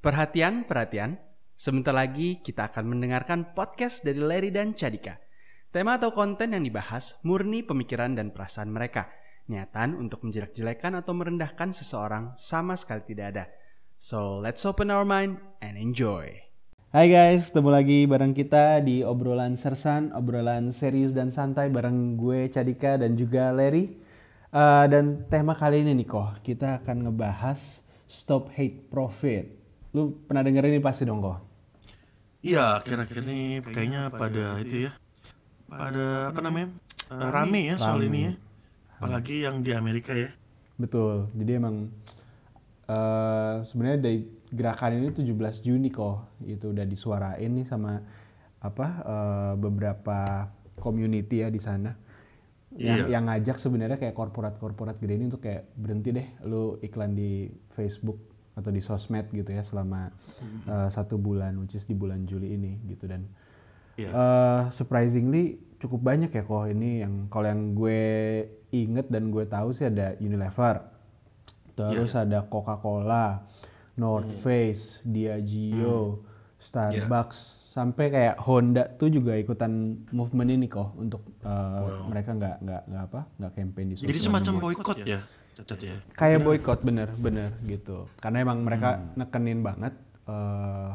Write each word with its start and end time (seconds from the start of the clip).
Perhatian, 0.00 0.64
perhatian. 0.64 1.20
Sebentar 1.52 1.92
lagi 1.92 2.40
kita 2.40 2.72
akan 2.72 2.88
mendengarkan 2.88 3.52
podcast 3.52 4.00
dari 4.00 4.16
Larry 4.16 4.48
dan 4.48 4.72
Cadika. 4.72 5.20
Tema 5.68 6.00
atau 6.00 6.08
konten 6.16 6.56
yang 6.56 6.64
dibahas 6.64 7.20
murni 7.20 7.60
pemikiran 7.60 8.16
dan 8.16 8.32
perasaan 8.32 8.72
mereka. 8.72 9.12
Niatan 9.52 9.92
untuk 10.00 10.24
menjelek-jelekan 10.24 10.96
atau 10.96 11.12
merendahkan 11.12 11.76
seseorang 11.76 12.32
sama 12.40 12.80
sekali 12.80 13.12
tidak 13.12 13.26
ada. 13.36 13.44
So, 14.00 14.40
let's 14.40 14.64
open 14.64 14.88
our 14.88 15.04
mind 15.04 15.36
and 15.60 15.76
enjoy. 15.76 16.32
Hai 16.96 17.12
guys, 17.12 17.52
ketemu 17.52 17.68
lagi 17.68 17.98
bareng 18.08 18.32
kita 18.32 18.80
di 18.80 19.04
obrolan 19.04 19.52
sersan, 19.52 20.16
obrolan 20.16 20.72
serius 20.72 21.12
dan 21.12 21.28
santai 21.28 21.68
bareng 21.68 22.16
gue 22.16 22.48
Cadika 22.48 22.96
dan 22.96 23.20
juga 23.20 23.52
Larry. 23.52 24.00
Uh, 24.48 24.88
dan 24.88 25.28
tema 25.28 25.52
kali 25.52 25.84
ini 25.84 25.92
nih 25.92 26.08
kok, 26.08 26.40
kita 26.40 26.80
akan 26.80 27.04
ngebahas 27.04 27.84
Stop 28.08 28.48
Hate 28.56 28.88
Profit. 28.88 29.59
Lu 29.90 30.14
pernah 30.26 30.42
denger 30.42 30.64
ini 30.66 30.78
pasti 30.78 31.02
dong 31.02 31.18
kok? 31.18 31.38
Iya, 32.40 32.80
akhir-akhir 32.80 33.20
ini 33.26 33.60
kayaknya 33.60 34.08
pada 34.08 34.56
itu 34.62 34.88
ya, 34.88 34.92
pada 35.68 36.32
apa 36.32 36.40
namanya, 36.40 36.72
uh, 37.12 37.28
rame 37.28 37.68
ya 37.68 37.76
soal 37.76 38.00
Rame. 38.00 38.08
ini 38.08 38.20
ya. 38.24 38.32
Apalagi 38.96 39.34
yang 39.44 39.60
di 39.60 39.76
Amerika 39.76 40.16
ya. 40.16 40.32
Betul. 40.76 41.28
Jadi 41.36 41.50
emang 41.52 41.92
eh 42.88 43.56
sebenarnya 43.68 44.00
dari 44.00 44.18
gerakan 44.50 44.98
ini 44.98 45.08
17 45.12 45.62
Juni 45.62 45.92
kok 45.92 46.42
itu 46.42 46.72
udah 46.72 46.82
disuarain 46.82 47.50
nih 47.50 47.66
sama 47.68 48.00
apa 48.60 48.86
eh, 49.04 49.52
beberapa 49.60 50.48
community 50.76 51.44
ya 51.44 51.52
di 51.52 51.60
sana. 51.60 51.92
Yang, 52.70 53.10
Iya. 53.10 53.18
yang 53.18 53.24
ngajak 53.26 53.58
sebenarnya 53.58 53.98
kayak 53.98 54.14
korporat-korporat 54.14 54.96
gede 54.96 55.18
ini 55.18 55.26
untuk 55.26 55.42
kayak 55.42 55.66
berhenti 55.74 56.14
deh 56.14 56.28
lu 56.46 56.78
iklan 56.80 57.12
di 57.12 57.50
Facebook 57.74 58.29
atau 58.52 58.68
di 58.68 58.78
sosmed 58.78 59.30
gitu 59.30 59.48
ya 59.48 59.62
selama 59.62 60.10
eh, 60.66 60.88
satu 60.88 61.16
bulan, 61.16 61.54
which 61.58 61.74
is 61.74 61.84
di 61.84 61.92
bulan 61.92 62.24
Juli 62.24 62.54
ini 62.54 62.78
gitu. 62.86 63.06
Dan 63.06 63.26
Iya. 63.94 64.10
eh, 64.10 64.62
surprisingly 64.70 65.44
cukup 65.76 66.00
banyak 66.02 66.30
ya 66.30 66.42
kok. 66.42 66.66
Ini 66.68 67.04
yang 67.04 67.14
kalau 67.26 67.46
yang 67.46 67.72
gue 67.72 68.00
inget 68.70 69.06
dan 69.06 69.28
gue 69.28 69.44
tahu 69.44 69.70
sih 69.70 69.84
ada 69.84 70.16
Unilever, 70.16 70.80
terus 71.74 72.12
ada 72.14 72.42
Coca-Cola, 72.42 73.44
North 73.94 74.30
Face, 74.40 75.00
Diageo, 75.02 76.24
Starbucks, 76.56 77.38
sampai 77.70 78.10
kayak 78.10 78.36
Honda 78.42 78.82
tuh 78.90 79.06
juga 79.08 79.32
ikutan 79.32 79.70
movement 80.10 80.50
ini 80.50 80.66
kok 80.66 80.90
untuk 80.96 81.22
eh, 81.40 81.80
mereka 82.08 82.34
nggak 82.34 82.56
nggak 82.60 82.82
nggak 82.88 83.04
apa 83.06 83.20
nggak 83.38 83.52
campaign 83.54 83.86
di 83.86 83.94
Jadi 83.96 84.10
sosial 84.10 84.26
semacam 84.26 84.52
media. 84.52 84.64
boykot 84.64 84.98
ya, 84.98 85.20
cacat 85.60 85.78
ya. 85.84 85.96
kayak 86.16 86.40
boykot 86.40 86.80
bener-bener 86.80 87.52
gitu. 87.68 88.08
Karena 88.16 88.40
emang 88.40 88.64
mereka 88.64 89.00
nekenin 89.14 89.60
banget 89.60 89.92
eh, 90.24 90.92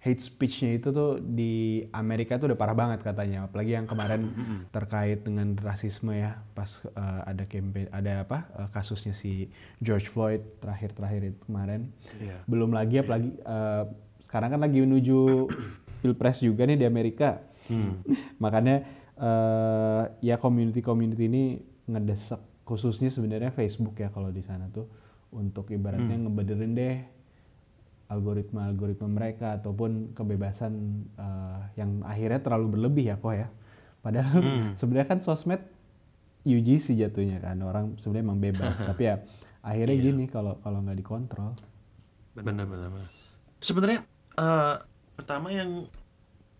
hate 0.00 0.24
speech-nya 0.24 0.80
itu 0.80 0.88
tuh 0.96 1.20
di 1.20 1.84
Amerika 1.92 2.40
tuh 2.40 2.48
udah 2.52 2.58
parah 2.58 2.72
banget 2.72 3.04
katanya. 3.04 3.44
Apalagi 3.44 3.76
yang 3.76 3.84
kemarin 3.84 4.32
terkait 4.72 5.20
dengan 5.20 5.52
rasisme 5.60 6.16
ya 6.16 6.40
pas 6.56 6.70
eh, 6.88 7.22
ada 7.28 7.44
campaign 7.44 7.90
ada 7.92 8.24
apa 8.24 8.38
eh, 8.56 8.68
kasusnya 8.72 9.12
si 9.12 9.52
George 9.84 10.08
Floyd 10.08 10.40
terakhir-terakhir 10.64 11.36
itu 11.36 11.40
kemarin. 11.44 11.92
Iya. 12.16 12.38
belum 12.48 12.72
lagi 12.72 13.04
apalagi 13.04 13.30
eh, 13.36 13.84
sekarang 14.24 14.56
kan 14.56 14.60
lagi 14.62 14.78
menuju 14.80 15.18
pilpres 16.00 16.40
juga 16.40 16.64
nih 16.64 16.80
di 16.80 16.86
Amerika. 16.88 17.44
Makanya 18.42 18.86
eh, 19.20 20.02
ya 20.24 20.40
community-community 20.40 21.24
ini 21.28 21.42
ngedesak 21.90 22.49
khususnya 22.70 23.10
sebenarnya 23.10 23.50
Facebook 23.50 23.98
ya 23.98 24.14
kalau 24.14 24.30
di 24.30 24.46
sana 24.46 24.70
tuh 24.70 24.86
untuk 25.34 25.74
ibaratnya 25.74 26.14
ngebenerin 26.22 26.72
deh 26.78 26.96
algoritma-algoritma 28.10 29.06
mereka 29.10 29.58
ataupun 29.58 30.14
kebebasan 30.14 30.72
eh, 31.18 31.60
yang 31.74 32.06
akhirnya 32.06 32.42
terlalu 32.42 32.78
berlebih 32.78 33.10
ya 33.10 33.16
kok 33.18 33.34
ya 33.34 33.48
padahal 34.06 34.38
sebenarnya 34.78 35.08
kan 35.10 35.18
sosmed 35.18 35.62
UGC 36.46 36.94
jatuhnya 36.94 37.42
kan 37.42 37.58
orang 37.66 37.98
sebenarnya 37.98 38.24
emang 38.30 38.38
bebas 38.38 38.78
tapi 38.90 39.10
ya 39.10 39.22
akhirnya 39.66 39.96
gini 39.98 40.24
kalau 40.30 40.62
kalau 40.62 40.78
nggak 40.82 40.98
dikontrol 41.02 41.58
Benar 42.34 42.66
benar. 42.66 42.88
benar. 42.90 43.08
Sebenarnya 43.60 44.00
eh, 44.38 44.76
pertama 45.18 45.50
yang 45.52 45.90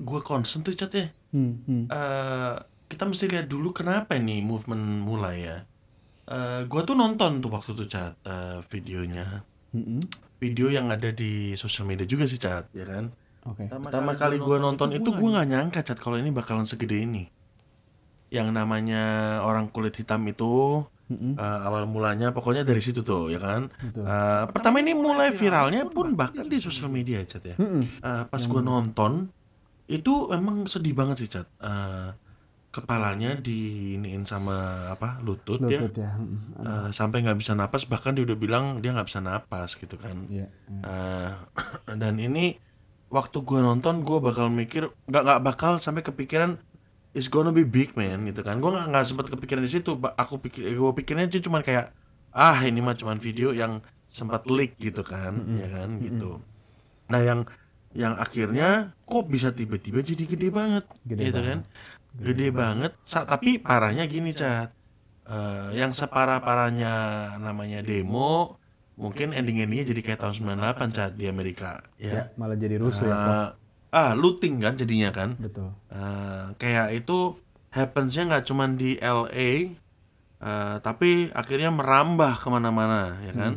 gue 0.00 0.20
concern 0.24 0.64
tuh 0.64 0.74
cat 0.74 0.92
ya. 0.92 1.06
hmm, 1.32 1.54
hmm. 1.64 1.84
eh, 1.88 2.56
kita 2.90 3.06
mesti 3.06 3.30
lihat 3.30 3.46
dulu 3.46 3.70
kenapa 3.70 4.18
nih 4.18 4.42
movement 4.42 5.06
mulai 5.06 5.36
ya. 5.46 5.56
Eh 6.30 6.62
gue 6.70 6.82
tuh 6.86 6.94
nonton 6.94 7.42
tuh 7.42 7.50
waktu 7.50 7.74
itu 7.74 7.84
cat 7.90 8.14
eh, 8.22 8.62
videonya. 8.70 9.42
Mm-mm. 9.74 10.02
Video 10.38 10.66
yang 10.70 10.90
ada 10.90 11.10
di 11.10 11.52
sosial 11.54 11.86
media 11.86 12.06
juga 12.08 12.26
sih 12.26 12.40
cat, 12.40 12.70
ya 12.74 12.86
kan. 12.86 13.12
oke 13.44 13.66
Pertama 13.66 14.16
kali 14.18 14.40
gue 14.40 14.56
nonton 14.58 14.90
itu 14.94 15.10
gue 15.10 15.28
nggak 15.30 15.48
nyangka 15.48 15.80
cat 15.84 15.98
kalau 15.98 16.16
ini 16.16 16.30
bakalan 16.30 16.64
segede 16.64 17.02
ini. 17.02 17.26
Yang 18.30 18.54
namanya 18.54 19.02
orang 19.42 19.68
kulit 19.74 19.98
hitam 19.98 20.22
itu 20.30 20.86
Mm-mm. 21.10 21.34
eh, 21.34 21.58
awal 21.66 21.90
mulanya 21.90 22.30
pokoknya 22.30 22.62
dari 22.62 22.78
situ 22.78 23.02
tuh 23.02 23.26
ya 23.30 23.42
kan. 23.42 23.66
Betul. 23.82 24.06
Eh, 24.06 24.44
pertama 24.54 24.78
ini 24.78 24.94
mulai 24.94 25.34
viralnya 25.34 25.82
pun 25.90 26.14
bahkan 26.14 26.46
di 26.46 26.62
sosial 26.62 26.88
media 26.90 27.18
cat 27.26 27.42
ya. 27.42 27.56
Mm-mm. 27.58 27.82
Eh, 28.00 28.22
pas 28.30 28.42
gue 28.42 28.62
nonton 28.62 29.26
itu 29.90 30.30
emang 30.30 30.70
sedih 30.70 30.94
banget 30.94 31.26
sih 31.26 31.30
cat. 31.30 31.50
Eh, 31.58 32.10
kepalanya 32.70 33.34
diiniin 33.34 34.22
sama 34.22 34.86
apa 34.94 35.18
lutut, 35.26 35.58
ya. 35.66 35.82
Lutut 35.82 35.94
ya 35.98 36.14
mm-mm. 36.14 36.62
Eh, 36.62 36.88
sampai 36.94 37.26
nggak 37.26 37.38
bisa 37.42 37.58
napas 37.58 37.82
bahkan 37.90 38.14
dia 38.14 38.22
udah 38.22 38.38
bilang 38.38 38.78
dia 38.78 38.94
nggak 38.94 39.10
bisa 39.10 39.18
napas 39.18 39.74
gitu 39.74 39.98
kan. 39.98 40.30
Iya, 40.30 40.46
iya. 40.46 40.82
Eh, 40.86 41.30
dan 42.00 42.14
ini 42.22 42.62
waktu 43.10 43.42
gua 43.42 43.60
nonton 43.66 44.06
gua 44.06 44.22
bakal 44.22 44.46
mikir 44.48 44.86
nggak 45.10 45.22
nggak 45.26 45.40
bakal 45.42 45.72
sampai 45.82 46.06
kepikiran 46.06 46.62
it's 47.10 47.26
gonna 47.26 47.50
be 47.50 47.66
big 47.66 47.98
man 47.98 48.22
gitu 48.30 48.46
kan 48.46 48.62
gua 48.62 48.78
nggak 48.78 48.86
nggak 48.94 49.04
sempat 49.04 49.26
kepikiran 49.34 49.66
di 49.66 49.70
situ 49.70 49.98
aku 49.98 50.38
pikir 50.38 50.70
gua 50.78 50.94
pikirnya 50.94 51.26
aja 51.26 51.42
cuman 51.42 51.66
kayak 51.66 51.90
ah 52.30 52.62
ini 52.62 52.78
mah 52.78 52.94
cuman 52.94 53.18
video 53.18 53.50
yang 53.50 53.82
sempat 54.06 54.46
leak 54.46 54.78
gitu 54.78 55.02
kan 55.02 55.42
ya 55.58 55.66
kan 55.66 55.98
gitu 55.98 56.38
nah 57.10 57.18
yang 57.18 57.42
yang 57.90 58.14
akhirnya 58.14 58.94
kok 59.02 59.26
bisa 59.26 59.50
tiba-tiba 59.50 59.98
jadi 60.06 60.22
gede 60.22 60.48
banget 60.54 60.86
Gede 61.02 61.34
gitu 61.34 61.40
kan 61.42 61.58
gede 62.18 62.48
banget. 62.50 62.92
Sa- 63.06 63.26
tapi 63.26 63.60
parahnya 63.62 64.04
gini 64.10 64.34
cat 64.34 64.74
Eh, 65.30 65.68
yang 65.78 65.94
separah 65.94 66.42
parahnya 66.42 66.90
namanya 67.38 67.86
demo 67.86 68.58
mungkin 68.98 69.30
ending-endingnya 69.30 69.94
jadi 69.94 70.00
kayak 70.02 70.20
tahun 70.26 70.34
98 70.58 70.90
cat 70.90 71.14
di 71.14 71.30
Amerika 71.30 71.86
Ya, 72.02 72.10
ya 72.10 72.22
malah 72.34 72.58
jadi 72.58 72.82
rusuh 72.82 73.06
ya 73.06 73.14
kok. 73.14 73.30
Eh, 73.30 73.48
ah 73.94 74.12
looting 74.18 74.58
kan 74.58 74.74
jadinya 74.74 75.14
kan. 75.14 75.38
Betul. 75.38 75.70
Eh, 75.86 76.44
kayak 76.58 76.98
itu 76.98 77.38
happensnya 77.70 78.26
nggak 78.26 78.44
cuman 78.50 78.74
di 78.74 78.98
LA 78.98 79.70
eh, 80.40 80.76
tapi 80.82 81.30
akhirnya 81.30 81.70
merambah 81.70 82.32
ke 82.42 82.48
mana-mana 82.50 83.22
ya 83.22 83.30
kan? 83.30 83.52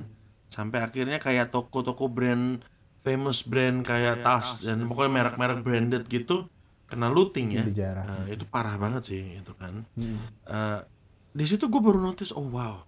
Sampai 0.53 0.85
akhirnya 0.85 1.17
kayak 1.17 1.49
toko-toko 1.49 2.05
brand 2.05 2.61
famous 3.01 3.41
brand 3.41 3.81
kayak 3.81 4.21
tas 4.21 4.61
dan 4.61 4.85
pokoknya 4.85 5.11
merek-merek 5.11 5.59
branded 5.65 6.03
gitu 6.05 6.47
kena 6.93 7.09
looting 7.09 7.57
ya. 7.57 7.65
Eh, 7.65 8.37
itu 8.37 8.45
parah 8.45 8.77
banget 8.77 9.09
sih 9.09 9.41
itu 9.41 9.53
kan. 9.57 9.81
Mm. 9.97 10.17
Eh, 10.45 10.79
di 11.33 11.45
situ 11.49 11.65
gue 11.65 11.81
baru 11.81 11.97
notice 11.97 12.29
oh 12.37 12.45
wow. 12.45 12.85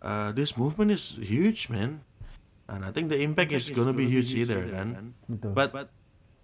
Uh, 0.00 0.32
this 0.32 0.56
movement 0.56 0.92
is 0.92 1.16
huge 1.20 1.72
man. 1.72 2.04
And 2.68 2.84
I 2.84 2.92
think 2.92 3.08
the 3.08 3.20
impact 3.20 3.52
is 3.52 3.68
gonna 3.72 3.96
be 3.96 4.08
huge 4.08 4.32
either 4.36 4.64
kan. 4.68 5.16
Betul. 5.28 5.52
but 5.56 5.92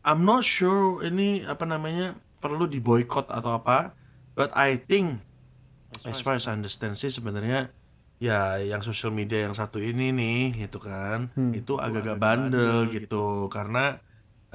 I'm 0.04 0.24
not 0.24 0.44
sure 0.44 1.00
ini 1.04 1.44
apa 1.44 1.64
namanya 1.64 2.16
perlu 2.40 2.68
diboykot 2.68 3.28
atau 3.32 3.56
apa. 3.56 3.96
But 4.36 4.52
I 4.52 4.76
think 4.76 5.24
as 6.04 6.20
far 6.20 6.36
as 6.36 6.44
I 6.44 6.52
understand 6.52 7.00
sih 7.00 7.08
sebenarnya 7.08 7.72
ya 8.20 8.60
yang 8.60 8.84
sosial 8.84 9.12
media 9.12 9.44
yang 9.48 9.56
satu 9.56 9.80
ini 9.80 10.12
nih 10.12 10.68
gitu 10.68 10.80
kan 10.80 11.32
itu 11.56 11.80
agak-agak 11.80 12.20
bandel 12.20 12.92
gitu. 12.92 13.48
Karena 13.48 13.96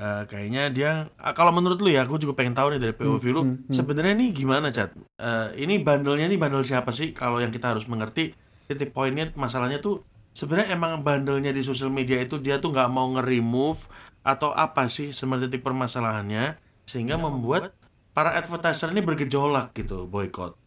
eh, 0.02 0.24
kayaknya 0.26 0.64
dia 0.74 0.92
ah, 1.22 1.34
kalau 1.38 1.54
menurut 1.54 1.78
lu 1.78 1.94
ya 1.94 2.02
aku 2.04 2.18
juga 2.18 2.34
pengen 2.34 2.58
tahu 2.58 2.74
nih 2.74 2.82
dari 2.82 2.94
POV 2.98 3.24
lu 3.30 3.42
sebenarnya 3.70 4.14
nih 4.18 4.30
gimana 4.34 4.68
cat 4.74 4.92
Eh, 5.22 5.48
ini 5.62 5.78
bandelnya 5.78 6.26
nih 6.26 6.42
bandel 6.42 6.66
siapa 6.66 6.90
sih? 6.90 7.14
Kalau 7.14 7.38
yang 7.38 7.54
kita 7.54 7.78
harus 7.78 7.86
mengerti 7.86 8.34
titik 8.66 8.90
poinnya 8.90 9.30
masalahnya 9.38 9.78
tuh 9.78 10.02
sebenarnya 10.34 10.74
emang 10.74 11.06
bandelnya 11.06 11.54
di 11.54 11.62
sosial 11.62 11.94
media 11.94 12.18
itu 12.18 12.42
dia 12.42 12.58
tuh 12.58 12.74
nggak 12.74 12.90
mau 12.90 13.06
nge-remove 13.14 13.86
atau 14.26 14.50
apa 14.50 14.90
sih 14.90 15.14
sebenarnya 15.14 15.46
titik 15.54 15.62
permasalahannya 15.62 16.58
sehingga 16.90 17.22
membuat 17.22 17.78
para 18.12 18.34
advertiser 18.34 18.90
ini 18.92 19.06
bergejolak 19.06 19.72
gitu 19.78 20.10
boykot. 20.10 20.58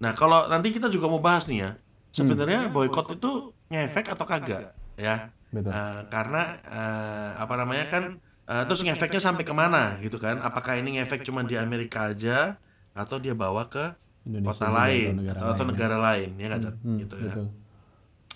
Nah, 0.00 0.12
kalau 0.14 0.46
nanti 0.48 0.70
kita 0.70 0.88
juga 0.88 1.10
mau 1.10 1.20
bahas 1.20 1.44
nih 1.50 1.58
ya, 1.66 1.70
sebenarnya 2.14 2.70
boykot 2.70 3.18
itu 3.18 3.30
ngefek 3.68 4.14
atau 4.14 4.24
kagak, 4.24 4.72
ya? 4.96 5.28
Betul. 5.50 5.70
Eh, 5.74 6.00
karena 6.08 6.42
eh, 6.64 7.30
apa 7.36 7.54
namanya 7.54 7.84
kan, 7.92 8.04
eh, 8.48 8.62
terus 8.66 8.80
ngefeknya 8.84 9.20
sampai 9.20 9.44
ke 9.44 9.54
mana 9.54 10.00
gitu 10.00 10.16
kan? 10.16 10.40
Apakah 10.40 10.80
ini 10.80 10.98
ngefek 10.98 11.20
cuma 11.28 11.44
di 11.44 11.54
Amerika 11.60 12.10
aja, 12.12 12.56
atau 12.96 13.16
dia 13.20 13.36
bawa 13.36 13.68
ke 13.70 13.94
Indonesia 14.26 14.50
kota 14.58 14.68
lain 14.72 15.12
atau 15.14 15.20
negara 15.20 15.38
atau, 15.38 15.48
atau 15.52 15.64
lain, 15.64 15.70
negara 15.72 15.96
lain, 15.96 16.28
ya 16.34 16.46
nggak 16.50 16.62
Cat? 16.64 16.74
Hmm, 16.82 16.98
gitu 16.98 17.16
ya? 17.16 17.34
betul. 17.36 17.46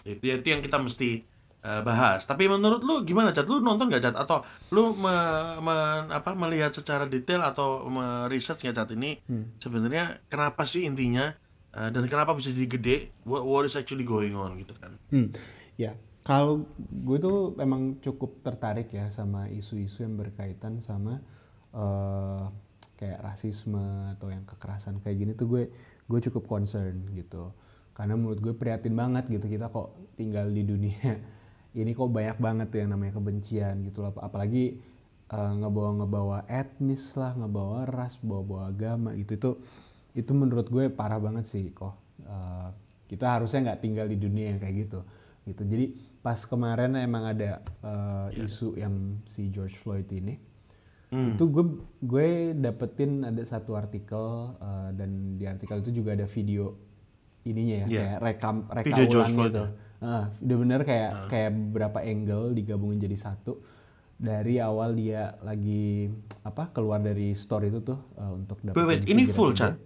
Itu, 0.02 0.24
itu 0.26 0.48
yang 0.50 0.62
kita 0.62 0.78
mesti 0.82 1.10
eh, 1.62 1.80
bahas. 1.86 2.20
Tapi 2.26 2.44
menurut 2.50 2.80
lu 2.82 2.94
gimana, 3.06 3.30
Cat? 3.30 3.46
Lu 3.46 3.62
nonton 3.62 3.86
nggak, 3.90 4.02
Cat? 4.02 4.16
Atau 4.18 4.42
lu 4.74 4.94
me, 4.98 5.14
me- 5.62 6.10
apa 6.10 6.30
melihat 6.34 6.74
secara 6.74 7.06
detail 7.06 7.42
atau 7.42 7.86
meresearch 7.86 8.66
nggak, 8.66 8.76
Cat 8.76 8.90
ini 8.94 9.18
sebenarnya 9.62 10.26
kenapa 10.26 10.66
sih 10.66 10.82
intinya 10.86 11.30
eh, 11.72 11.88
dan 11.94 12.04
kenapa 12.10 12.34
bisa 12.34 12.50
jadi 12.50 12.68
gede? 12.68 12.96
What, 13.24 13.42
what 13.46 13.62
is 13.64 13.78
actually 13.78 14.04
going 14.04 14.34
on 14.34 14.58
gitu 14.58 14.74
kan? 14.76 14.92
Hmm, 15.10 15.30
ya. 15.78 15.94
Kalau 16.22 16.70
gue 16.78 17.18
tuh 17.18 17.58
emang 17.58 17.98
cukup 17.98 18.46
tertarik 18.46 18.94
ya 18.94 19.10
sama 19.10 19.50
isu-isu 19.50 20.06
yang 20.06 20.14
berkaitan 20.14 20.78
sama 20.78 21.18
eh, 21.74 22.44
kayak 22.94 23.18
rasisme 23.26 24.14
atau 24.14 24.30
yang 24.30 24.46
kekerasan 24.46 25.02
kayak 25.02 25.18
gini 25.18 25.32
tuh 25.34 25.50
gue 25.50 25.62
gue 26.06 26.20
cukup 26.30 26.46
concern 26.46 27.10
gitu. 27.18 27.50
Karena 27.90 28.14
menurut 28.14 28.38
gue 28.38 28.54
prihatin 28.54 28.94
banget 28.94 29.26
gitu 29.34 29.50
kita 29.50 29.66
kok 29.66 29.98
tinggal 30.14 30.46
di 30.46 30.62
dunia 30.62 31.18
ini 31.80 31.90
kok 31.90 32.06
banyak 32.06 32.38
banget 32.38 32.66
tuh 32.70 32.78
yang 32.86 32.94
namanya 32.94 33.18
kebencian 33.18 33.82
gitu 33.82 34.06
loh. 34.06 34.14
Apalagi 34.22 34.78
eh, 35.26 35.52
ngebawa-ngebawa 35.58 36.46
etnis 36.46 37.10
lah, 37.18 37.34
ngebawa 37.34 37.82
ras, 37.90 38.14
bawa-bawa 38.22 38.70
agama 38.70 39.10
gitu 39.18 39.34
itu 39.34 39.50
itu 40.14 40.30
menurut 40.38 40.70
gue 40.70 40.86
parah 40.86 41.18
banget 41.18 41.50
sih 41.50 41.66
kok. 41.74 41.98
Eh, 42.22 42.68
kita 43.10 43.26
harusnya 43.42 43.74
nggak 43.74 43.80
tinggal 43.82 44.06
di 44.06 44.22
dunia 44.22 44.54
yang 44.54 44.62
kayak 44.62 44.86
gitu 44.86 45.02
gitu. 45.50 45.62
Jadi 45.66 46.11
pas 46.22 46.38
kemarin 46.40 46.94
emang 46.96 47.26
ada 47.26 47.58
eh, 47.82 48.40
isu 48.40 48.74
yang 48.74 48.94
si 49.24 49.50
George 49.50 49.74
Floyd 49.76 50.06
ini 50.08 50.38
Hmm. 51.12 51.36
itu 51.36 51.44
gue 51.44 51.64
gue 52.00 52.28
dapetin 52.56 53.20
ada 53.20 53.44
satu 53.44 53.76
artikel 53.76 54.24
eh, 54.56 54.96
dan 54.96 55.36
di 55.36 55.44
artikel 55.44 55.84
itu 55.84 55.92
juga 55.92 56.16
ada 56.16 56.24
video 56.24 56.72
ininya 57.44 57.84
ya 57.84 57.86
Iya. 57.86 58.00
kayak 58.00 58.18
rekam 58.22 58.56
reka 58.64 58.86
Video 58.88 59.04
George 59.04 59.28
ulang 59.28 59.36
Floyd 59.36 59.52
gitu. 59.52 59.64
Ah, 60.00 60.24
udah 60.32 60.56
bener 60.56 60.80
kayak 60.82 61.10
kayak 61.28 61.50
beberapa 61.52 61.98
angle 62.00 62.56
digabungin 62.56 62.96
jadi 62.96 63.16
satu 63.20 63.60
dari 64.16 64.56
awal 64.56 64.96
dia 64.96 65.36
lagi 65.44 66.08
apa 66.42 66.72
keluar 66.72 66.98
dari 66.98 67.36
store 67.36 67.68
itu 67.68 67.84
tuh 67.84 68.00
eh, 68.16 68.32
untuk 68.32 68.56
wait, 68.72 69.04
ini 69.04 69.28
full. 69.28 69.52
Cat? 69.52 69.76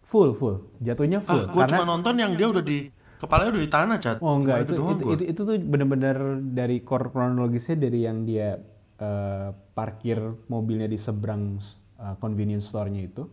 Full 0.00 0.30
full, 0.32 0.78
jatuhnya 0.78 1.18
Ah, 1.18 1.26
full 1.26 1.42
gue 1.46 1.60
karena 1.60 1.76
cuma 1.76 1.84
nonton 1.84 2.14
yang 2.14 2.32
dia 2.34 2.46
udah 2.46 2.62
di 2.62 2.86
kepalanya 3.20 3.50
udah 3.54 3.62
di 3.62 3.70
tanah, 3.70 3.96
Cat. 4.00 4.16
Oh 4.24 4.34
enggak 4.40 4.64
itu 4.64 4.72
itu, 4.74 4.82
gua. 4.82 5.12
itu, 5.14 5.24
itu 5.36 5.40
tuh 5.44 5.54
bener-bener 5.60 6.16
dari 6.40 6.80
core 6.80 7.12
kronologisnya 7.12 7.76
dari 7.76 8.08
yang 8.08 8.24
dia 8.24 8.56
eh, 9.00 9.48
parkir 9.76 10.18
mobilnya 10.48 10.88
di 10.88 10.96
seberang 10.96 11.60
eh, 12.00 12.14
convenience 12.18 12.72
store-nya 12.72 13.04
itu. 13.04 13.28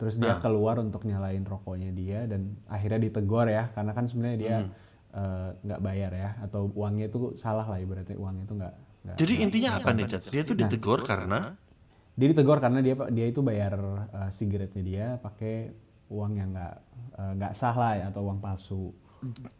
Terus 0.00 0.16
dia 0.16 0.32
Nah. 0.32 0.40
keluar 0.40 0.80
untuk 0.80 1.04
nyalain 1.04 1.44
rokoknya 1.44 1.92
dia 1.92 2.24
dan 2.24 2.56
akhirnya 2.72 3.04
ditegur 3.04 3.44
ya 3.48 3.68
karena 3.76 3.92
kan 3.92 4.08
sebenarnya 4.08 4.38
dia 4.38 4.56
Hmm. 4.64 4.72
eh, 5.10 5.48
nggak 5.66 5.80
bayar 5.82 6.12
ya 6.14 6.30
atau 6.40 6.70
uangnya 6.72 7.10
itu 7.10 7.34
salah 7.36 7.66
lah 7.66 7.76
ibaratnya 7.82 8.16
uangnya 8.16 8.44
itu 8.44 8.54
nggak 8.56 8.74
Jadi 9.16 9.34
intinya 9.40 9.80
apa 9.80 9.90
nih, 9.96 10.04
Cat? 10.06 10.22
Dia 10.28 10.44
tuh 10.44 10.52
Nah. 10.56 10.68
ditegur 10.68 11.00
karena 11.02 11.38
dia 12.14 12.26
ditegur 12.28 12.60
karena 12.60 12.80
dia 12.84 12.94
dia 13.08 13.26
itu 13.28 13.40
bayar 13.40 13.72
eh, 14.12 14.30
sigaretnya 14.30 14.82
dia 14.84 15.06
pakai 15.20 15.72
uang 16.08 16.32
yang 16.36 16.50
nggak 16.52 16.74
nggak 17.36 17.52
sah 17.52 17.76
lah 17.76 17.92
ya, 18.00 18.04
atau 18.08 18.24
uang 18.24 18.40
palsu. 18.40 18.92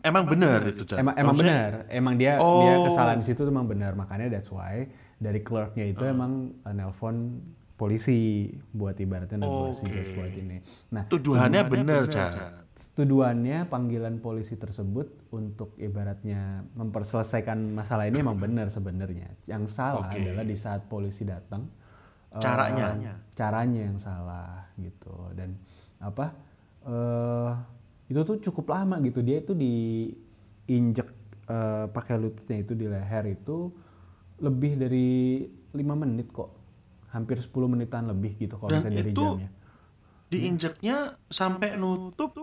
Emang 0.01 0.25
benar 0.25 0.61
itu, 0.67 0.83
Cat. 0.85 0.99
Emang 0.99 1.15
emang 1.15 1.37
benar, 1.37 1.71
emang 1.89 2.15
dia 2.17 2.37
dia 2.37 2.73
Oh. 2.77 2.85
kesalahan 2.89 3.19
di 3.21 3.27
situ 3.27 3.41
emang 3.45 3.65
benar, 3.65 3.93
makanya 3.93 4.27
that's 4.33 4.49
why 4.49 4.89
dari 5.17 5.41
clerknya 5.41 5.85
itu 5.87 6.01
Ah. 6.03 6.13
emang 6.13 6.33
uh, 6.63 6.73
nelpon 6.73 7.45
polisi 7.77 8.45
buat 8.71 8.93
ibaratnya 8.95 9.41
negur 9.41 9.73
si 9.73 9.85
Floyd 9.85 10.37
ini. 10.37 10.61
Nah, 10.93 11.09
Tuduhannya 11.09 11.63
benar, 11.65 12.05
Cat. 12.07 12.61
tuduhannya 12.97 13.69
panggilan 13.69 14.21
polisi 14.21 14.57
tersebut 14.57 15.33
untuk 15.33 15.77
ibaratnya 15.77 16.65
memperselesaikan 16.73 17.73
masalah 17.73 18.09
ini 18.09 18.21
emang 18.21 18.37
benar 18.37 18.69
sebenarnya. 18.69 19.29
Yang 19.45 19.73
salah 19.73 20.09
Oke. 20.09 20.21
adalah 20.21 20.45
di 20.45 20.57
saat 20.57 20.89
polisi 20.89 21.25
datang 21.25 21.69
eh, 22.31 22.41
Caranya. 22.41 23.17
caranya 23.35 23.81
yang 23.85 23.99
salah 23.99 24.65
gitu 24.77 25.13
dan 25.35 25.57
apa 26.01 26.33
eh 26.87 27.53
itu 28.11 28.21
tuh 28.27 28.37
cukup 28.51 28.75
lama 28.75 28.99
gitu. 29.07 29.23
Dia 29.23 29.39
itu 29.39 29.55
diinjek 29.55 31.09
eh, 31.47 31.87
pakai 31.87 32.19
lututnya 32.19 32.59
itu 32.59 32.75
di 32.75 32.91
leher 32.91 33.25
itu 33.31 33.71
lebih 34.43 34.73
dari 34.75 35.47
lima 35.79 35.95
menit 35.95 36.35
kok. 36.35 36.59
Hampir 37.15 37.43
10 37.43 37.51
menitan 37.71 38.07
lebih 38.11 38.39
gitu 38.39 38.55
kalau 38.59 38.71
misalnya 38.71 39.03
dari 39.03 39.11
itu 39.11 39.19
jamnya. 39.19 39.51
diinjeknya 40.31 40.97
sampai 41.27 41.75
nutup 41.75 42.39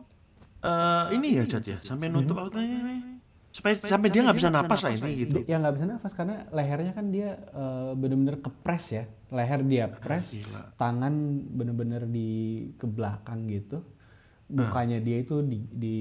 eh, 0.63 1.05
ini 1.15 1.39
ya 1.39 1.43
Cat 1.43 1.63
ya? 1.67 1.79
Sampai 1.83 2.07
nutup 2.07 2.35
apa 2.39 2.63
namanya? 2.63 3.19
Supaya 3.51 3.79
sampai 3.79 4.11
dia 4.11 4.21
nggak 4.27 4.37
bisa 4.37 4.51
napas 4.51 4.83
lah 4.87 4.91
ini 4.91 5.11
gitu. 5.23 5.43
Yang 5.47 5.59
nggak 5.63 5.75
bisa 5.79 5.85
nafas 5.87 6.11
karena 6.15 6.35
lehernya 6.51 6.91
kan 6.95 7.11
dia 7.11 7.35
eh, 7.35 7.91
bener-bener 7.95 8.39
kepres 8.39 8.85
ya. 8.91 9.03
Leher 9.31 9.59
dia 9.67 9.91
press 9.91 10.39
gila. 10.39 10.71
tangan 10.79 11.11
bener-bener 11.51 12.07
di 12.07 12.29
ke 12.79 12.87
belakang 12.87 13.43
gitu 13.51 13.83
mukanya 14.47 14.97
dia 15.03 15.17
itu 15.19 15.43
di, 15.43 15.59
di 15.71 15.97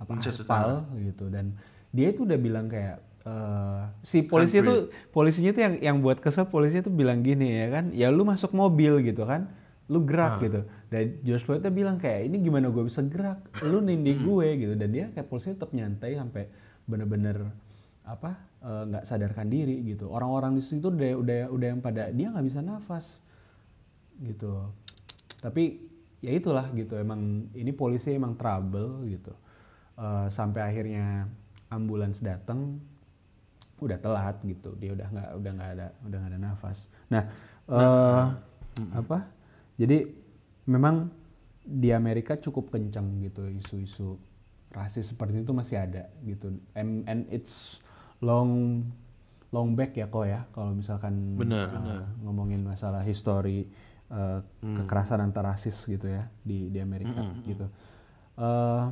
apa 0.00 0.16
aspal 0.16 0.88
gitu. 0.96 1.28
Dan 1.28 1.56
dia 1.92 2.08
itu 2.12 2.24
udah 2.24 2.38
bilang 2.40 2.66
kayak 2.72 3.04
eh, 3.28 3.82
si 4.00 4.24
polisi 4.24 4.64
itu 4.64 4.88
polisinya 5.12 5.52
tuh 5.52 5.62
yang 5.68 5.74
yang 5.80 5.96
buat 6.00 6.24
kesel 6.24 6.48
polisinya 6.48 6.88
tuh 6.88 6.94
bilang 6.94 7.20
gini 7.20 7.52
ya 7.52 7.66
kan 7.68 7.84
ya 7.92 8.08
lu 8.08 8.24
masuk 8.24 8.56
mobil 8.56 9.04
gitu 9.04 9.28
kan. 9.28 9.52
Lu 9.90 10.06
gerak 10.06 10.38
gitu. 10.38 10.62
Dan 10.86 11.18
George 11.26 11.42
Floyd 11.42 11.66
tuh 11.66 11.74
bilang 11.74 11.98
kayak 11.98 12.30
ini 12.30 12.38
gimana 12.38 12.70
gue 12.70 12.86
bisa 12.86 13.02
gerak? 13.02 13.42
Lu 13.66 13.82
nindih 13.82 14.22
gue 14.22 14.48
gitu. 14.54 14.74
Dan 14.78 14.94
dia 14.94 15.10
kayak 15.10 15.26
polisi 15.26 15.50
tetap 15.50 15.74
nyantai 15.74 16.14
sampai 16.14 16.46
bener-bener 16.86 17.50
apa 18.06 18.38
eh, 18.62 18.82
nggak 18.86 19.04
sadarkan 19.04 19.50
diri 19.50 19.82
gitu. 19.90 20.08
Orang-orang 20.08 20.54
di 20.56 20.62
situ 20.62 20.94
udah 20.94 21.18
udah 21.18 21.40
udah 21.50 21.66
yang 21.74 21.82
pada 21.82 22.08
dia 22.14 22.30
nggak 22.30 22.46
bisa 22.46 22.62
nafas 22.62 23.18
gitu. 24.22 24.70
Tapi 25.42 25.89
ya 26.20 26.32
itulah 26.36 26.68
gitu 26.76 26.96
emang 27.00 27.48
ini 27.56 27.72
polisi 27.72 28.12
emang 28.12 28.36
trouble 28.36 29.08
gitu. 29.08 29.32
Eh, 30.00 30.26
sampai 30.32 30.60
akhirnya 30.64 31.28
ambulans 31.68 32.20
datang 32.24 32.80
udah 33.80 33.96
telat 33.96 34.36
gitu 34.44 34.76
dia 34.76 34.92
udah 34.92 35.08
nggak 35.08 35.28
udah 35.40 35.52
nggak 35.56 35.70
ada 35.76 35.86
udah 36.04 36.18
nggak 36.20 36.32
ada 36.32 36.40
nafas. 36.40 36.78
Nah 37.08 37.24
eh, 37.68 38.24
apa? 38.96 39.18
Jadi 39.80 40.04
memang 40.68 41.08
di 41.64 41.92
Amerika 41.92 42.36
cukup 42.36 42.72
kencang 42.72 43.20
gitu 43.24 43.44
isu-isu 43.48 44.16
rasis 44.70 45.12
seperti 45.12 45.42
itu 45.42 45.52
masih 45.52 45.76
ada 45.82 46.08
gitu. 46.24 46.52
And, 46.76 47.04
and 47.08 47.26
it's 47.28 47.80
long 48.22 48.84
long 49.50 49.74
back 49.74 49.98
ya 49.98 50.06
kok 50.06 50.26
ya 50.30 50.46
kalau 50.54 50.78
misalkan 50.78 51.34
Bener, 51.34 51.66
eh, 51.74 52.06
ngomongin 52.22 52.62
masalah 52.62 53.02
histori 53.02 53.66
eh, 54.10 54.40
kekerasan 54.60 55.22
antar 55.22 55.46
rasis 55.46 55.86
gitu 55.86 56.06
ya 56.06 56.26
di 56.42 56.68
di 56.68 56.78
Amerika 56.78 57.22
gitu. 57.46 57.66
Eh, 58.36 58.84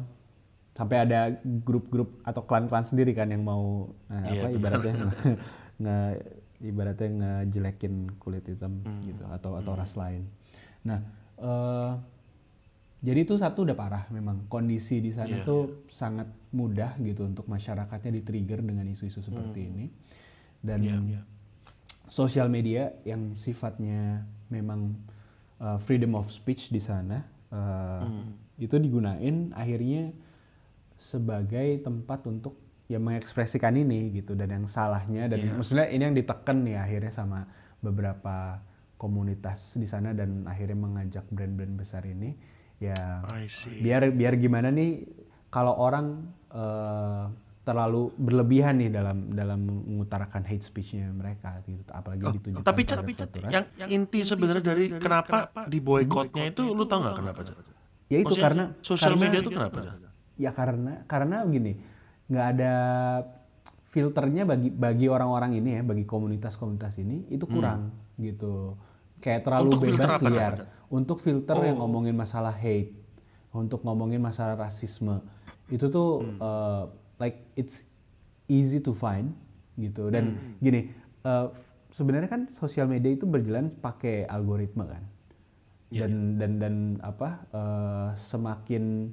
sampai 0.73 0.97
ada 1.03 1.35
grup-grup 1.43 2.23
atau 2.23 2.47
klan-klan 2.47 2.87
sendiri 2.87 3.11
kan 3.11 3.27
yang 3.27 3.43
mau 3.43 3.91
eh, 4.09 4.23
Iya, 4.31 4.41
apa 4.41 4.49
ibaratnya 4.55 4.93
nge, 5.83 5.97
ibaratnya 6.63 7.09
ngejelekin 7.11 8.15
kulit 8.23 8.47
hitam 8.47 8.79
gitu 9.03 9.27
atau 9.27 9.59
atau 9.59 9.73
ras 9.75 9.99
lain. 9.99 10.23
Nah, 10.87 11.03
eh, 11.39 11.93
jadi 12.99 13.27
itu 13.27 13.39
satu 13.39 13.63
udah 13.63 13.75
parah 13.79 14.05
memang. 14.11 14.47
Kondisi 14.51 14.99
di 14.99 15.11
sana 15.15 15.43
Iya, 15.43 15.47
tuh 15.47 15.87
sangat 15.91 16.27
mudah 16.51 16.99
gitu 16.99 17.27
untuk 17.27 17.47
masyarakatnya 17.47 18.11
di-trigger 18.23 18.59
dengan 18.63 18.87
isu-isu 18.91 19.23
seperti 19.23 19.71
ini. 19.71 19.87
Dan 20.59 20.83
Iya, 20.83 20.97
iya. 21.07 21.21
sosial 22.11 22.51
media 22.51 22.91
yang 23.07 23.39
sifatnya 23.39 24.27
memang 24.49 24.97
uh, 25.59 25.77
freedom 25.79 26.15
of 26.15 26.29
speech 26.29 26.69
di 26.69 26.79
sana 26.79 27.23
uh, 27.49 28.05
itu 28.57 28.75
digunain 28.77 29.53
akhirnya 29.53 30.11
sebagai 30.99 31.79
tempat 31.81 32.27
untuk 32.27 32.59
ya 32.89 32.99
mengekspresikan 32.99 33.77
ini 33.77 34.11
gitu 34.13 34.33
dan 34.33 34.51
yang 34.51 34.67
salahnya 34.67 35.29
dan 35.29 35.39
Iya. 35.39 35.55
maksudnya 35.55 35.87
ini 35.87 36.03
yang 36.03 36.17
ditekan 36.17 36.65
nih 36.65 36.77
akhirnya 36.77 37.13
sama 37.13 37.45
beberapa 37.79 38.59
komunitas 38.99 39.79
di 39.79 39.87
sana 39.87 40.11
dan 40.11 40.43
akhirnya 40.43 40.75
mengajak 40.75 41.23
brand-brand 41.31 41.79
besar 41.79 42.03
ini 42.03 42.35
ya 42.79 43.23
biar 43.79 44.11
biar 44.11 44.35
gimana 44.35 44.73
nih 44.73 45.07
kalau 45.49 45.77
orang 45.77 46.07
eh, 46.51 47.25
terlalu 47.69 48.09
berlebihan 48.17 48.75
nih 48.75 48.89
dalam 48.89 49.29
dalam 49.31 49.61
mengutarakan 49.61 50.41
hate 50.43 50.65
speech-nya 50.65 51.13
mereka 51.13 51.61
gitu 51.63 51.85
apalagi 51.91 52.23
Oh, 52.23 52.33
ditujukan 52.33 52.65
tapi 52.65 52.81
Cat, 52.83 53.05
suatu 53.05 53.39
ras. 53.39 53.53
yang 53.53 53.65
inti 53.93 54.21
sebenarnya 54.23 54.65
dari 54.65 54.85
kenapa 54.97 55.37
di 55.67 55.79
boykotnya 55.79 56.49
itu 56.49 56.65
lu 56.67 56.83
tau 56.83 56.99
nggak 56.99 57.17
kenapa 57.19 57.41
Cat? 57.43 57.57
ya 58.07 58.17
itu 58.17 58.25
Maksudnya, 58.27 58.41
karena 58.43 58.65
sosial 58.81 59.13
karena- 59.13 59.23
media 59.23 59.39
itu 59.39 59.51
kenapa 59.51 59.79
Cat? 59.79 59.99
ya 60.35 60.51
karena 60.51 60.93
karena 61.05 61.37
gini 61.47 61.73
nggak 62.27 62.47
ada 62.51 62.73
filternya 63.89 64.45
bagi 64.45 64.69
bagi 64.71 65.07
orang-orang 65.07 65.53
ini 65.55 65.71
ya 65.71 65.83
bagi 65.83 66.05
komunitas-komunitas 66.05 66.97
ini 66.99 67.29
itu 67.29 67.45
kurang 67.45 67.93
gitu 68.17 68.77
kayak 69.19 69.43
terlalu 69.43 69.69
Untuk 69.71 69.83
bebas 69.87 70.11
apa, 70.15 70.25
liar 70.27 70.55
Cak? 70.55 70.67
untuk 70.89 71.19
filter 71.19 71.57
yang 71.63 71.77
Oh. 71.77 71.85
ngomongin 71.85 72.15
masalah 72.15 72.53
hate 72.55 72.97
untuk 73.51 73.81
ngomongin 73.83 74.21
masalah 74.21 74.57
rasisme 74.59 75.21
itu 75.69 75.89
tuh 75.89 76.21
Hmm. 76.23 76.39
uh, 76.39 76.85
like 77.19 77.39
it's 77.55 77.85
easy 78.47 78.79
to 78.79 78.91
find 78.91 79.35
gitu. 79.77 80.09
Dan 80.09 80.35
Hmm. 80.35 80.59
gini 80.59 80.81
eh, 81.23 81.47
sebenarnya 81.91 82.31
kan 82.31 82.43
sosial 82.51 82.87
media 82.87 83.13
itu 83.13 83.27
berjalan 83.27 83.71
pakai 83.71 84.27
algoritma 84.27 84.87
kan. 84.87 85.05
Iya, 85.89 86.05
dan 86.05 86.13
dan 86.37 86.53
dan 86.61 86.75
apa 87.01 87.29
eh, 87.51 88.09
semakin 88.17 89.09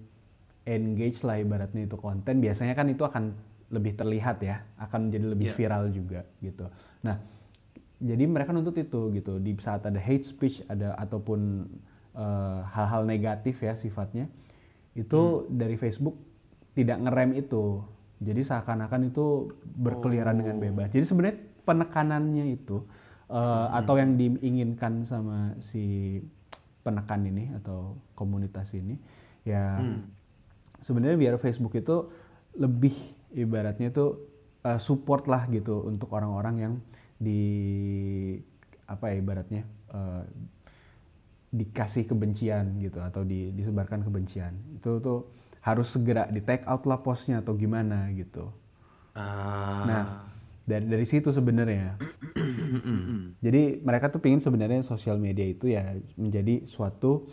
engage 0.66 1.22
lah 1.22 1.38
ibaratnya 1.38 1.86
itu 1.86 1.96
konten 1.96 2.42
biasanya 2.42 2.74
kan 2.74 2.90
itu 2.90 3.06
akan 3.06 3.32
lebih 3.70 3.98
terlihat 3.98 4.42
ya 4.42 4.62
akan 4.78 5.10
jadi 5.10 5.26
lebih 5.34 5.50
Iya. 5.52 5.56
viral 5.56 5.84
juga 5.90 6.22
gitu. 6.42 6.66
Nah 7.06 7.18
jadi 7.96 8.28
mereka 8.28 8.52
nuntut 8.52 8.76
itu 8.76 9.08
gitu 9.16 9.40
di 9.40 9.56
saat 9.58 9.88
ada 9.88 9.98
hate 9.98 10.26
speech 10.26 10.62
ada 10.68 10.94
ataupun 11.00 11.70
eh, 12.16 12.60
hal-hal 12.72 13.08
negatif 13.08 13.64
ya 13.64 13.74
sifatnya 13.76 14.28
itu 14.96 15.48
dari 15.48 15.76
Facebook 15.76 16.16
tidak 16.76 17.00
ngerem 17.04 17.40
itu 17.40 17.84
jadi 18.20 18.42
seakan-akan 18.42 19.12
itu 19.12 19.52
berkeliaran 19.76 20.40
dengan 20.40 20.58
bebas. 20.60 20.88
Jadi 20.92 21.04
sebenarnya 21.04 21.38
penekanannya 21.68 22.46
itu 22.56 22.86
eh, 23.28 23.68
atau 23.76 23.96
yang 24.00 24.16
diinginkan 24.16 25.04
sama 25.04 25.54
si 25.60 26.20
penekan 26.86 27.26
ini 27.26 27.50
atau 27.58 27.98
komunitas 28.14 28.70
ini 28.78 28.94
ya 29.42 29.82
sebenarnya 30.86 31.18
biar 31.18 31.36
Facebook 31.42 31.74
itu 31.74 32.14
lebih 32.62 32.94
ibaratnya 33.34 33.90
itu 33.90 34.22
eh, 34.64 34.80
support 34.80 35.26
lah 35.26 35.50
gitu 35.50 35.84
untuk 35.86 36.14
orang-orang 36.14 36.56
yang 36.62 36.74
di 37.18 37.42
apa 38.86 39.10
ya 39.12 39.16
ibaratnya 39.18 39.64
eh, 39.92 40.24
dikasih 41.56 42.04
kebencian 42.06 42.84
gitu 42.84 43.00
atau 43.00 43.24
di- 43.24 43.56
disebarkan 43.56 44.04
kebencian. 44.04 44.54
Itu 44.76 45.00
tuh 45.00 45.32
harus 45.66 45.90
segera 45.90 46.30
di 46.30 46.46
take 46.46 46.64
out 46.70 46.86
lah 46.86 47.02
postnya 47.02 47.42
atau 47.42 47.58
gimana 47.58 48.10
gitu 48.14 48.54
Ah. 49.16 49.84
nah 49.88 50.04
dari 50.68 50.92
dari 50.92 51.06
situ 51.08 51.32
sebenarnya 51.32 51.96
jadi 53.46 53.80
mereka 53.80 54.12
tuh 54.12 54.20
pingin 54.20 54.44
sebenarnya 54.44 54.84
sosial 54.84 55.16
media 55.18 55.48
itu 55.48 55.72
ya 55.72 55.96
menjadi 56.20 56.68
suatu 56.68 57.30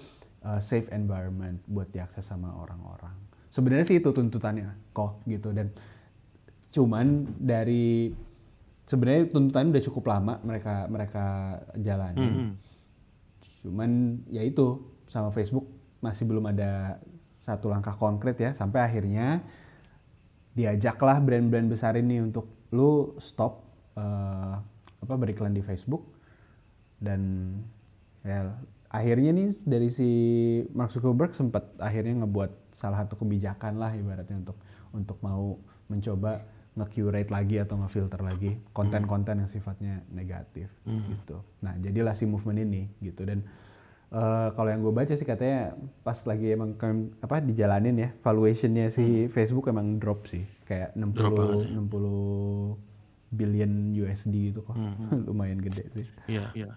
uh, 0.47 0.61
safe 0.61 0.91
environment 0.91 1.62
buat 1.67 1.89
diakses 1.91 2.27
sama 2.27 2.53
orang-orang. 2.55 3.15
Sebenarnya 3.53 3.85
sih 3.89 3.97
itu 4.01 4.11
tuntutannya 4.11 4.73
kok 4.97 5.23
gitu 5.29 5.53
dan 5.53 5.69
cuman 6.73 7.29
dari 7.37 8.15
sebenarnya 8.89 9.29
tuntutannya 9.29 9.71
udah 9.77 9.85
cukup 9.93 10.05
lama 10.09 10.35
mereka 10.41 10.89
mereka 10.89 11.25
jalani. 11.77 12.57
Cuman 13.62 13.91
ya 14.33 14.43
itu 14.43 14.81
sama 15.07 15.29
Facebook 15.31 15.69
masih 16.03 16.25
belum 16.27 16.49
ada 16.49 16.99
satu 17.43 17.71
langkah 17.71 17.99
konkret 17.99 18.39
ya 18.39 18.55
sampai 18.55 18.87
akhirnya 18.87 19.43
diajaklah 20.53 21.19
brand-brand 21.19 21.69
besar 21.73 21.97
ini 21.97 22.21
untuk 22.21 22.47
lu 22.73 23.17
stop 23.19 23.65
eh, 23.97 24.55
apa 25.03 25.15
beriklan 25.19 25.53
di 25.53 25.65
Facebook. 25.65 26.07
Dan 27.03 27.51
ya 28.23 28.55
akhirnya 28.93 29.35
nih 29.35 29.51
dari 29.67 29.91
si 29.91 30.11
Mark 30.71 30.95
Zuckerberg 30.95 31.35
sempat 31.35 31.67
akhirnya 31.83 32.23
ngebuat 32.23 32.79
salah 32.79 33.03
satu 33.03 33.19
kebijakan 33.19 33.83
lah 33.83 33.91
ibaratnya 33.97 34.39
untuk 34.39 34.59
untuk 34.95 35.19
mau 35.25 35.59
mencoba 35.91 36.47
nge-curate 36.73 37.29
lagi 37.29 37.61
atau 37.61 37.77
nge-filter 37.85 38.21
lagi 38.25 38.57
konten-konten 38.73 39.45
yang 39.45 39.51
sifatnya 39.51 40.01
negatif 40.09 40.73
gitu. 40.89 41.45
Nah, 41.61 41.77
jadilah 41.77 42.17
si 42.17 42.25
movement 42.25 42.65
ini 42.65 42.89
gitu. 43.05 43.29
Dan 43.29 43.45
eh, 44.12 44.49
kalau 44.52 44.69
yang 44.69 44.81
gue 44.81 44.92
baca 44.92 45.11
sih 45.11 45.25
katanya 45.25 45.73
pas 46.02 46.19
lagi 46.23 46.52
emang 46.52 46.76
ke- 46.76 47.16
apa 47.19 47.40
dijalanin 47.40 47.97
ya 47.99 48.11
valuationnya 48.21 48.92
si 48.92 49.26
Facebook 49.26 49.66
emang 49.66 49.97
drop 49.97 50.28
sih 50.28 50.45
kayak 50.64 50.92
60 50.92 51.16
Drop 51.16 51.33
banget 51.33 51.69
60 51.73 52.76
billion 53.33 53.73
USD 53.97 54.52
itu 54.52 54.61
kok 54.61 54.76
lumayan 55.28 55.57
gede 55.59 55.88
sih. 55.90 56.07
Iya, 56.28 56.52
iya. 56.52 56.71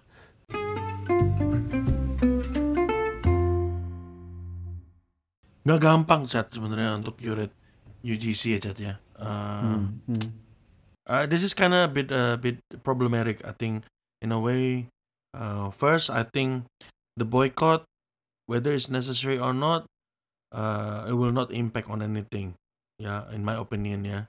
Nggak 5.66 5.80
gampang 5.82 6.22
chat 6.30 6.46
sebenarnya 6.54 6.94
untuk 6.96 7.18
curate 7.18 7.52
UGC 8.06 8.56
ya 8.56 8.60
chat 8.62 8.78
ya. 8.78 8.94
Uh, 9.18 9.82
Hmm. 10.06 10.28
uh, 11.10 11.24
this 11.26 11.42
is 11.42 11.52
kind 11.52 11.74
of 11.74 11.84
a 11.84 11.90
bit 11.90 12.08
a 12.14 12.38
bit 12.38 12.62
problematic 12.86 13.42
I 13.42 13.50
think 13.52 13.82
in 14.22 14.30
a 14.30 14.38
way. 14.38 14.86
Uh, 15.36 15.68
first, 15.68 16.08
I 16.08 16.24
think 16.24 16.64
the 17.16 17.24
boycott, 17.24 17.88
whether 18.46 18.72
it's 18.72 18.92
necessary 18.92 19.40
or 19.40 19.56
not, 19.56 19.88
uh, 20.52 21.08
it 21.08 21.16
will 21.16 21.32
not 21.32 21.50
impact 21.50 21.88
on 21.88 22.04
anything. 22.04 22.54
Yeah, 23.00 23.28
in 23.32 23.44
my 23.44 23.56
opinion 23.56 24.04
ya. 24.04 24.20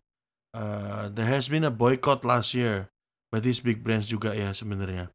Uh, 0.56 1.12
there 1.12 1.27
has 1.27 1.48
been 1.48 1.63
a 1.63 1.72
boycott 1.72 2.25
last 2.25 2.56
year 2.56 2.89
by 3.32 3.39
these 3.39 3.60
big 3.60 3.84
brands 3.84 4.08
juga 4.08 4.34
ya 4.34 4.56
sebenarnya. 4.56 5.12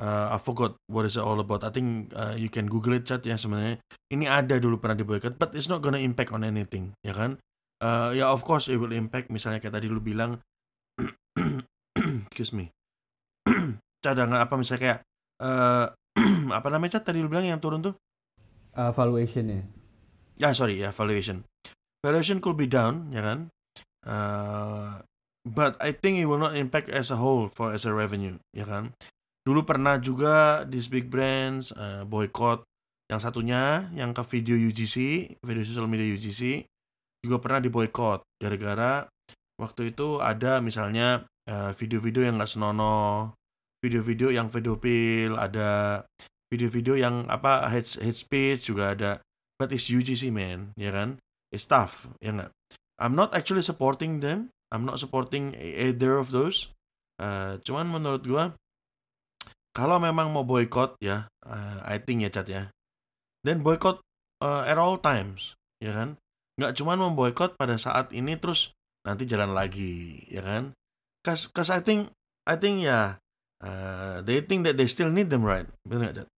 Uh, 0.00 0.32
I 0.32 0.38
forgot 0.40 0.80
what 0.88 1.04
is 1.04 1.20
it 1.20 1.24
all 1.24 1.40
about. 1.40 1.60
I 1.60 1.68
think 1.68 2.12
uh, 2.16 2.32
you 2.32 2.48
can 2.48 2.64
Google 2.64 2.96
it 2.96 3.04
chat 3.04 3.20
ya 3.24 3.36
sebenarnya. 3.36 3.80
Ini 4.08 4.24
ada 4.28 4.56
dulu 4.56 4.80
pernah 4.80 4.96
di 4.96 5.04
boycott, 5.04 5.36
but 5.36 5.52
it's 5.52 5.68
not 5.68 5.84
gonna 5.84 6.00
impact 6.00 6.32
on 6.32 6.40
anything, 6.40 6.96
ya 7.04 7.12
kan? 7.12 7.36
Uh, 7.80 8.12
ya 8.16 8.32
of 8.32 8.44
course 8.44 8.68
it 8.72 8.80
will 8.80 8.92
impact. 8.92 9.28
Misalnya 9.28 9.60
kayak 9.60 9.76
tadi 9.76 9.92
lu 9.92 10.00
bilang, 10.00 10.40
excuse 12.28 12.56
me, 12.56 12.72
cadangan 14.04 14.40
apa 14.40 14.56
misalnya 14.56 14.80
kayak 14.80 15.00
eh 15.40 15.86
apa 16.58 16.68
namanya 16.70 16.98
cat 16.98 17.10
tadi 17.10 17.22
lu 17.22 17.30
bilang 17.30 17.46
yang 17.46 17.62
turun 17.62 17.82
tuh? 17.82 17.94
Uh, 18.74 18.90
valuationnya. 18.94 19.66
Ya 20.38 20.54
sorry 20.54 20.80
ya 20.80 20.90
valuation. 20.94 21.46
Valuation 22.00 22.40
could 22.40 22.56
be 22.56 22.70
down 22.70 23.12
ya 23.12 23.22
kan. 23.22 23.38
Uh, 24.06 25.04
but 25.44 25.76
I 25.78 25.92
think 25.92 26.16
it 26.16 26.26
will 26.26 26.40
not 26.40 26.56
impact 26.56 26.88
as 26.88 27.12
a 27.12 27.18
whole 27.20 27.52
for 27.52 27.70
as 27.70 27.84
a 27.84 27.92
revenue 27.92 28.40
ya 28.56 28.64
kan. 28.64 28.96
Dulu 29.44 29.64
pernah 29.64 29.96
juga 29.98 30.64
these 30.68 30.88
big 30.88 31.08
brands 31.08 31.72
uh, 31.76 32.04
boycott 32.04 32.64
yang 33.10 33.18
satunya 33.18 33.90
yang 33.92 34.14
ke 34.14 34.22
video 34.26 34.54
UGC, 34.54 34.96
video 35.42 35.62
social 35.66 35.90
media 35.90 36.06
UGC 36.06 36.64
juga 37.20 37.36
pernah 37.36 37.60
di 37.60 37.68
boycott 37.68 38.24
gara-gara 38.40 39.04
waktu 39.60 39.92
itu 39.92 40.24
ada 40.24 40.64
misalnya 40.64 41.28
uh, 41.44 41.70
video-video 41.76 42.24
yang 42.24 42.40
nggak 42.40 42.48
senonoh, 42.48 43.36
video-video 43.80 44.28
yang 44.32 44.52
pedofil, 44.52 45.36
ada 45.36 46.02
video-video 46.52 47.00
yang 47.00 47.24
apa 47.28 47.68
hate, 47.68 48.00
hate 48.00 48.18
speech 48.18 48.68
juga 48.68 48.92
ada. 48.92 49.12
But 49.60 49.76
it's 49.76 49.92
UGC 49.92 50.32
man 50.32 50.72
ya 50.76 50.92
kan? 50.92 51.20
It's 51.52 51.68
tough 51.68 52.08
ya 52.20 52.32
nggak? 52.32 52.52
I'm 53.00 53.16
not 53.16 53.32
actually 53.36 53.64
supporting 53.64 54.20
them. 54.20 54.52
I'm 54.70 54.86
not 54.86 55.00
supporting 55.00 55.56
either 55.58 56.16
of 56.20 56.32
those. 56.32 56.72
Uh, 57.20 57.60
cuman 57.66 57.92
menurut 57.92 58.24
gua 58.24 58.44
kalau 59.76 60.00
memang 60.00 60.32
mau 60.32 60.42
boycott 60.42 60.96
ya 61.04 61.28
uh, 61.44 61.78
I 61.84 62.00
think 62.00 62.24
ya 62.24 62.30
cat 62.32 62.48
ya. 62.48 62.72
Then 63.44 63.60
boycott 63.60 64.00
uh, 64.40 64.64
at 64.64 64.80
all 64.80 64.96
times 65.00 65.56
ya 65.80 65.92
kan? 65.92 66.20
Nggak 66.60 66.76
cuman 66.76 67.00
memboikot 67.00 67.56
pada 67.56 67.80
saat 67.80 68.12
ini 68.12 68.36
terus 68.36 68.72
nanti 69.04 69.24
jalan 69.24 69.56
lagi 69.56 70.24
ya 70.28 70.44
kan? 70.44 70.76
Cause, 71.24 71.48
cause 71.52 71.68
I 71.72 71.80
think 71.80 72.12
I 72.48 72.56
think 72.56 72.84
ya 72.84 73.20
uh, 73.60 74.20
they 74.24 74.40
think 74.40 74.64
that 74.64 74.76
they 74.76 74.88
still 74.88 75.08
need 75.08 75.28
them 75.28 75.44
right 75.44 75.68
bener 75.84 76.10
nggak 76.10 76.24
cat 76.24 76.30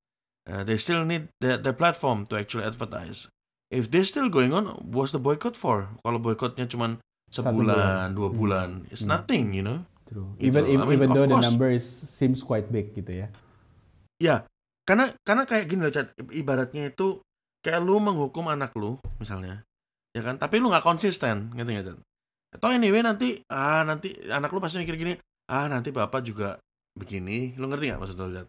Uh, 0.42 0.66
they 0.66 0.74
still 0.74 1.06
need 1.06 1.30
their, 1.38 1.54
their 1.54 1.72
platform 1.72 2.26
to 2.26 2.34
actually 2.34 2.66
advertise. 2.66 3.30
If 3.70 3.94
they're 3.94 4.04
still 4.10 4.26
going 4.26 4.50
on, 4.58 4.74
what's 4.82 5.14
the 5.14 5.22
boycott 5.22 5.54
for? 5.54 5.86
Kalau 6.02 6.18
boycottnya 6.18 6.66
cuma 6.66 6.98
sebulan, 7.30 7.54
bulan. 7.54 8.08
dua 8.18 8.30
Hmm. 8.34 8.38
bulan, 8.42 8.70
it's 8.90 9.06
Hmm. 9.06 9.14
nothing, 9.14 9.54
you 9.54 9.62
know. 9.62 9.86
True. 10.10 10.34
Gitu. 10.42 10.50
Even 10.50 10.66
I 10.66 10.82
mean, 10.82 10.98
even 10.98 11.14
though 11.14 11.30
the 11.30 11.38
course. 11.38 11.46
number 11.46 11.70
is 11.70 11.86
seems 11.86 12.42
quite 12.42 12.74
big 12.74 12.90
gitu 12.98 13.22
ya. 13.22 13.30
Ya, 14.18 14.50
karena 14.90 15.14
karena 15.22 15.46
kayak 15.46 15.70
gini 15.70 15.86
loh, 15.86 15.94
Cat. 15.94 16.10
ibaratnya 16.34 16.90
itu 16.90 17.22
kayak 17.62 17.78
lu 17.86 18.02
menghukum 18.02 18.50
anak 18.50 18.74
lu, 18.74 18.98
misalnya, 19.22 19.62
ya 20.18 20.26
kan? 20.26 20.42
Tapi 20.42 20.58
lu 20.58 20.74
nggak 20.74 20.84
konsisten, 20.84 21.54
ngerti 21.54 21.70
nggak, 21.70 21.86
Cat? 21.86 22.00
Atau 22.58 22.74
anyway 22.74 23.06
nanti, 23.06 23.46
ah 23.54 23.86
nanti 23.86 24.10
anak 24.26 24.50
lu 24.50 24.58
pasti 24.58 24.82
mikir 24.82 24.98
gini, 24.98 25.14
ah 25.54 25.70
nanti 25.70 25.94
bapak 25.94 26.26
juga 26.26 26.58
begini, 27.02 27.58
lu 27.58 27.66
ngerti 27.66 27.90
nggak 27.90 28.02
maksud 28.02 28.18
lu? 28.22 28.46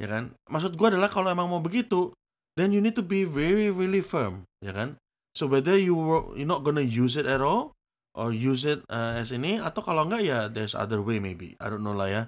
Ya 0.00 0.08
kan? 0.08 0.32
Maksud 0.48 0.80
gua 0.80 0.88
adalah 0.88 1.12
kalau 1.12 1.28
emang 1.28 1.52
mau 1.52 1.60
begitu, 1.60 2.16
then 2.56 2.72
you 2.72 2.80
need 2.80 2.96
to 2.96 3.04
be 3.04 3.28
very 3.28 3.68
really 3.68 4.00
firm, 4.00 4.48
ya 4.64 4.72
kan? 4.72 4.96
So 5.36 5.44
whether 5.46 5.76
you 5.76 5.92
were- 5.92 6.32
you're 6.34 6.48
not 6.48 6.64
gonna 6.64 6.84
use 6.84 7.14
it 7.14 7.28
at 7.28 7.44
all, 7.44 7.76
or 8.16 8.32
use 8.32 8.64
it 8.64 8.82
uh, 8.88 9.20
as 9.20 9.32
ini, 9.32 9.60
atau 9.60 9.84
kalau 9.84 10.08
enggak 10.08 10.24
ya 10.24 10.38
there's 10.48 10.76
other 10.76 11.04
way 11.04 11.20
maybe, 11.20 11.56
I 11.60 11.68
don't 11.68 11.84
know 11.84 11.96
lah 11.96 12.08
ya. 12.08 12.22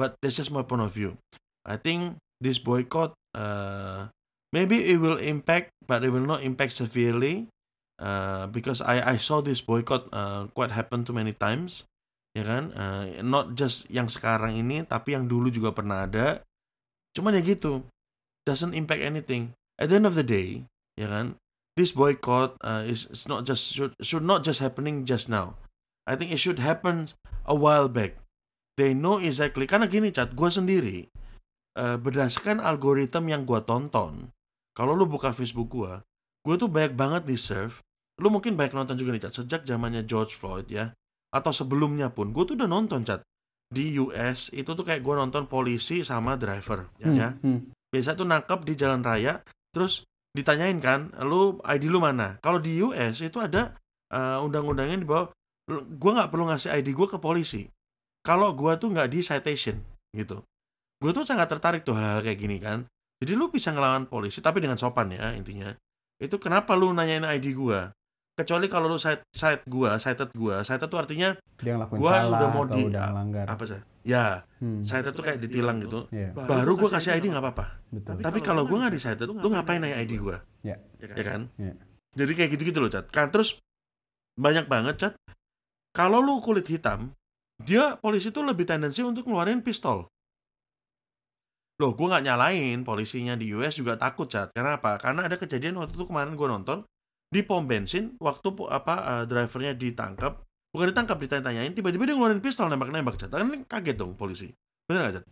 But 0.00 0.16
this 0.24 0.40
is 0.40 0.48
my 0.48 0.64
point 0.64 0.80
of 0.80 0.92
view. 0.92 1.20
I 1.68 1.76
think 1.76 2.16
this 2.40 2.56
boycott 2.56 3.12
uh, 3.36 4.08
maybe 4.50 4.80
it 4.88 4.98
will 4.98 5.20
impact 5.20 5.70
but 5.84 6.02
it 6.02 6.10
will 6.10 6.24
not 6.24 6.40
impact 6.42 6.72
severely 6.72 7.46
uh, 8.00 8.48
because 8.48 8.80
I 8.80 9.04
I 9.04 9.16
saw 9.20 9.44
this 9.44 9.60
boycott 9.60 10.08
uh, 10.10 10.48
quite 10.56 10.72
happen 10.72 11.04
too 11.04 11.12
many 11.12 11.36
times 11.36 11.84
ya 12.36 12.44
kan? 12.46 12.74
Uh, 12.74 13.20
not 13.24 13.58
just 13.58 13.88
yang 13.92 14.06
sekarang 14.06 14.56
ini 14.56 14.82
tapi 14.86 15.14
yang 15.14 15.26
dulu 15.26 15.48
juga 15.48 15.74
pernah 15.74 16.04
ada. 16.06 16.44
Cuman 17.16 17.36
ya 17.38 17.42
gitu 17.42 17.86
doesn't 18.46 18.76
impact 18.76 19.02
anything. 19.02 19.54
At 19.80 19.90
the 19.90 19.98
end 19.98 20.06
of 20.06 20.14
the 20.14 20.26
day 20.26 20.68
ya 20.98 21.10
kan? 21.10 21.40
This 21.78 21.96
boycott 21.96 22.58
uh, 22.60 22.84
is 22.84 23.08
it's 23.08 23.30
not 23.30 23.46
just 23.46 23.72
should 23.72 23.96
should 24.02 24.26
not 24.26 24.44
just 24.44 24.60
happening 24.60 25.08
just 25.08 25.30
now. 25.30 25.56
I 26.04 26.18
think 26.18 26.34
it 26.34 26.42
should 26.42 26.58
happen 26.58 27.08
a 27.46 27.54
while 27.54 27.86
back. 27.86 28.18
They 28.80 28.96
know 28.96 29.20
exactly 29.20 29.68
karena 29.68 29.84
gini 29.84 30.08
chat 30.08 30.32
gue 30.32 30.48
sendiri 30.48 31.12
eh, 31.76 31.96
berdasarkan 32.00 32.64
algoritma 32.64 33.28
yang 33.28 33.44
gue 33.44 33.60
tonton 33.68 34.32
kalau 34.72 34.96
lu 34.96 35.04
buka 35.04 35.36
Facebook 35.36 35.68
gue 35.68 36.00
gue 36.48 36.54
tuh 36.56 36.70
banyak 36.72 36.96
banget 36.96 37.28
di 37.28 37.36
serve 37.36 37.84
lu 38.16 38.32
mungkin 38.32 38.56
banyak 38.56 38.72
nonton 38.72 38.96
juga 38.96 39.12
nih 39.12 39.22
chat 39.28 39.36
sejak 39.36 39.62
zamannya 39.68 40.08
George 40.08 40.32
Floyd 40.32 40.64
ya 40.72 40.96
atau 41.30 41.50
sebelumnya 41.54 42.10
pun. 42.10 42.34
Gue 42.34 42.44
tuh 42.44 42.54
udah 42.58 42.66
nonton 42.66 43.06
chat. 43.06 43.22
Di 43.70 43.94
US 44.02 44.50
itu 44.50 44.66
tuh 44.74 44.82
kayak 44.82 44.98
gue 45.00 45.14
nonton 45.14 45.46
polisi 45.46 46.02
sama 46.02 46.34
driver 46.34 46.90
ya, 46.98 47.06
Hmm, 47.06 47.16
ya. 47.16 47.28
hmm. 47.38 47.60
biasa 47.90 48.18
tuh 48.18 48.26
nangkep 48.26 48.66
di 48.66 48.74
jalan 48.74 48.98
raya 49.02 49.38
terus 49.70 50.02
ditanyain 50.34 50.78
kan 50.82 51.14
lu 51.22 51.62
ID 51.62 51.86
lu 51.86 52.02
mana? 52.02 52.38
Kalau 52.42 52.58
di 52.58 52.82
US 52.82 53.22
itu 53.22 53.38
ada 53.38 53.78
eh, 54.10 54.38
undang-undangnya 54.42 54.98
di 54.98 55.06
bawah 55.06 55.30
gue 55.70 56.10
nggak 56.18 56.30
perlu 56.34 56.50
ngasih 56.50 56.74
ID 56.82 56.90
gue 56.98 57.06
ke 57.06 57.18
polisi. 57.22 57.62
Kalau 58.26 58.50
gue 58.58 58.74
tuh 58.74 58.90
nggak 58.90 59.06
di 59.06 59.22
citation 59.22 59.78
gitu. 60.18 60.42
Gue 60.98 61.14
tuh 61.14 61.22
sangat 61.22 61.46
tertarik 61.46 61.86
tuh 61.86 61.94
hal-hal 61.94 62.26
kayak 62.26 62.38
gini 62.42 62.58
kan. 62.58 62.90
Jadi 63.22 63.38
lu 63.38 63.54
bisa 63.54 63.70
ngelawan 63.70 64.10
polisi 64.10 64.42
tapi 64.42 64.58
dengan 64.58 64.82
sopan 64.82 65.14
ya 65.14 65.30
intinya. 65.30 65.70
Itu 66.18 66.42
kenapa 66.42 66.74
lu 66.74 66.90
nanyain 66.90 67.22
ID 67.22 67.54
gue 67.54 67.80
kecuali 68.32 68.66
kalau 68.66 68.86
lu 68.86 68.96
cite, 68.96 69.26
cite 69.30 69.62
gue 69.64 69.90
cited 69.96 70.30
gue 70.30 70.54
cited 70.60 70.86
tuh 70.86 70.96
artinya 70.96 71.36
Dia 71.56 71.76
ngelakuin 71.76 71.98
Gua 71.98 72.12
salah 72.14 72.28
udah 72.32 72.48
mau 72.48 72.64
atau 72.64 72.74
di- 72.74 72.86
udah 72.88 73.04
melanggar. 73.10 73.46
apa 73.46 73.64
sih? 73.64 73.80
Ya 74.02 74.48
Hmm, 74.56 74.80
cited 74.82 75.12
tuh 75.12 75.20
kayak 75.20 75.38
ditilang 75.38 75.76
gitu. 75.78 76.08
Iya, 76.10 76.32
baru 76.32 76.72
gue 76.74 76.88
kasih 76.88 77.14
ID 77.14 77.28
nggak 77.28 77.42
apa-apa. 77.42 77.66
Betul. 77.90 78.20
tapi 78.20 78.38
kalau 78.40 78.64
gue 78.64 78.74
nggak 78.74 78.90
di 78.90 79.00
cited 79.00 79.28
lu 79.28 79.48
ngapain 79.50 79.78
nanya 79.78 79.96
ID 79.98 80.16
gue 80.16 80.36
Ya. 80.62 80.76
ya 80.98 81.24
kan? 81.24 81.48
Ya. 81.56 81.72
jadi 82.10 82.32
kayak 82.34 82.50
gitu-gitu 82.54 82.78
loh 82.78 82.88
cat. 82.88 83.06
Kan 83.08 83.28
terus 83.28 83.60
banyak 84.34 84.66
banget 84.66 84.94
cat. 84.96 85.14
Kalau 85.90 86.18
lu 86.18 86.38
kulit 86.38 86.64
hitam 86.64 87.12
dia 87.58 87.94
polisi 87.94 88.30
tuh 88.30 88.40
lebih 88.40 88.64
tendensi 88.64 89.00
untuk 89.00 89.24
ngeluarin 89.24 89.60
pistol. 89.60 90.08
Loh 91.76 91.92
gue 91.92 92.06
nggak 92.06 92.22
nyalain 92.22 92.78
polisinya 92.82 93.34
di 93.34 93.52
US 93.52 93.74
juga 93.74 93.96
takut 93.96 94.24
cat. 94.26 94.48
Karena 94.50 94.76
apa? 94.76 94.96
Karena 94.96 95.24
ada 95.24 95.34
kejadian 95.34 95.76
waktu 95.76 95.92
itu 95.94 96.04
kemarin 96.04 96.32
gue 96.34 96.44
nonton 96.46 96.78
di 97.30 97.46
pom 97.46 97.62
bensin 97.62 98.18
waktu 98.18 98.50
apa 98.66 98.94
eh, 99.22 99.24
drivernya 99.30 99.78
ditangkap. 99.78 100.42
Bukan 100.70 100.94
ditangkap 100.94 101.18
ditanya-tanyain 101.18 101.74
tiba-tiba 101.74 102.06
dia 102.06 102.14
ngeluarin 102.14 102.42
pistol 102.42 102.70
nembak-nembak 102.70 103.18
cat 103.18 103.30
kan 103.30 103.46
kaget 103.66 103.96
dong 103.98 104.14
polisi. 104.14 104.50
Bener 104.86 105.10
gak 105.10 105.14
cat 105.22 105.24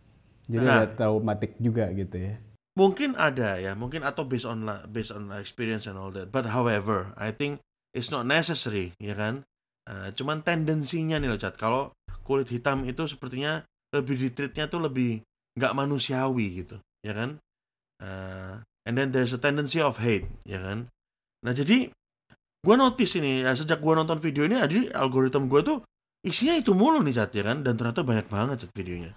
Jadi 0.49 0.65
Nah. 0.65 0.81
ada 0.83 0.89
traumatik 0.95 1.55
juga 1.61 1.91
gitu 1.93 2.17
ya. 2.17 2.35
mungkin 2.79 3.11
ada 3.19 3.59
ya 3.59 3.75
mungkin 3.75 4.07
atau 4.07 4.23
based 4.23 4.47
on 4.47 4.63
based 4.87 5.11
on 5.11 5.27
experience 5.35 5.83
and 5.83 5.99
all 5.99 6.11
that. 6.15 6.31
But 6.31 6.47
however 6.47 7.11
I 7.19 7.35
think 7.35 7.59
it's 7.91 8.07
not 8.07 8.23
necessary 8.23 8.95
ya 9.03 9.19
kan? 9.19 9.43
Eh, 9.83 10.15
cuman 10.15 10.43
tendensinya 10.47 11.19
nih 11.19 11.27
loh 11.27 11.39
cat 11.39 11.59
kalau 11.59 11.91
kulit 12.23 12.47
hitam 12.47 12.87
itu 12.87 13.03
sepertinya 13.07 13.67
lebih 13.91 14.15
di 14.15 14.29
treatnya 14.31 14.71
tuh 14.71 14.79
lebih 14.79 15.19
nggak 15.59 15.75
manusiawi 15.75 16.63
gitu 16.63 16.79
ya 17.03 17.11
kan? 17.11 17.35
Eh, 17.99 18.53
and 18.87 18.95
then 18.95 19.11
there's 19.11 19.35
a 19.35 19.41
tendency 19.41 19.83
of 19.83 19.99
hate 19.99 20.27
ya 20.47 20.63
kan 20.63 20.87
nah 21.45 21.55
jadi 21.55 21.91
gue 22.59 22.75
notice 22.75 23.15
ini 23.19 23.47
ya 23.47 23.55
sejak 23.55 23.79
gue 23.79 23.93
nonton 23.95 24.19
video 24.19 24.43
ini 24.43 24.59
jadi 24.59 24.91
algoritma 24.91 25.47
gue 25.47 25.61
tuh 25.63 25.77
isinya 26.27 26.59
itu 26.59 26.75
mulu 26.75 26.99
nih 26.99 27.15
cat 27.15 27.31
ya 27.31 27.43
kan 27.47 27.63
dan 27.63 27.79
ternyata 27.79 28.03
banyak 28.03 28.27
banget 28.27 28.67
cat 28.67 28.73
videonya 28.75 29.13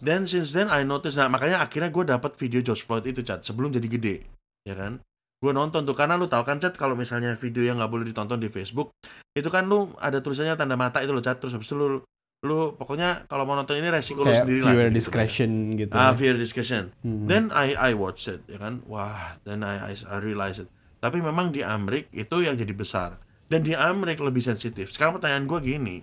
Then 0.00 0.24
since 0.24 0.56
then 0.56 0.72
I 0.72 0.80
notice 0.80 1.20
nah 1.20 1.28
makanya 1.28 1.60
akhirnya 1.60 1.92
gue 1.92 2.04
dapat 2.08 2.40
video 2.40 2.64
George 2.64 2.88
Floyd 2.88 3.04
itu 3.04 3.20
cat 3.20 3.44
sebelum 3.44 3.68
jadi 3.68 3.84
gede 3.84 4.16
ya 4.64 4.72
kan 4.72 5.04
gue 5.44 5.52
nonton 5.52 5.84
tuh 5.84 5.92
karena 5.92 6.16
lu 6.16 6.24
tahu 6.24 6.40
kan 6.40 6.56
cat 6.56 6.72
kalau 6.80 6.96
misalnya 6.96 7.36
video 7.36 7.68
yang 7.68 7.76
nggak 7.76 7.92
boleh 7.92 8.08
ditonton 8.08 8.40
di 8.40 8.48
Facebook 8.48 8.96
itu 9.36 9.44
kan 9.52 9.68
lu 9.68 9.92
ada 10.00 10.24
tulisannya 10.24 10.56
tanda 10.56 10.72
mata 10.80 11.04
itu 11.04 11.12
lo 11.12 11.20
cat 11.20 11.36
terus 11.36 11.52
habis 11.52 11.68
itu 11.68 11.76
lu 11.76 12.00
lu 12.44 12.72
pokoknya 12.76 13.28
kalau 13.28 13.44
mau 13.44 13.52
nonton 13.56 13.76
ini 13.76 13.92
resiko 13.92 14.24
lu 14.24 14.32
sendiri 14.32 14.64
lah 14.64 14.72
viewer 14.72 14.88
gitu, 14.88 14.96
discretion 15.04 15.50
gitu. 15.76 15.92
kan. 15.92 16.00
ah 16.00 16.12
ya. 16.12 16.16
viewer 16.16 16.38
discretion 16.40 16.82
Hmm. 17.04 17.28
then 17.28 17.52
I 17.52 17.76
I 17.76 17.90
watched 17.92 18.24
it 18.28 18.40
ya 18.48 18.56
kan 18.56 18.80
wah 18.88 19.36
then 19.44 19.60
I 19.60 19.92
I, 19.92 19.92
I 20.08 20.16
realize 20.24 20.60
it 20.64 20.68
tapi 21.04 21.20
memang 21.20 21.52
di 21.52 21.60
Amerika 21.60 22.08
itu 22.16 22.40
yang 22.40 22.56
jadi 22.56 22.72
besar. 22.72 23.20
Dan 23.44 23.60
di 23.60 23.76
Amerika 23.76 24.24
lebih 24.24 24.40
sensitif. 24.40 24.88
Sekarang 24.88 25.20
pertanyaan 25.20 25.44
gue 25.44 25.60
gini. 25.60 25.96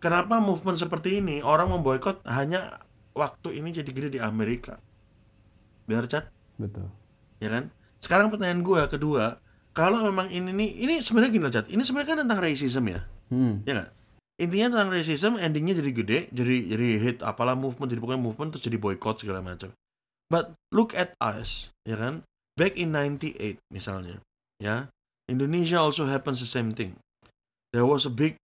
Kenapa 0.00 0.40
movement 0.40 0.80
seperti 0.80 1.20
ini? 1.20 1.44
Orang 1.44 1.68
memboikot 1.68 2.24
hanya 2.24 2.80
waktu 3.12 3.60
ini 3.60 3.76
jadi 3.76 3.90
gede 3.92 4.16
di 4.16 4.20
Amerika. 4.24 4.80
Biar 5.84 6.08
cat 6.08 6.32
Betul. 6.56 6.88
ya 7.44 7.52
kan? 7.52 7.68
Sekarang 8.00 8.32
pertanyaan 8.32 8.64
gue 8.64 8.80
kedua 8.88 9.36
kalau 9.76 10.00
memang 10.08 10.32
ini 10.32 10.48
nih 10.56 10.70
ini 10.88 10.94
sebenarnya 11.04 11.30
gini 11.36 11.44
loh 11.44 11.52
cat 11.52 11.66
ini 11.68 11.82
sebenarnya 11.84 12.08
kan 12.16 12.18
tentang 12.24 12.40
racism 12.40 12.84
ya? 12.88 13.00
Hmm. 13.28 13.60
ya 13.68 13.72
nggak? 13.76 13.90
Intinya 14.36 14.66
tentang 14.72 14.90
racism 14.96 15.32
endingnya 15.36 15.76
jadi 15.76 15.90
gede 15.92 16.18
jadi 16.32 16.56
jadi 16.72 16.88
hit 17.04 17.18
apalah 17.20 17.52
movement 17.52 17.92
jadi 17.92 18.00
pokoknya 18.00 18.22
movement 18.24 18.48
terus 18.56 18.64
jadi 18.64 18.80
boycott 18.80 19.20
segala 19.20 19.44
macam. 19.44 19.76
But 20.32 20.56
look 20.72 20.96
at 20.96 21.12
us 21.20 21.68
ya 21.84 22.00
kan 22.00 22.24
back 22.56 22.74
in 22.74 22.90
98 22.90 23.60
misalnya 23.70 24.18
ya 24.58 24.88
Indonesia 25.26 25.82
also 25.82 26.06
happens 26.06 26.38
the 26.38 26.46
same 26.46 26.70
thing. 26.70 26.94
There 27.74 27.84
was 27.84 28.06
a 28.06 28.14
big 28.14 28.38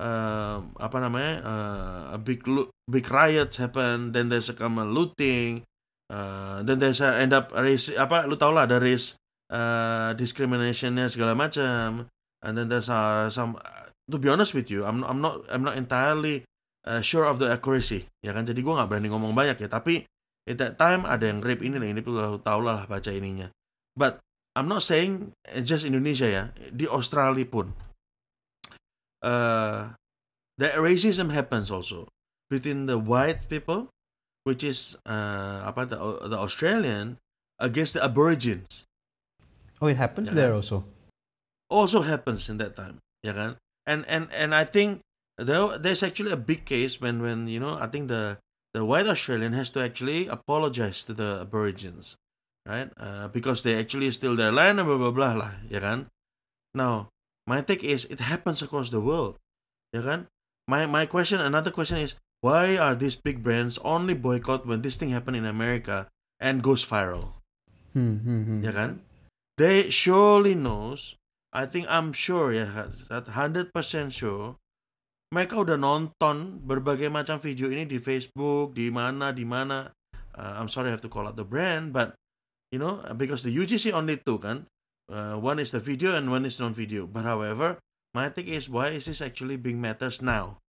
uh, 0.00 0.64
apa 0.80 0.96
namanya 0.98 1.34
uh, 1.44 2.02
a 2.16 2.18
big 2.18 2.42
big 2.88 3.06
riots 3.12 3.60
happen 3.60 4.16
then 4.16 4.32
there's 4.32 4.48
a 4.48 4.56
come 4.56 4.80
a 4.80 4.86
looting 4.88 5.62
uh, 6.08 6.64
then 6.64 6.80
there's 6.80 7.04
a 7.04 7.20
end 7.20 7.36
up 7.36 7.52
race 7.52 7.92
apa 7.92 8.24
lu 8.24 8.40
tau 8.40 8.50
lah 8.50 8.64
ada 8.64 8.80
race 8.80 9.14
uh, 9.52 10.16
discriminationnya 10.16 11.12
segala 11.12 11.36
macam 11.36 12.08
and 12.42 12.52
then 12.56 12.66
there's 12.72 12.88
uh, 12.88 13.28
some 13.28 13.60
to 14.08 14.16
be 14.16 14.26
honest 14.32 14.56
with 14.56 14.72
you 14.72 14.88
I'm 14.88 15.04
I'm 15.04 15.20
not 15.20 15.44
I'm 15.52 15.62
not 15.62 15.76
entirely 15.76 16.48
uh, 16.88 17.04
sure 17.04 17.28
of 17.28 17.38
the 17.38 17.52
accuracy 17.52 18.08
ya 18.24 18.32
kan? 18.32 18.48
Jadi 18.48 18.64
gue 18.64 18.72
nggak 18.72 18.88
berani 18.88 19.12
ngomong 19.12 19.36
banyak 19.36 19.60
ya 19.62 19.68
tapi 19.68 20.02
at 20.48 20.58
that 20.58 20.74
time 20.78 21.06
ada 21.06 21.30
yang 21.30 21.38
rape 21.44 21.62
ini 21.62 21.78
lah 21.78 21.88
ini 21.90 22.00
perlu 22.02 22.38
tahu 22.42 22.60
lah 22.66 22.84
baca 22.90 23.10
ininya 23.10 23.50
but 23.94 24.18
I'm 24.52 24.68
not 24.68 24.84
saying 24.84 25.32
it's 25.48 25.68
just 25.70 25.86
Indonesia 25.88 26.28
ya 26.28 26.42
di 26.72 26.84
Australia 26.84 27.46
pun 27.48 27.72
uh, 29.22 29.94
the 30.58 30.68
racism 30.76 31.30
happens 31.32 31.70
also 31.70 32.08
between 32.50 32.86
the 32.86 32.98
white 32.98 33.48
people 33.48 33.88
which 34.44 34.60
is 34.66 34.98
uh, 35.06 35.62
apa 35.64 35.86
the, 35.88 35.96
the 36.28 36.38
Australian 36.38 37.16
against 37.62 37.94
the 37.94 38.02
Aborigines 38.02 38.84
Oh, 39.82 39.90
it 39.90 39.98
happens 39.98 40.30
Ya. 40.30 40.34
there 40.38 40.54
also. 40.54 40.86
also 41.66 42.06
happens 42.06 42.46
in 42.46 42.58
that 42.62 42.76
time 42.78 43.00
ya 43.24 43.32
kan 43.34 43.56
and 43.88 44.04
and 44.06 44.28
and 44.30 44.54
I 44.54 44.62
think 44.68 45.00
there 45.40 45.74
there's 45.80 46.04
actually 46.06 46.30
a 46.30 46.38
big 46.38 46.62
case 46.68 47.00
when 47.02 47.18
when 47.24 47.48
you 47.50 47.58
know 47.58 47.74
I 47.80 47.88
think 47.90 48.06
the 48.12 48.38
the 48.74 48.84
white 48.84 49.06
Australian 49.06 49.52
has 49.52 49.70
to 49.70 49.80
actually 49.80 50.26
apologize 50.26 51.04
to 51.04 51.12
the 51.12 51.40
Aborigines 51.42 52.16
right 52.66 52.90
uh, 52.96 53.28
because 53.28 53.62
they 53.62 53.78
actually 53.78 54.10
steal 54.10 54.36
their 54.36 54.52
land 54.52 54.78
and 54.78 54.86
blah 54.88 54.98
blah 54.98 55.10
blah 55.14 55.34
lah 55.34 55.52
ya 55.68 55.80
kan 55.80 56.08
now 56.74 57.10
my 57.46 57.60
take 57.60 57.82
is 57.82 58.06
it 58.06 58.20
happens 58.20 58.62
across 58.62 58.90
the 58.90 59.02
world 59.02 59.36
ya 59.90 60.02
kan 60.02 60.30
my 60.70 60.86
my 60.86 61.04
question 61.04 61.42
another 61.42 61.74
question 61.74 61.98
is 61.98 62.14
why 62.42 62.78
are 62.78 62.94
these 62.94 63.18
big 63.18 63.42
brands 63.42 63.78
only 63.82 64.14
boycott 64.14 64.66
when 64.66 64.82
this 64.82 64.94
thing 64.94 65.10
happen 65.10 65.34
in 65.34 65.46
America 65.46 66.10
and 66.38 66.62
goes 66.62 66.86
viral 66.86 67.42
Hmm, 67.92 68.24
hmm, 68.24 68.40
hmm. 68.48 68.60
ya 68.64 68.72
kan? 68.72 69.04
They 69.60 69.92
surely 69.92 70.56
knows. 70.56 71.20
I 71.52 71.68
think 71.68 71.84
I'm 71.92 72.16
sure 72.16 72.48
ya, 72.52 72.88
that 73.12 73.36
100% 73.36 73.76
sure. 74.08 74.56
Mereka 75.32 75.64
udah 75.64 75.80
nonton 75.80 76.60
berbagai 76.60 77.08
macam 77.08 77.40
video 77.40 77.72
ini 77.72 77.88
di 77.88 77.96
Facebook, 77.96 78.76
di 78.76 78.92
mana, 78.92 79.32
di 79.32 79.48
mana. 79.48 79.88
Uh, 80.36 80.60
I'm 80.60 80.68
sorry 80.68 80.92
I 80.92 80.94
have 80.94 81.00
to 81.08 81.12
call 81.12 81.24
out 81.24 81.40
the 81.40 81.48
brand, 81.48 81.96
but 81.96 82.12
you 82.68 82.76
know 82.76 83.00
because 83.16 83.40
the 83.40 83.48
UGC 83.48 83.96
only 83.96 84.20
two 84.20 84.36
kan. 84.36 84.68
Uh, 85.08 85.40
one 85.40 85.56
is 85.56 85.72
the 85.72 85.80
video 85.80 86.12
and 86.16 86.28
one 86.28 86.44
is 86.44 86.60
non-video. 86.60 87.08
But 87.08 87.24
however, 87.24 87.80
my 88.12 88.28
take 88.28 88.48
is 88.48 88.68
why 88.68 88.92
is 88.96 89.08
this 89.08 89.24
actually 89.24 89.56
being 89.56 89.80
matters 89.80 90.20
now? 90.20 90.60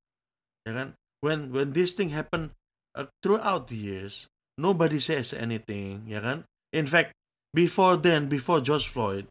Ya 0.63 0.76
kan? 0.76 0.88
When 1.19 1.52
when 1.52 1.76
this 1.76 1.91
thing 1.91 2.15
happen 2.15 2.56
uh, 2.95 3.12
throughout 3.19 3.67
the 3.67 3.80
years, 3.80 4.28
nobody 4.56 4.99
says 4.99 5.36
anything, 5.36 6.08
ya 6.08 6.23
kan? 6.23 6.47
In 6.71 6.88
fact, 6.88 7.15
before 7.52 7.99
then, 7.99 8.32
before 8.32 8.60
George 8.60 8.88
Floyd, 8.88 9.28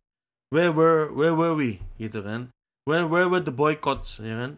where 0.53 0.73
were 0.73 1.09
where 1.13 1.33
were 1.33 1.57
we, 1.57 1.81
gitu 1.97 2.21
kan? 2.21 2.53
Where 2.85 3.05
where 3.05 3.29
were 3.29 3.43
the 3.45 3.53
boycotts, 3.53 4.21
ya 4.21 4.37
kan? 4.39 4.53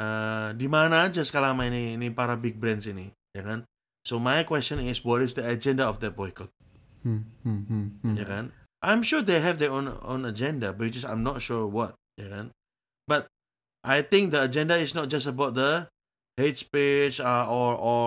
Uh, 0.00 0.56
di 0.56 0.64
mana 0.64 1.04
aja 1.04 1.20
sekarang 1.20 1.60
ini 1.68 2.00
ini 2.00 2.08
para 2.08 2.32
big 2.32 2.56
brands 2.56 2.88
ini, 2.88 3.12
ya 3.36 3.44
kan? 3.44 3.68
So 4.08 4.16
my 4.16 4.48
question 4.48 4.80
is, 4.80 5.04
what 5.04 5.20
is 5.20 5.36
the 5.36 5.44
agenda 5.44 5.84
of 5.84 6.00
that 6.00 6.16
boycott, 6.16 6.48
Hmm, 7.04 7.28
hmm, 7.44 7.68
hmm, 7.68 7.86
hmm. 8.00 8.16
ya 8.16 8.24
kan? 8.24 8.56
I'm 8.80 9.04
sure 9.04 9.20
they 9.20 9.44
have 9.44 9.60
their 9.60 9.68
own 9.68 9.92
own 10.00 10.24
agenda, 10.24 10.72
but 10.72 10.88
just 10.96 11.04
I'm 11.04 11.20
not 11.20 11.44
sure 11.44 11.68
what, 11.68 12.00
ya 12.16 12.32
kan? 12.32 12.56
But 13.04 13.28
I 13.84 14.00
think 14.00 14.32
the 14.32 14.40
agenda 14.40 14.80
is 14.80 14.96
not 14.96 15.12
just 15.12 15.28
about 15.28 15.52
the 15.52 15.92
hate 16.40 16.56
speech 16.56 17.20
uh, 17.20 17.44
or 17.44 17.76
or 17.76 18.04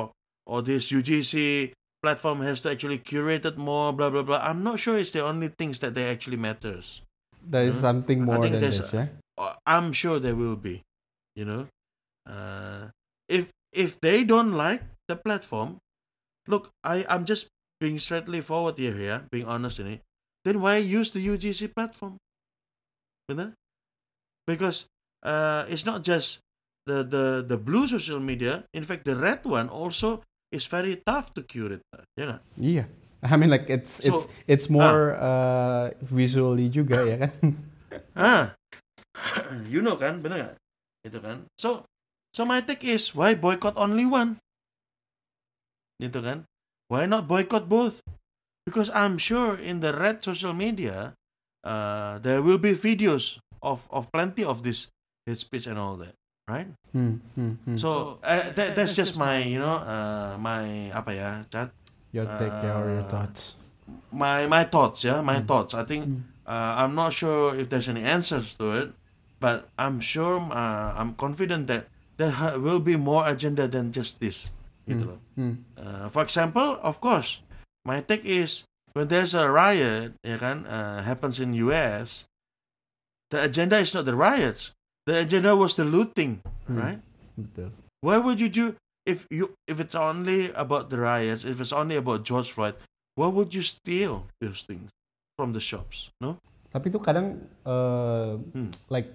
or 0.49 0.65
this 0.65 0.89
UGC 0.89 1.69
platform 2.01 2.41
has 2.41 2.65
to 2.65 2.73
actually 2.73 2.97
curate 3.05 3.45
it 3.45 3.53
more, 3.61 3.93
blah 3.93 4.09
blah 4.09 4.25
blah. 4.25 4.41
I'm 4.41 4.65
not 4.65 4.81
sure 4.81 4.97
it's 4.97 5.13
the 5.13 5.21
only 5.21 5.53
things 5.53 5.77
that 5.85 5.93
they 5.93 6.09
actually 6.09 6.41
matters. 6.41 7.05
There 7.37 7.69
is 7.69 7.77
Hmm. 7.77 8.01
something 8.01 8.19
I 8.21 8.25
more 8.25 8.41
think 8.41 8.57
than 8.57 8.65
this, 8.65 8.81
ya. 8.89 9.13
Uh, 9.37 9.53
I'm 9.69 9.93
sure 9.93 10.17
there 10.17 10.33
will 10.33 10.57
be, 10.57 10.81
you 11.37 11.45
know. 11.45 11.69
Uh, 12.27 12.89
if 13.27 13.51
if 13.71 13.99
they 13.99 14.23
don't 14.23 14.53
like 14.53 14.83
the 15.07 15.15
platform, 15.15 15.79
look, 16.47 16.69
I 16.83 17.05
I'm 17.09 17.25
just 17.25 17.47
being 17.79 17.99
straightly 17.99 18.39
forward 18.39 18.79
here, 18.79 18.95
ya, 18.95 19.27
being 19.31 19.45
honest 19.47 19.79
ini. 19.79 19.99
Then 20.43 20.59
why 20.59 20.79
use 20.79 21.11
the 21.11 21.23
UGC 21.23 21.71
platform? 21.75 22.19
Benar? 23.27 23.55
Because 24.47 24.87
uh, 25.23 25.63
it's 25.71 25.87
not 25.87 26.03
just 26.03 26.43
the 26.85 27.03
the 27.03 27.43
the 27.43 27.57
blue 27.57 27.87
social 27.87 28.19
media. 28.19 28.67
In 28.75 28.83
fact, 28.83 29.07
the 29.07 29.15
red 29.15 29.43
one 29.47 29.71
also 29.71 30.23
is 30.51 30.67
very 30.67 30.99
tough 31.03 31.33
to 31.35 31.43
curate. 31.43 31.83
Ya 32.19 32.23
nggak? 32.27 32.41
Iya. 32.59 32.85
I 33.23 33.39
mean 33.39 33.47
like 33.47 33.71
it's 33.71 34.03
So, 34.03 34.15
it's 34.15 34.23
it's 34.47 34.67
more 34.67 35.15
uh, 35.15 35.95
visually 36.03 36.67
juga 36.67 37.07
ya 37.07 37.17
kan. 37.27 37.35
Ah, 38.17 38.57
you 39.71 39.85
know 39.85 39.93
kan, 40.01 40.17
bener 40.19 40.37
nggak? 40.41 40.55
Itu 41.05 41.21
kan. 41.21 41.45
So, 41.61 41.85
so 42.33 42.43
my 42.45 42.61
take 42.61 42.83
is 42.83 43.13
why 43.15 43.33
boycott 43.37 43.77
only 43.77 44.05
one? 44.05 44.41
Gitu 46.01 46.19
kan? 46.19 46.43
Why 46.89 47.05
not 47.05 47.29
boycott 47.29 47.69
both? 47.69 48.01
Because 48.65 48.89
I'm 48.91 49.17
sure 49.19 49.55
in 49.59 49.79
the 49.83 49.91
red 49.93 50.23
social 50.23 50.53
media, 50.53 51.13
uh, 51.63 52.19
there 52.19 52.41
will 52.41 52.59
be 52.59 52.73
videos 52.75 53.39
of 53.61 53.87
of 53.91 54.11
plenty 54.11 54.43
of 54.43 54.63
this 54.63 54.87
hate 55.27 55.39
speech 55.39 55.67
and 55.67 55.79
all 55.79 55.95
that, 55.99 56.15
right? 56.47 56.67
Hmm, 56.91 57.19
hmm, 57.35 57.59
hmm. 57.63 57.75
So 57.75 58.19
uh, 58.23 58.51
that, 58.55 58.75
that's 58.75 58.95
just 58.95 59.15
my 59.19 59.43
you 59.43 59.59
know 59.59 59.79
uh, 59.83 60.35
my 60.39 60.91
apa 60.95 61.11
ya, 61.15 61.29
chat 61.51 61.71
your 62.15 62.27
take 62.39 62.53
ya, 62.63 62.71
or 62.79 62.87
your 62.89 63.05
uh, 63.05 63.11
thoughts. 63.11 63.55
my 64.15 64.47
my 64.47 64.63
thoughts 64.63 65.03
yeah 65.03 65.19
my 65.19 65.43
Hmm. 65.43 65.49
thoughts 65.49 65.75
i 65.75 65.83
think 65.83 66.07
uh, 66.47 66.79
i'm 66.79 66.95
not 66.95 67.11
sure 67.11 67.51
if 67.57 67.67
there's 67.67 67.91
any 67.91 67.99
answers 68.05 68.55
to 68.55 68.71
it 68.71 68.89
but 69.43 69.67
i'm 69.75 69.99
sure 69.99 70.39
uh, 70.49 70.95
i'm 70.95 71.13
confident 71.19 71.67
that 71.67 71.91
there 72.17 72.33
will 72.59 72.79
be 72.79 72.95
more 72.95 73.25
agenda 73.27 73.67
than 73.67 73.89
just 73.91 74.19
this 74.21 74.49
gitu 74.83 75.15
loh. 75.15 75.19
Hmm. 75.39 75.63
Uh, 75.79 76.11
for 76.11 76.21
example 76.27 76.75
of 76.83 76.99
course 76.99 77.39
my 77.87 78.03
take 78.03 78.27
is 78.27 78.67
when 78.93 79.07
there's 79.07 79.31
a 79.31 79.47
riot 79.47 80.13
ya 80.21 80.35
kan 80.37 80.67
uh, 80.67 80.99
happens 81.01 81.39
in 81.39 81.55
us 81.55 82.27
the 83.31 83.39
agenda 83.39 83.79
is 83.79 83.95
not 83.95 84.03
the 84.03 84.13
riots 84.15 84.75
the 85.07 85.15
agenda 85.17 85.55
was 85.55 85.79
the 85.79 85.87
looting 85.87 86.43
Hmm. 86.67 86.79
right 86.79 87.01
Betul. 87.35 87.71
why 88.03 88.19
would 88.19 88.39
you 88.39 88.47
do 88.47 88.65
if 89.03 89.27
you 89.27 89.51
if 89.67 89.79
it's 89.83 89.95
only 89.95 90.47
about 90.55 90.87
the 90.91 90.99
riots 90.99 91.43
if 91.43 91.59
it's 91.59 91.75
only 91.75 91.99
about 91.99 92.23
george 92.23 92.51
floyd 92.51 92.75
why 93.19 93.27
would 93.27 93.51
you 93.51 93.63
steal 93.63 94.27
those 94.39 94.63
things 94.63 94.91
from 95.39 95.51
the 95.55 95.63
shops 95.63 96.11
no 96.23 96.39
Tapi 96.73 96.89
itu 96.89 96.97
kadang 96.97 97.37
uh, 97.69 98.33
Hmm. 98.51 98.73
like 98.89 99.13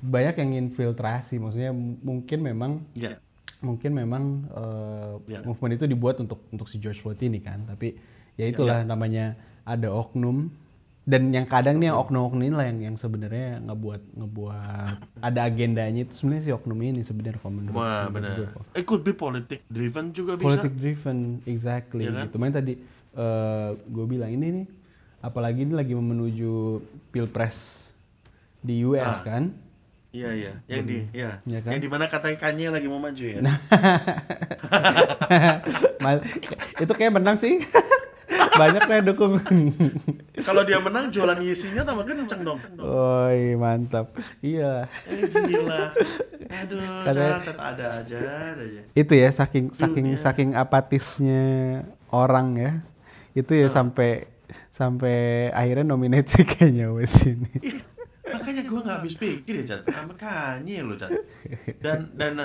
banyak 0.00 0.34
yang 0.36 0.50
infiltrasi, 0.60 1.36
maksudnya 1.36 1.72
mungkin 1.76 2.38
memang 2.40 2.70
ya 2.92 3.20
mungkin 3.60 3.92
memang 3.92 4.24
uh, 4.48 5.20
Ya. 5.28 5.44
movement 5.44 5.76
itu 5.76 5.84
dibuat 5.84 6.16
untuk 6.18 6.40
untuk 6.48 6.64
si 6.64 6.76
George 6.76 6.98
Floyd 6.98 7.20
ini 7.20 7.38
kan, 7.38 7.60
tapi 7.62 7.92
ya 8.34 8.46
itulah 8.46 8.80
namanya 8.82 9.36
ada 9.62 9.92
oknum 9.92 10.48
dan 11.04 11.28
yang 11.28 11.44
kadang 11.44 11.76
nih 11.76 11.90
yang 11.90 11.98
oknum-oknum 11.98 12.40
ini 12.42 12.54
lah 12.54 12.64
yang 12.64 12.78
yang 12.82 12.96
sebenarnya 12.96 13.58
ngebuat 13.60 14.16
ngebuat 14.16 14.96
ada 15.18 15.40
agendanya 15.42 16.04
itu 16.04 16.12
sebenarnya 16.14 16.42
si 16.42 16.52
oknum 16.52 16.76
ini 16.78 17.00
sebenarnya 17.02 17.36
kalau 17.36 17.54
menurut 17.56 17.74
wah 17.74 18.06
benar 18.06 18.36
it 18.72 18.84
could 18.84 19.02
be 19.02 19.10
politic 19.10 19.64
driven 19.66 20.12
juga 20.12 20.36
bisa 20.36 20.60
politik 20.60 20.72
driven 20.76 21.18
exactly 21.44 22.04
Iya 22.04 22.12
kan? 22.14 22.24
gitu. 22.24 22.36
Makanya 22.36 22.56
tadi 22.56 22.72
gue 23.86 24.04
bilang 24.06 24.30
ini 24.30 24.46
nih 24.54 24.66
apalagi 25.20 25.60
ini 25.62 25.74
lagi 25.74 25.92
menuju 25.92 26.52
pilpres 27.10 27.88
di 28.60 28.84
US 28.86 29.20
Ah. 29.20 29.24
kan. 29.26 29.44
Iya 30.10 30.30
iya 30.32 30.52
yang 30.66 30.82
di 30.82 31.06
ya 31.12 31.38
Ya 31.44 31.58
kan? 31.60 31.70
yang 31.70 31.80
di 31.80 31.88
mana 31.88 32.04
katanya 32.04 32.36
Kanye 32.36 32.66
lagi 32.68 32.86
mau 32.86 32.98
maju 32.98 33.22
ya 33.22 33.38
Ma- 36.00 36.22
itu 36.76 36.92
kayak 36.92 37.12
menang 37.12 37.36
sih. 37.36 37.60
Banyak 38.30 38.82
yang 38.84 39.04
dukung. 39.06 39.40
kalau 40.40 40.62
dia 40.62 40.78
menang 40.78 41.08
jualan 41.08 41.34
Yeezy-nya 41.36 41.82
tambah 41.82 42.04
kenceng 42.04 42.42
dong 42.42 42.58
Woi, 42.76 43.54
mantap. 43.54 44.14
Iya. 44.40 44.86
eh, 45.04 45.26
gila 45.44 45.90
aduh 46.50 46.82
Katanya- 47.04 47.38
cat, 47.38 47.46
cat 47.46 47.58
ada 47.58 47.86
aja 47.96 48.16
ada 48.52 48.60
aja 48.60 48.82
Itu 48.92 49.12
ya 49.12 49.30
saking 49.30 49.70
saking 49.72 50.06
Dunia. 50.08 50.20
saking 50.20 50.50
apatisnya 50.52 51.42
orang 52.08 52.54
ya. 52.56 52.72
Itu 53.32 53.50
ya 53.52 53.66
sampai 53.66 54.26
sampai 54.70 55.16
akhirnya 55.50 55.86
nominasi 55.86 56.42
kayaknya 56.50 56.90
Wes 56.90 57.14
ini. 57.22 57.50
Makanya 58.26 58.62
gue 58.68 58.80
nggak 58.80 58.96
habis 59.00 59.14
pikir 59.16 59.62
ya 59.62 59.64
Cat 59.64 59.80
sama 59.88 60.14
Kanye 60.14 60.84
lo 60.84 60.94
Cat 60.96 61.12
dan 61.80 62.12
dan 62.14 62.36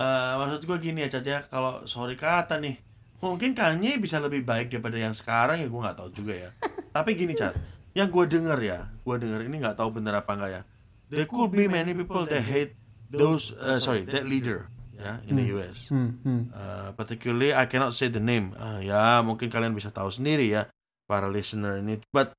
eh, 0.00 0.32
maksud 0.40 0.64
gue 0.64 0.78
gini 0.80 1.04
ya 1.04 1.08
Cat 1.12 1.24
ya. 1.26 1.38
Kalau 1.46 1.84
sorry 1.84 2.16
kata 2.16 2.56
nih 2.56 2.80
mungkin 3.20 3.52
Kanye 3.52 4.00
bisa 4.00 4.16
lebih 4.16 4.42
baik 4.46 4.72
daripada 4.72 4.96
yang 4.96 5.12
sekarang 5.12 5.60
ya 5.60 5.68
gue 5.68 5.80
nggak 5.80 5.98
tahu 5.98 6.10
juga 6.12 6.34
ya. 6.48 6.50
Tapi 6.90 7.10
gini 7.14 7.36
Cat 7.36 7.54
yang 7.92 8.08
gue 8.08 8.24
denger 8.24 8.58
ya 8.62 8.78
gue 8.86 9.16
denger 9.18 9.40
ini 9.50 9.56
nggak 9.60 9.76
tahu 9.76 10.00
bener 10.00 10.16
apa 10.16 10.30
enggak 10.34 10.50
ya. 10.50 10.62
There 11.10 11.26
could 11.26 11.50
be 11.50 11.66
many 11.66 11.92
people 11.92 12.22
that 12.30 12.46
hate 12.46 12.78
those 13.10 13.50
uh, 13.58 13.82
sorry 13.82 14.06
that 14.06 14.24
leader 14.30 14.70
ya 14.94 15.18
in 15.26 15.34
the 15.40 15.46
US 15.56 15.88
Hmm, 15.90 16.20
hmm. 16.22 16.42
Uh, 16.52 16.92
particularly 16.94 17.50
I 17.50 17.66
cannot 17.66 17.96
say 17.96 18.12
the 18.12 18.22
name. 18.22 18.54
Uh, 18.54 18.78
ya 18.84 19.24
mungkin 19.24 19.50
kalian 19.50 19.74
bisa 19.74 19.90
tahu 19.90 20.12
sendiri 20.12 20.46
ya 20.46 20.70
para 21.10 21.26
listener 21.26 21.82
ini. 21.82 21.98
But 22.14 22.36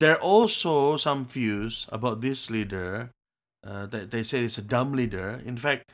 there 0.00 0.16
are 0.16 0.22
also 0.22 0.96
some 0.96 1.24
views 1.24 1.86
about 1.88 2.20
this 2.20 2.48
leader 2.48 3.10
uh, 3.64 3.86
that 3.88 4.10
they 4.10 4.22
say 4.22 4.44
is 4.44 4.58
a 4.58 4.64
dumb 4.64 4.92
leader. 4.92 5.40
In 5.44 5.56
fact, 5.56 5.92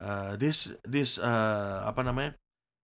uh, 0.00 0.36
this 0.36 0.72
this 0.82 1.16
uh, 1.18 1.84
apa 1.84 2.02
namanya? 2.02 2.32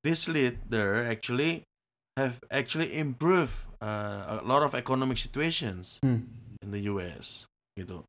This 0.05 0.31
leader 0.31 1.03
actually 1.05 1.67
have 2.15 2.39
actually 2.51 2.95
improved 2.95 3.55
uh, 3.83 4.39
a 4.39 4.47
lot 4.47 4.63
of 4.63 4.75
economic 4.75 5.19
situations 5.19 5.99
Hmm. 6.03 6.27
in 6.63 6.71
the 6.71 6.87
US 6.91 7.47
gitu. 7.75 8.03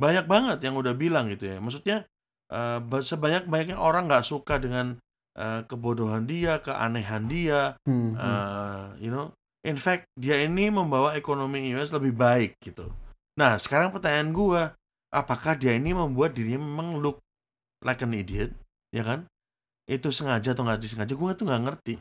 Banyak 0.00 0.24
banget 0.24 0.64
yang 0.64 0.76
udah 0.76 0.96
bilang 0.96 1.28
gitu 1.28 1.48
ya. 1.48 1.60
Maksudnya 1.60 2.08
uh, 2.48 2.80
ba- 2.80 3.04
sebanyak-banyaknya 3.04 3.76
orang 3.76 4.08
nggak 4.08 4.24
suka 4.24 4.56
dengan 4.56 4.96
uh, 5.36 5.60
kebodohan 5.68 6.24
dia, 6.24 6.60
keanehan 6.60 7.28
dia, 7.28 7.76
Hmm, 7.84 8.12
hmm. 8.12 8.16
uh, 8.16 8.86
you 8.96 9.12
know. 9.12 9.32
In 9.60 9.76
fact, 9.76 10.08
dia 10.16 10.40
ini 10.40 10.72
membawa 10.72 11.12
ekonomi 11.12 11.68
US 11.76 11.92
lebih 11.92 12.16
baik 12.16 12.56
gitu. 12.64 12.88
Nah, 13.36 13.60
sekarang 13.60 13.92
pertanyaan 13.92 14.32
gua, 14.32 14.62
apakah 15.12 15.56
dia 15.56 15.76
ini 15.76 15.92
membuat 15.92 16.32
dirinya 16.32 16.64
memang 16.64 16.96
look 17.00 17.20
like 17.84 18.00
an 18.00 18.16
idiot, 18.16 18.56
ya 18.92 19.04
kan? 19.04 19.28
Itu 19.84 20.08
sengaja 20.08 20.56
atau 20.56 20.64
nggak 20.64 20.80
disengaja, 20.80 21.12
gua 21.12 21.36
tuh 21.36 21.48
nggak 21.48 21.62
ngerti 21.68 21.94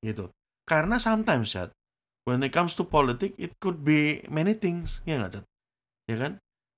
gitu. 0.00 0.32
Karena 0.64 0.96
sometimes 0.96 1.52
ya, 1.52 1.68
when 2.24 2.40
it 2.40 2.54
comes 2.54 2.72
to 2.78 2.86
politics, 2.86 3.36
it 3.36 3.52
could 3.60 3.84
be 3.84 4.24
many 4.32 4.56
things, 4.56 5.04
ya 5.04 5.20
nggak 5.20 5.40
Chat? 5.40 5.46
Ya 6.08 6.16
kan? 6.16 6.32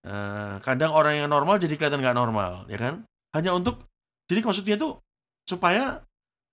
Eh, 0.04 0.54
kadang 0.60 0.92
orang 0.92 1.16
yang 1.16 1.30
normal 1.32 1.56
jadi 1.56 1.78
kelihatan 1.78 2.02
nggak 2.02 2.16
normal, 2.16 2.68
ya 2.68 2.76
kan? 2.76 3.06
Hanya 3.32 3.56
untuk, 3.56 3.86
jadi 4.28 4.44
maksudnya 4.44 4.76
tuh 4.76 5.00
supaya 5.48 6.04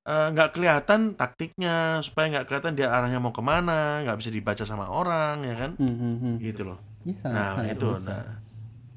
eh, 0.01 0.27
nggak 0.29 0.49
kelihatan 0.51 1.13
taktiknya, 1.13 2.01
supaya 2.01 2.25
nggak 2.29 2.45
kelihatan 2.45 2.73
dia 2.73 2.89
arahnya 2.89 3.17
mau 3.17 3.29
ke 3.29 3.39
mana, 3.39 4.01
nggak 4.01 4.17
bisa 4.17 4.29
dibaca 4.29 4.63
sama 4.63 4.87
orang, 4.87 5.41
ya 5.41 5.55
kan? 5.55 5.71
Hmm, 5.77 5.93
hmm, 5.93 6.15
hmm. 6.17 6.35
Gitu 6.37 6.61
loh. 6.63 6.79
Iya, 7.01 7.15
sangat- 7.19 7.35
Nah, 7.35 7.51
sangat 7.55 7.75
itu. 7.75 7.87
bisa. 7.91 8.09
Nah, 8.09 8.25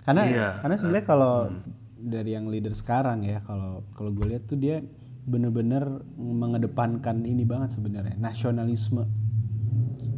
karena 0.01 0.23
Iya. 0.27 0.49
karena 0.61 0.75
sebenarnya 0.77 1.07
kalau 1.07 1.35
Hmm. 1.47 1.61
dari 1.97 2.31
yang 2.33 2.47
leader 2.47 2.73
sekarang 2.73 3.25
ya 3.25 3.41
kalau 3.41 3.81
kalau 3.93 4.13
gue 4.13 4.27
lihat 4.29 4.45
tuh 4.45 4.57
dia 4.57 4.85
bener-bener 5.25 5.81
mengedepankan 6.15 7.25
ini 7.25 7.49
banget 7.49 7.73
sebenarnya 7.73 8.13
nasionalisme 8.15 9.09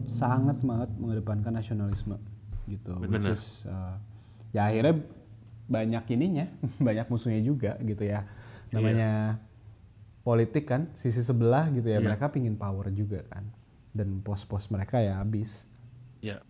sangat 0.05 0.59
banget 0.61 0.91
mengedepankan 0.97 1.55
nasionalisme 1.55 2.19
gitu 2.67 2.99
which 2.99 3.11
Bener. 3.13 3.31
is, 3.31 3.63
uh, 3.67 3.95
ya 4.51 4.67
akhirnya 4.67 4.99
banyak 5.67 6.05
ininya 6.11 6.47
banyak 6.83 7.07
musuhnya 7.07 7.39
juga 7.41 7.79
gitu 7.79 8.03
ya 8.03 8.27
namanya 8.71 9.39
politik 10.27 10.67
kan 10.67 10.91
sisi 10.99 11.23
sebelah 11.23 11.71
gitu 11.71 11.87
ya 11.87 12.03
Iya. 12.03 12.07
mereka 12.11 12.35
pingin 12.35 12.59
power 12.59 12.91
juga 12.91 13.23
kan 13.31 13.47
dan 13.95 14.19
pos-pos 14.27 14.67
mereka 14.75 14.99
ya 14.99 15.23
habis 15.23 15.63
ya. 16.19 16.43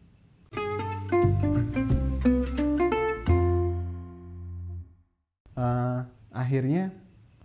Eh, 5.56 5.98
akhirnya 6.36 6.92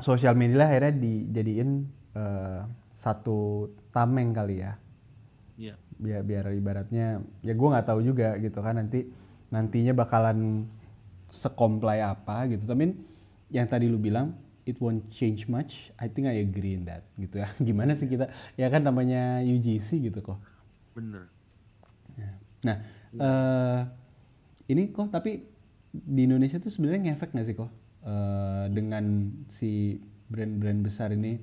sosial 0.03 0.35
media 0.35 0.63
lah 0.63 0.67
akhirnya 0.75 0.93
dijadiin 0.95 1.71
eh, 2.11 2.61
satu 2.99 3.71
tameng 3.95 4.35
kali 4.35 4.59
ya 4.59 4.75
Iya. 5.55 5.75
biar 5.95 6.21
biar 6.25 6.45
ibaratnya 6.51 7.21
ya 7.39 7.53
gue 7.53 7.67
nggak 7.71 7.87
tahu 7.87 8.01
juga 8.03 8.35
gitu 8.41 8.59
kan 8.59 8.75
nanti 8.75 9.07
nantinya 9.47 9.93
bakalan 9.95 10.65
sekomplai 11.31 12.03
apa 12.03 12.49
gitu 12.51 12.67
tapi 12.67 12.91
yang 13.47 13.63
tadi 13.63 13.87
lu 13.87 13.95
bilang 13.95 14.35
it 14.65 14.77
won't 14.79 15.07
change 15.09 15.45
much 15.47 15.93
I 15.97 16.07
think 16.11 16.29
I 16.29 16.41
agree 16.41 16.77
in 16.77 16.85
that 16.89 17.05
gitu 17.17 17.41
ya 17.41 17.49
gimana 17.67 17.97
sih 17.97 18.09
kita 18.09 18.29
ya 18.55 18.67
kan 18.67 18.85
namanya 18.85 19.41
UGC 19.41 20.01
gitu 20.11 20.19
kok 20.21 20.39
Bener. 20.97 21.25
nah 22.61 22.77
eh 23.17 23.79
ini 24.69 24.93
kok 24.93 25.09
tapi 25.11 25.43
di 25.91 26.21
Indonesia 26.23 26.61
tuh 26.61 26.71
sebenarnya 26.71 27.11
ngefek 27.11 27.35
nggak 27.35 27.47
sih 27.47 27.55
kok 27.57 27.71
eh, 28.07 28.65
dengan 28.71 29.33
si 29.51 29.99
brand-brand 30.31 30.79
besar 30.79 31.11
ini 31.11 31.35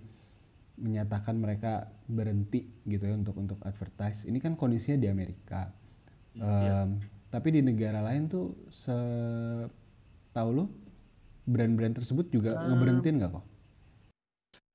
menyatakan 0.78 1.36
mereka 1.36 1.90
berhenti 2.06 2.64
gitu 2.86 3.04
ya 3.10 3.14
untuk 3.18 3.36
untuk 3.36 3.58
advertise. 3.66 4.24
Ini 4.24 4.38
kan 4.38 4.54
kondisinya 4.54 4.96
di 4.96 5.10
Amerika. 5.10 5.68
Em, 6.38 7.02
Tapi 7.28 7.48
di 7.52 7.60
negara 7.60 8.00
lain 8.00 8.30
tuh 8.30 8.56
setahu 8.72 10.48
lu 10.48 10.64
brand-brand 11.48 11.96
tersebut 11.96 12.28
juga 12.28 12.60
ngeberhentiin 12.68 13.16
nggak 13.18 13.32
kok? 13.32 13.44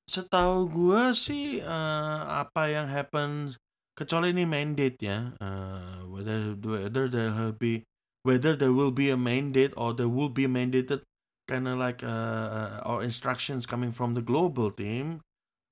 Setahu 0.10 0.68
gua 0.68 1.16
sih 1.16 1.64
eh, 1.64 2.22
apa 2.28 2.68
yang 2.74 2.92
happen 2.92 3.56
kecuali 3.94 4.34
ini 4.34 4.44
mandate 4.44 4.98
ya 5.00 5.32
eh, 5.38 6.02
whether 6.10 6.58
whether 6.60 7.06
there 7.08 7.32
will 7.32 7.56
be 7.56 7.86
whether 8.26 8.58
there 8.58 8.74
will 8.74 8.92
be 8.92 9.14
a 9.14 9.20
mandate 9.20 9.72
or 9.78 9.94
there 9.94 10.10
will 10.10 10.34
be 10.34 10.50
mandated 10.50 11.06
kind 11.46 11.68
of 11.68 11.76
like 11.78 12.00
uh, 12.02 12.80
or 12.88 13.04
instructions 13.04 13.68
coming 13.68 13.92
from 13.92 14.16
the 14.16 14.24
global 14.24 14.72
team 14.72 15.20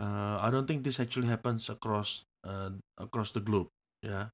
uh, 0.03 0.35
I 0.43 0.51
don't 0.51 0.67
think 0.67 0.83
this 0.83 0.99
actually 0.99 1.31
happens 1.31 1.71
across 1.71 2.27
uh, 2.43 2.75
across 2.99 3.31
the 3.31 3.39
globe 3.39 3.71
ya 4.03 4.31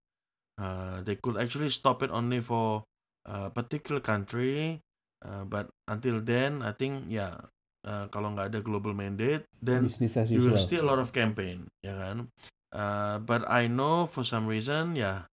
Uh, 0.57 1.05
they 1.05 1.15
could 1.15 1.37
actually 1.37 1.69
stop 1.69 2.01
it 2.01 2.09
only 2.09 2.41
for 2.41 2.81
a 3.25 3.49
particular 3.53 4.01
country 4.01 4.81
uh, 5.25 5.43
but 5.45 5.69
until 5.87 6.19
then 6.21 6.61
I 6.61 6.73
think 6.75 7.07
ya 7.09 7.47
uh, 7.87 8.05
kalau 8.11 8.35
nggak 8.35 8.53
ada 8.53 8.59
global 8.61 8.91
mandate 8.93 9.47
then 9.63 9.87
you 10.29 10.41
will 10.43 10.59
see 10.59 10.77
a 10.77 10.85
lot 10.85 10.99
of 10.99 11.15
campaign 11.15 11.65
ya 11.81 11.95
kan 11.95 12.17
uh, 12.75 13.17
but 13.23 13.47
I 13.47 13.65
know 13.71 14.05
for 14.05 14.21
some 14.27 14.45
reason 14.45 14.93
ya 14.97 15.25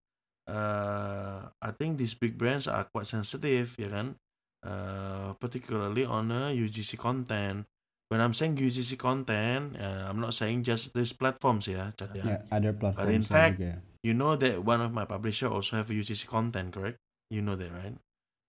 uh, 0.48 1.50
I 1.60 1.70
think 1.76 1.98
these 1.98 2.14
big 2.14 2.36
brands 2.38 2.68
are 2.68 2.86
quite 2.92 3.08
sensitive 3.08 3.74
ya 3.80 3.88
kan 3.90 4.16
uh, 4.64 5.34
particularly 5.40 6.04
on 6.04 6.30
a 6.32 6.52
UGC 6.52 6.96
content 6.96 7.64
when 8.12 8.20
I'm 8.20 8.36
saying 8.36 8.56
UGC 8.60 8.96
content 9.00 9.76
uh, 9.80 10.08
I'm 10.08 10.20
not 10.20 10.36
saying 10.36 10.64
just 10.64 10.92
these 10.94 11.12
platforms 11.12 11.66
ya 11.68 11.90
Chat 11.96 12.12
ya 12.14 12.24
Ya, 12.24 12.38
other 12.52 12.72
platforms 12.76 13.26
fact, 13.28 13.56
juga. 13.60 13.68
ya. 13.68 13.76
you 14.04 14.14
know 14.14 14.36
that 14.36 14.60
one 14.62 14.80
of 14.84 14.92
my 14.92 15.08
publisher 15.08 15.48
also 15.48 15.80
have 15.80 15.88
UGC 15.88 16.28
content, 16.28 16.76
correct? 16.76 17.00
You 17.32 17.40
know 17.40 17.56
that, 17.56 17.72
right? 17.72 17.96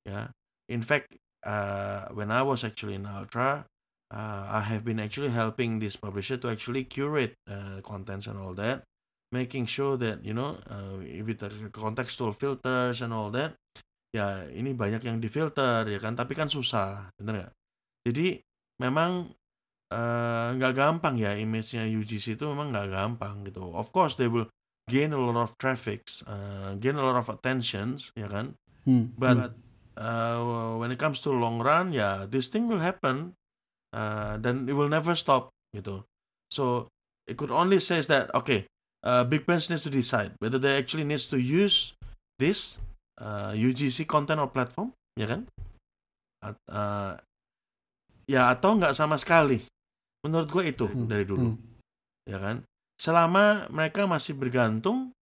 Yeah. 0.04 0.36
In 0.68 0.84
fact, 0.84 1.16
uh, 1.46 2.10
when 2.12 2.34
I 2.34 2.42
was 2.42 2.66
actually 2.66 2.98
in 2.98 3.06
Ultra, 3.06 3.66
uh, 4.12 4.44
I 4.50 4.62
have 4.62 4.84
been 4.84 5.00
actually 5.00 5.30
helping 5.30 5.80
this 5.80 5.96
publisher 5.96 6.38
to 6.42 6.50
actually 6.50 6.84
curate 6.86 7.38
uh, 7.48 7.80
contents 7.86 8.28
and 8.28 8.38
all 8.42 8.54
that, 8.58 8.84
making 9.32 9.66
sure 9.70 9.98
that 9.98 10.26
you 10.26 10.34
know 10.34 10.58
uh, 10.68 10.98
with 11.00 11.40
the 11.40 11.50
contextual 11.72 12.36
filters 12.36 13.02
and 13.02 13.14
all 13.14 13.30
that, 13.32 13.56
ya 14.12 14.48
ini 14.52 14.74
banyak 14.74 15.06
yang 15.06 15.22
difilter 15.22 15.86
ya 15.86 16.00
kan, 16.02 16.18
tapi 16.18 16.34
kan 16.34 16.50
susah, 16.50 17.12
bener 17.20 17.46
nggak? 17.46 17.54
Jadi 18.06 18.40
memang 18.82 19.34
eh, 19.90 20.48
nggak 20.56 20.74
gampang 20.78 21.16
ya 21.18 21.34
image-nya 21.34 21.90
UGC 21.90 22.38
itu 22.38 22.46
memang 22.46 22.70
nggak 22.74 22.90
gampang 22.92 23.44
gitu. 23.46 23.74
Of 23.74 23.90
course 23.90 24.16
they 24.16 24.30
will 24.30 24.48
gain 24.86 25.12
a 25.12 25.20
lot 25.20 25.38
of 25.38 25.58
traffics, 25.58 26.22
uh, 26.30 26.78
gain 26.78 26.94
a 26.94 27.02
lot 27.02 27.18
of 27.18 27.26
attentions, 27.26 28.14
ya 28.14 28.30
kan? 28.30 28.54
Hmm, 28.86 29.10
But 29.18 29.58
uh, 29.96 30.76
when 30.80 30.92
it 30.92 31.00
comes 31.00 31.20
to 31.24 31.32
long 31.32 31.60
run, 31.60 31.92
ya 31.92 32.28
this 32.30 32.48
thing 32.48 32.68
will 32.68 32.84
happen, 32.84 33.34
uh, 33.96 34.38
dan 34.40 34.68
it 34.70 34.76
will 34.76 34.92
never 34.92 35.16
stop 35.16 35.52
gitu. 35.76 36.04
So 36.52 36.88
it 37.28 37.36
could 37.36 37.52
only 37.52 37.80
says 37.82 38.08
that 38.08 38.30
okay, 38.36 38.68
uh, 39.04 39.24
big 39.26 39.44
brands 39.44 39.68
needs 39.68 39.84
to 39.88 39.92
decide 39.92 40.36
whether 40.40 40.60
they 40.60 40.78
actually 40.78 41.08
needs 41.08 41.28
to 41.32 41.40
use 41.40 41.96
this 42.40 42.78
uh, 43.20 43.56
UGC 43.56 44.06
content 44.08 44.40
or 44.40 44.52
platform, 44.52 44.92
ya 45.20 45.28
kan? 45.28 45.48
At- 46.44 46.62
uh, 46.70 47.18
ya 48.30 48.54
atau 48.54 48.78
nggak 48.78 48.94
sama 48.94 49.16
sekali. 49.20 49.64
Menurut 50.26 50.50
gue 50.50 50.64
itu 50.74 50.90
Hmm, 50.90 51.06
dari 51.06 51.22
dulu 51.22 51.54
hmm. 51.54 51.58
ya 52.26 52.42
kan 52.42 52.66
selama 52.98 53.70
mereka 53.70 54.10
masih 54.10 54.34
bergantung 54.34 55.14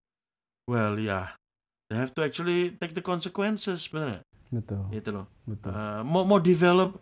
well 0.63 0.95
ya 0.95 1.35
they 1.91 1.99
have 1.99 2.15
to 2.15 2.23
actually 2.23 2.71
take 2.79 2.95
the 2.95 3.03
consequences 3.03 3.91
benar 3.91 4.23
betul, 4.53 4.81
gitu 4.89 5.09
loh. 5.11 5.25
Betul. 5.43 5.73
Eh, 5.73 6.01
mau 6.03 6.21
mau 6.23 6.37
develop 6.37 7.01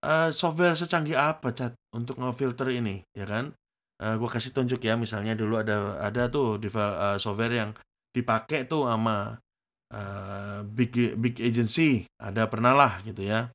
eh, 0.00 0.30
software 0.30 0.72
secanggih 0.72 1.14
apa 1.14 1.50
cat 1.50 1.74
untuk 1.90 2.16
ngefilter 2.16 2.70
ini 2.70 3.02
ya 3.12 3.26
kan? 3.26 3.50
Gue 4.02 4.26
kasih 4.26 4.50
tunjuk 4.50 4.82
ya 4.82 4.94
misalnya 4.94 5.30
dulu 5.32 5.58
ada 5.58 5.94
ada 5.98 6.26
tuh 6.26 6.58
devel- 6.58 6.98
eh, 6.98 7.18
software 7.18 7.54
yang 7.54 7.70
dipakai 8.10 8.66
tuh 8.66 8.86
sama 8.86 9.38
eh, 9.90 10.58
big 10.64 10.90
big 11.14 11.38
agency. 11.38 12.02
Ada 12.16 12.46
pernah 12.46 12.72
lah 12.72 12.98
gitu 13.02 13.22
ya. 13.22 13.52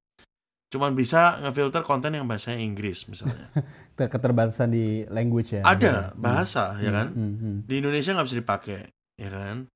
Cuman 0.67 0.93
bisa 0.93 1.39
ngefilter 1.43 1.83
konten 1.83 2.11
yang 2.11 2.27
bahasanya 2.27 2.59
Inggris 2.59 3.07
misalnya. 3.07 3.51
Ke- 3.97 4.07
Keterbatasan 4.07 4.71
di 4.71 5.03
language 5.07 5.59
ya. 5.59 5.63
ada 5.63 6.11
Hmm. 6.11 6.19
bahasa 6.19 6.75
ya 6.79 6.91
kan? 6.91 7.07
Hmm, 7.11 7.33
hmm, 7.35 7.57
di 7.65 7.73
Indonesia 7.79 8.15
nggak 8.15 8.27
bisa 8.27 8.39
dipakai 8.39 8.79
ya 9.15 9.29
kan? 9.31 9.67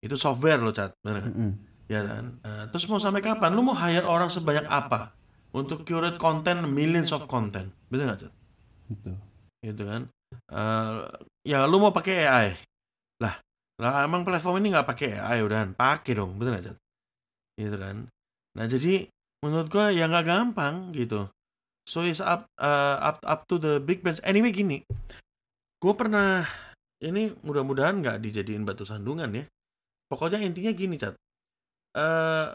Itu 0.00 0.16
software 0.16 0.60
loh 0.60 0.72
cat 0.72 0.92
bener 1.00 1.28
hmm, 1.28 1.36
hmm. 1.36 1.52
Ya 1.90 2.00
kan? 2.04 2.24
Eh, 2.40 2.64
terus 2.72 2.84
mau 2.88 3.00
sampai 3.00 3.20
kapan? 3.20 3.52
Lu 3.52 3.62
mau 3.64 3.76
hire 3.76 4.06
orang 4.06 4.32
sebanyak 4.32 4.64
apa 4.68 5.12
untuk 5.54 5.84
curate 5.84 6.18
konten 6.18 6.64
millions 6.70 7.12
of 7.12 7.28
content? 7.30 7.70
Bener 7.88 8.10
nggak 8.10 8.28
cat 8.28 8.32
Betul. 8.90 9.16
gitu 9.62 9.82
kan? 9.84 10.02
Eh, 10.34 10.94
ya 11.46 11.64
lu 11.68 11.78
mau 11.80 11.92
pakai 11.92 12.14
AI 12.26 12.48
lah 13.22 13.38
lah 13.78 14.06
emang 14.06 14.26
platform 14.26 14.62
ini 14.62 14.74
nggak 14.74 14.88
pakai 14.88 15.18
AI 15.18 15.42
udahan 15.42 15.74
pakai 15.74 16.18
dong 16.18 16.38
bener 16.40 16.58
nggak 16.58 16.66
cat 16.72 16.78
gitu 17.60 17.76
kan? 17.78 17.96
Nah 18.54 18.64
jadi 18.66 19.06
menurut 19.44 19.68
gua 19.68 19.92
ya 19.92 20.08
nggak 20.08 20.26
gampang 20.26 20.94
gitu. 20.96 21.28
So 21.84 22.00
it's 22.00 22.24
up 22.24 22.48
uh, 22.56 22.96
up 22.96 23.20
up 23.28 23.44
to 23.52 23.60
the 23.60 23.76
big 23.76 24.00
brands. 24.00 24.24
Anyway 24.24 24.56
gini. 24.56 24.80
Gue 25.76 25.92
pernah 25.92 26.48
ini 27.04 27.28
mudah-mudahan 27.44 28.00
nggak 28.00 28.24
dijadiin 28.24 28.64
batu 28.64 28.88
sandungan 28.88 29.28
ya. 29.36 29.44
Pokoknya 30.08 30.40
intinya 30.40 30.72
gini 30.72 30.96
cat 30.96 31.12
Eh 31.94 32.48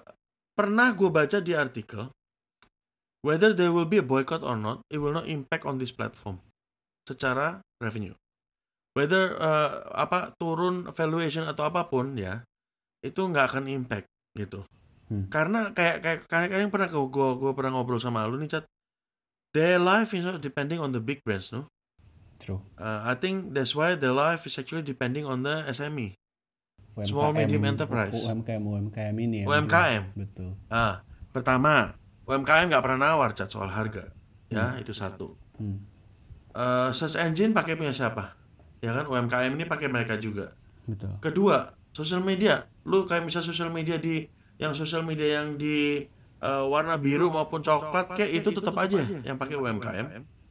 pernah 0.59 0.91
gue 0.91 1.07
baca 1.07 1.39
di 1.39 1.55
artikel 1.55 2.11
whether 3.23 3.55
there 3.55 3.71
will 3.71 3.87
be 3.87 3.95
a 3.99 4.03
boycott 4.03 4.43
or 4.43 4.59
not 4.59 4.83
it 4.91 4.99
will 4.99 5.15
not 5.15 5.23
impact 5.23 5.63
on 5.63 5.79
this 5.79 5.95
platform 5.95 6.43
secara 7.07 7.63
revenue 7.79 8.11
whether 8.91 9.39
eh, 9.39 9.71
apa 9.95 10.35
turun 10.35 10.91
valuation 10.91 11.47
atau 11.47 11.63
apa 11.63 11.87
pun 11.87 12.19
ya 12.19 12.43
itu 12.99 13.23
nggak 13.23 13.55
akan 13.55 13.71
impact 13.71 14.11
gitu 14.35 14.67
Hmm. 15.09 15.25
karena 15.25 15.73
kayak 15.73 16.05
kayak 16.05 16.19
kayak 16.29 16.53
yang 16.53 16.69
pernah 16.69 16.85
gue 16.85 17.01
gue 17.09 17.51
pernah 17.57 17.73
ngobrol 17.73 17.97
sama 17.97 18.29
lu 18.29 18.37
nih 18.37 18.45
cat 18.45 18.69
their 19.57 19.81
life 19.81 20.13
is 20.13 20.21
not 20.21 20.37
depending 20.37 20.77
on 20.77 20.93
the 20.93 21.01
big 21.01 21.25
brands 21.25 21.49
no 21.49 21.65
True. 22.39 22.63
Uh, 22.79 23.03
I 23.03 23.19
think 23.19 23.51
that's 23.51 23.75
why 23.75 23.99
their 23.99 24.15
life 24.15 24.47
is 24.47 24.55
actually 24.55 24.85
depending 24.85 25.27
on 25.27 25.43
the 25.43 25.65
E. 25.67 26.15
SME 27.03 27.11
Small 27.15 27.31
UMKM, 27.31 27.39
medium 27.39 27.63
enterprise. 27.65 28.13
UMKM 28.15 28.63
UMKM 28.63 29.15
ini 29.19 29.37
ya. 29.43 29.45
UMKM. 29.47 30.03
Betul. 30.15 30.51
Ah, 30.67 31.03
pertama, 31.31 31.95
UMKM 32.27 32.69
nggak 32.69 32.83
pernah 32.83 32.99
nawar 33.11 33.33
cat 33.33 33.49
soal 33.49 33.71
harga. 33.71 34.11
Ya, 34.49 34.75
itu 34.81 34.93
satu. 34.93 35.37
Hmm. 35.61 35.85
Eh, 36.53 36.89
search 36.91 37.15
engine 37.21 37.53
pakai 37.53 37.77
punya 37.77 37.93
siapa? 37.93 38.33
Ya 38.81 38.91
kan, 38.95 39.05
UMKM 39.05 39.53
ini 39.53 39.69
pakai 39.69 39.87
mereka 39.87 40.17
juga. 40.17 40.57
Betul. 40.89 41.21
Kedua, 41.21 41.77
sosial 41.93 42.25
media. 42.25 42.65
Lu 42.87 43.05
kayak 43.05 43.29
misal 43.29 43.45
sosial 43.45 43.69
media 43.69 44.01
di 44.01 44.25
yang 44.59 44.75
sosial 44.75 45.05
media 45.05 45.39
yang 45.39 45.55
di 45.55 46.03
eh, 46.39 46.63
warna 46.65 46.97
biru 46.99 47.29
maupun 47.29 47.61
coklat 47.61 48.17
kayak 48.17 48.43
itu 48.43 48.49
tetap 48.51 48.75
aja 48.75 48.99
yang 49.23 49.37
pakai 49.37 49.55
UMKM, 49.55 50.05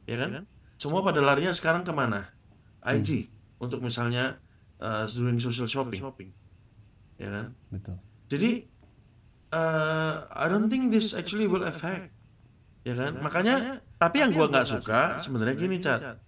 ya 0.07 0.15
kan? 0.15 0.47
Semua 0.79 1.03
pada 1.03 1.19
larinya 1.19 1.51
sekarang 1.51 1.83
ke 1.83 1.91
mana? 1.91 2.31
IG 2.79 3.27
untuk 3.59 3.83
misalnya 3.83 4.39
eh, 4.79 5.03
doing 5.11 5.37
social 5.37 5.67
shopping, 5.67 6.01
ya 7.19 7.29
kan? 7.29 7.45
Betul. 7.69 7.95
Jadi 8.31 8.51
eh 9.49 10.13
I 10.23 10.45
don't 10.47 10.69
think 10.69 10.93
this 10.93 11.11
actually 11.11 11.49
will 11.49 11.65
affect, 11.65 12.13
ya 12.85 12.93
kan? 12.93 13.17
Makanya, 13.19 13.81
tapi 13.97 14.21
yang 14.21 14.31
gua 14.31 14.45
nggak 14.47 14.67
suka 14.69 15.17
sebenarnya 15.17 15.55
gini 15.57 15.77
cat, 15.81 16.21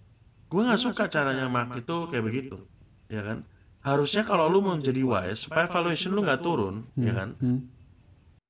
gua 0.50 0.68
nggak 0.70 0.82
suka 0.82 1.06
caranya 1.06 1.46
Mark 1.46 1.78
itu 1.78 1.96
kayak 2.10 2.24
begitu, 2.26 2.58
ya 3.06 3.22
kan? 3.22 3.46
Harusnya 3.82 4.22
kalau 4.22 4.46
lu 4.46 4.62
mau 4.62 4.78
jadi 4.78 5.02
wise 5.02 5.46
supaya 5.46 5.66
valuation 5.66 6.14
lu 6.14 6.22
nggak 6.22 6.42
turun, 6.42 6.86
ya 6.98 7.14
kan? 7.14 7.34
Hmm. 7.38 7.66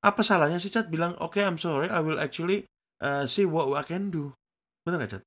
Apa 0.02 0.24
salahnya 0.24 0.58
sih 0.58 0.72
cat 0.72 0.88
bilang 0.88 1.14
oke 1.20 1.38
I'm 1.38 1.60
sorry 1.60 1.86
I 1.86 2.00
will 2.02 2.18
actually 2.18 2.64
uh, 2.98 3.28
see 3.28 3.44
what 3.44 3.68
I 3.76 3.84
can 3.84 4.08
do, 4.08 4.32
bener 4.82 5.04
nggak 5.04 5.20
cat? 5.20 5.22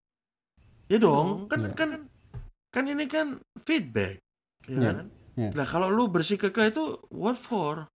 Ya 0.90 0.98
dong, 0.98 1.46
kan 1.50 1.70
Iya. 1.70 1.74
kan 1.78 1.90
kan 2.74 2.84
ini 2.90 3.06
kan 3.06 3.38
feedback, 3.62 4.20
ya 4.66 4.74
Iya. 4.74 4.90
kan? 4.90 4.98
Iya. 5.36 5.52
Lah 5.52 5.68
kalau 5.68 5.92
lu 5.92 6.08
bersikukuh 6.08 6.72
itu 6.72 6.84
what 7.12 7.36
for? 7.36 7.92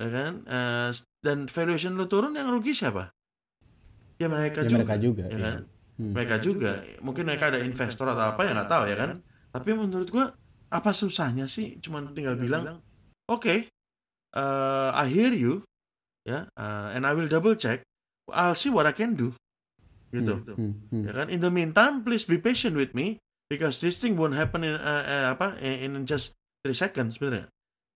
Ya 0.00 0.08
kan? 0.12 0.32
Eh, 0.48 0.90
dan 1.24 1.48
valuation 1.48 1.96
lu 1.96 2.08
turun 2.08 2.36
yang 2.36 2.48
rugi 2.52 2.72
siapa? 2.76 3.12
Ya 4.16 4.28
mereka 4.32 4.64
Ya, 4.64 4.72
juga. 4.72 4.76
mereka 4.84 4.96
juga, 4.96 5.24
ya 5.28 5.36
iya. 5.36 5.40
kan? 5.44 5.56
Hmm. 5.96 6.12
Mereka 6.12 6.34
juga. 6.40 6.70
Mungkin 7.00 7.24
mereka 7.24 7.52
ada 7.52 7.60
investor 7.60 8.08
atau 8.08 8.24
apa 8.32 8.40
ya 8.44 8.52
nggak 8.56 8.68
tahu 8.68 8.84
ya 8.88 8.96
kan? 8.96 9.10
Tapi 9.52 9.70
menurut 9.72 10.08
gua 10.12 10.32
apa 10.72 10.90
susahnya 10.92 11.48
sih? 11.48 11.80
Cuman 11.80 12.12
tinggal 12.12 12.36
bilang, 12.36 12.80
oke, 13.28 13.68
eh, 13.68 14.90
I 14.92 15.04
hear 15.08 15.32
you, 15.32 15.64
ya, 16.24 16.48
eh, 16.48 16.88
and 16.96 17.04
I 17.04 17.12
will 17.16 17.28
double 17.28 17.56
check 17.56 17.84
I'll 18.32 18.58
see 18.58 18.74
what 18.74 18.90
I 18.90 18.94
can 18.94 19.14
do. 19.14 19.32
Gitu. 20.10 20.34
Hmm, 20.34 20.74
hmm. 20.90 21.04
Ya 21.06 21.12
kan? 21.14 21.26
In 21.30 21.38
the 21.38 21.50
meantime, 21.52 22.02
please 22.02 22.26
be 22.26 22.38
patient 22.42 22.74
with 22.74 22.90
me 22.90 23.22
because 23.46 23.78
this 23.82 23.98
thing 23.98 24.14
won't 24.18 24.34
happen 24.34 24.62
in 24.66 24.74
uh, 24.76 25.02
uh, 25.06 25.24
apa 25.34 25.58
in 25.62 26.02
just 26.04 26.34
three 26.62 26.76
seconds 26.76 27.18
sebenarnya. 27.18 27.46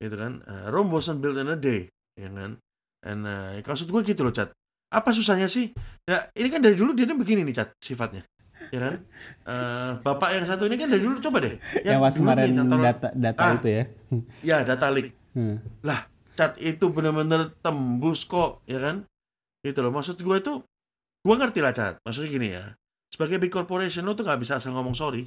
Gitu 0.01 0.17
kan? 0.17 0.41
Uh, 0.49 0.73
Rome 0.73 0.89
wasn't 0.95 1.21
built 1.21 1.37
in 1.37 1.51
a 1.53 1.59
day, 1.59 1.93
ya 2.17 2.33
kan? 2.33 2.57
And 3.05 3.21
uh, 3.29 3.61
maksud 3.61 3.89
gue 3.89 4.01
gitu 4.05 4.25
loh, 4.25 4.33
Chat. 4.33 4.53
Apa 4.91 5.13
susahnya 5.13 5.47
sih? 5.47 5.71
Ya, 6.09 6.27
ini 6.35 6.49
kan 6.49 6.65
dari 6.65 6.75
dulu 6.75 6.97
dia 6.97 7.05
kan 7.05 7.21
begini 7.21 7.45
nih, 7.45 7.55
Chat, 7.61 7.71
sifatnya. 7.81 8.25
Ya 8.73 8.81
kan? 8.81 8.95
Uh, 9.45 9.91
bapak 10.01 10.37
yang 10.37 10.45
satu 10.49 10.65
ini 10.69 10.77
kan 10.81 10.89
dari 10.89 11.03
dulu 11.05 11.21
coba 11.21 11.43
deh. 11.45 11.57
Yang 11.85 12.01
pas 12.01 12.13
dulu 12.17 12.21
kemarin 12.25 12.49
tolong- 12.57 12.85
data 12.85 13.09
data 13.13 13.41
Ah. 13.41 13.55
itu 13.57 13.69
ya. 13.69 13.85
Ya, 14.41 14.59
data 14.65 14.87
leak. 14.89 15.13
Hmm. 15.37 15.61
Lah, 15.85 16.09
Chat 16.37 16.57
itu 16.57 16.89
bener-bener 16.89 17.53
tembus 17.61 18.25
kok, 18.25 18.65
ya 18.65 18.81
kan? 18.81 19.05
Gitu 19.61 19.79
loh. 19.85 19.93
Maksud 19.93 20.17
gue 20.17 20.37
itu, 20.41 20.53
gue 21.25 21.35
ngerti 21.37 21.61
lah, 21.61 21.73
Chat. 21.77 21.95
Maksudnya 22.05 22.29
gini 22.31 22.49
ya. 22.57 22.65
Sebagai 23.11 23.37
big 23.43 23.53
corporation, 23.53 24.07
lo 24.07 24.15
tuh 24.15 24.25
gak 24.25 24.39
bisa 24.39 24.57
asal 24.57 24.73
ngomong 24.73 24.95
sorry. 24.95 25.27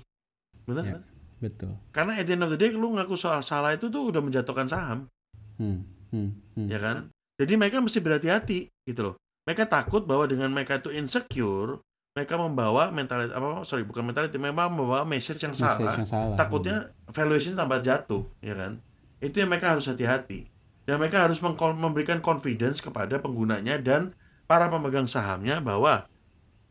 Bener 0.63 0.84
Ya. 0.84 0.91
kan? 0.93 1.04
Betul. 1.39 1.71
Karena 1.89 2.12
at 2.13 2.23
the 2.23 2.34
end 2.34 2.41
of 2.41 2.49
the 2.49 2.58
day, 2.58 2.69
lu 2.69 2.91
ngaku 2.91 3.13
soal 3.13 3.41
salah 3.41 3.71
itu 3.71 3.88
tuh 3.88 4.08
udah 4.08 4.19
menjatuhkan 4.19 4.65
saham, 4.65 5.12
Hmm. 5.56 5.84
Hmm. 6.10 6.39
Hmm. 6.54 6.67
ya 6.67 6.78
kan? 6.78 7.12
Jadi 7.36 7.54
mereka 7.54 7.78
mesti 7.78 7.99
berhati-hati, 7.99 8.60
gitu 8.84 9.02
loh. 9.02 9.15
Mereka 9.43 9.65
takut 9.65 10.04
bahwa 10.04 10.23
dengan 10.23 10.47
mereka 10.49 10.78
itu 10.78 10.88
insecure, 10.89 11.84
mereka 12.13 12.38
membawa 12.38 12.88
mentality, 12.89 13.30
apa, 13.30 13.62
sorry, 13.63 13.82
bukan 13.82 14.06
mentality, 14.06 14.38
memang 14.38 14.69
membawa 14.69 15.04
message 15.04 15.41
yang 15.41 15.52
Message 15.52 15.67
salah. 15.76 15.95
yang 15.95 16.06
salah. 16.06 16.38
takutnya 16.38 16.76
valuation 17.08 17.54
tambah 17.54 17.82
jatuh 17.82 18.23
ya 18.39 18.54
kan 18.54 18.78
itu 19.17 19.34
yang 19.36 19.49
mereka 19.49 19.73
harus 19.73 19.89
hati-hati 19.89 20.45
dan 20.84 20.95
mereka 20.95 21.26
harus 21.26 21.41
memberikan 21.41 22.19
confidence 22.19 22.80
kepada 22.80 23.17
penggunanya 23.17 23.76
dan 23.78 24.13
para 24.45 24.69
pemegang 24.69 25.04
sahamnya 25.06 25.58
bahwa 25.58 26.06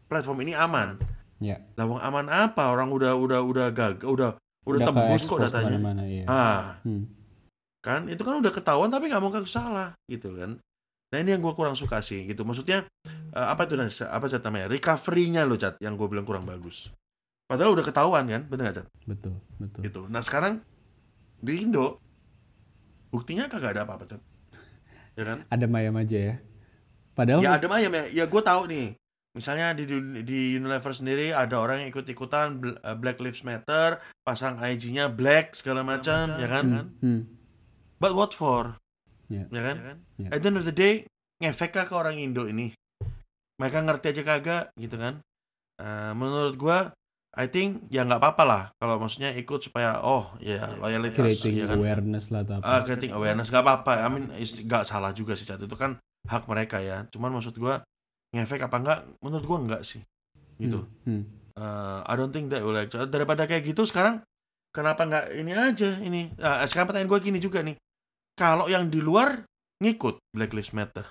platform 0.06 0.46
ini 0.46 0.54
aman 0.54 0.94
Ya. 1.42 1.58
lawang 1.74 1.98
aman 1.98 2.30
apa 2.30 2.70
orang 2.70 2.94
udah 2.94 3.18
udah 3.18 3.42
udah 3.42 3.66
gagal 3.74 4.06
udah 4.06 4.30
udah, 4.62 4.78
tembus 4.86 5.26
kok 5.26 5.42
datanya 5.42 5.74
ke 5.74 5.74
mana-mana, 5.74 6.02
iya. 6.06 6.24
ah 6.30 6.78
Hmm. 6.86 7.10
kan 7.82 8.06
itu 8.06 8.22
kan 8.22 8.38
udah 8.38 8.54
ketahuan 8.54 8.94
tapi 8.94 9.10
nggak 9.10 9.18
mau 9.18 9.34
ngaku 9.34 9.50
salah 9.50 9.90
gitu 10.06 10.38
kan 10.38 10.62
nah 11.10 11.18
ini 11.18 11.34
yang 11.34 11.42
gue 11.42 11.52
kurang 11.58 11.74
suka 11.74 11.98
sih 11.98 12.24
gitu 12.30 12.46
maksudnya 12.46 12.86
eh, 13.34 13.46
apa 13.50 13.66
itu 13.66 13.74
apa 14.06 14.24
cat 14.30 14.42
namanya 14.46 14.70
recovery-nya 14.70 15.42
lo 15.42 15.58
cat 15.58 15.74
yang 15.82 15.98
gue 15.98 16.06
bilang 16.06 16.22
kurang 16.22 16.46
bagus 16.46 16.94
padahal 17.50 17.74
udah 17.74 17.84
ketahuan 17.84 18.24
kan 18.30 18.46
bener 18.46 18.70
nggak 18.70 18.76
cat 18.80 18.88
Betul, 19.02 19.34
betul. 19.58 19.82
gitu. 19.82 20.00
Nah 20.06 20.22
sekarang 20.22 20.62
di 21.42 21.66
Indo 21.66 21.98
buktinya 23.10 23.50
kagak 23.50 23.76
ada 23.76 23.82
apa-apa, 23.84 24.16
Cat. 24.16 24.22
ya 25.18 25.24
kan? 25.26 25.38
Ada 25.50 25.66
mayam 25.66 25.94
aja 25.98 26.18
ya. 26.18 26.34
Padahal 27.12 27.44
Ya 27.44 27.60
ada 27.60 27.66
ayam 27.76 27.92
ya. 27.92 28.04
Ya 28.08 28.24
gue 28.24 28.42
tahu 28.42 28.62
nih. 28.70 28.96
Misalnya 29.32 29.72
di 29.72 29.88
di 30.22 30.60
Unilever 30.60 30.92
sendiri 30.92 31.32
ada 31.32 31.56
orang 31.56 31.84
yang 31.84 31.88
ikut-ikutan 31.88 32.60
uh, 32.84 32.96
Black 33.00 33.16
Lives 33.16 33.40
Matter, 33.48 33.96
pasang 34.20 34.60
IG-nya 34.60 35.08
black 35.08 35.56
segala 35.56 35.80
macam, 35.80 36.36
ya 36.36 36.48
kan? 36.52 36.64
Hmm, 36.68 36.88
hmm. 37.00 37.20
But 37.96 38.12
what 38.12 38.36
for? 38.36 38.76
Ya. 39.32 39.48
Ya 39.48 39.62
kan? 39.72 39.76
Ya. 40.20 40.28
At 40.36 40.44
the 40.44 40.52
end 40.52 40.60
of 40.60 40.68
the 40.68 40.76
day, 40.76 41.08
ngefek 41.40 41.72
ke 41.72 41.94
orang 41.96 42.20
Indo 42.20 42.44
ini? 42.44 42.76
Mereka 43.56 43.80
ngerti 43.80 44.12
aja 44.12 44.22
kagak, 44.22 44.64
gitu 44.76 45.00
kan? 45.00 45.24
Eh, 45.80 46.12
menurut 46.12 46.54
gua, 46.60 46.92
I 47.32 47.48
think 47.48 47.88
ya 47.88 48.04
nggak 48.04 48.20
apa-apa 48.20 48.44
lah 48.44 48.62
kalau 48.76 49.00
maksudnya 49.00 49.32
ikut 49.32 49.64
supaya 49.64 50.04
oh 50.04 50.36
ya 50.36 50.76
loyalitas, 50.76 51.16
creating 51.16 51.64
ya 51.64 51.72
kan? 51.72 51.80
awareness 51.80 52.28
lah 52.28 52.44
atau 52.44 52.60
apa. 52.60 52.64
Ah, 52.68 52.80
creating 52.84 53.16
awareness 53.16 53.48
gak 53.48 53.64
apa-apa. 53.64 54.04
I 54.04 54.08
mean, 54.12 54.28
is- 54.36 54.60
gak 54.68 54.84
salah 54.84 55.16
juga 55.16 55.32
sih, 55.32 55.48
Cat. 55.48 55.56
Itu 55.56 55.72
kan 55.72 55.96
hak 56.28 56.44
mereka 56.44 56.84
ya. 56.84 57.08
Cuman 57.08 57.32
maksud 57.32 57.56
gua 57.56 57.80
ngefek 58.32 58.66
apa 58.66 58.76
enggak? 58.80 59.00
Menurut 59.20 59.44
gua 59.44 59.58
enggak 59.60 59.82
sih. 59.84 60.02
Gitu. 60.56 60.82
Hmm, 61.04 61.22
hmm. 61.22 61.22
Eh, 61.52 62.00
I 62.08 62.14
don't 62.16 62.32
think 62.32 62.48
that 62.48 62.64
will 62.64 62.76
actually. 62.76 63.08
Daripada 63.12 63.44
kayak 63.44 63.68
gitu 63.68 63.84
sekarang 63.84 64.24
kenapa 64.72 65.04
nggak 65.04 65.24
ini 65.36 65.52
aja 65.52 66.00
ini? 66.00 66.32
Ah, 66.40 66.64
sekarang 66.64 66.90
pertanyaan 66.90 67.12
gua 67.12 67.20
gini 67.20 67.38
juga 67.38 67.60
nih. 67.60 67.76
Kalau 68.32 68.66
yang 68.72 68.88
di 68.88 69.04
luar 69.04 69.44
ngikut 69.84 70.18
Black 70.32 70.56
Lives 70.56 70.72
Matter. 70.72 71.04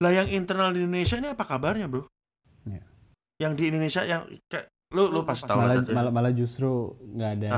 Lah 0.00 0.12
yang 0.12 0.28
internal 0.28 0.72
di 0.72 0.84
Indonesia 0.84 1.16
ini 1.20 1.32
apa 1.32 1.44
kabarnya, 1.44 1.88
Bro? 1.88 2.08
Ya. 2.68 2.84
Yang 3.40 3.52
di 3.60 3.64
Indonesia 3.68 4.02
yang 4.04 4.24
kayak 4.48 4.72
lu 4.94 5.10
lu 5.10 5.26
pasti 5.26 5.50
tahu 5.50 5.58
lah, 5.60 5.82
malah, 5.82 5.92
malah, 5.92 6.12
malah 6.14 6.32
justru 6.32 6.94
nggak 7.10 7.30
ada 7.42 7.50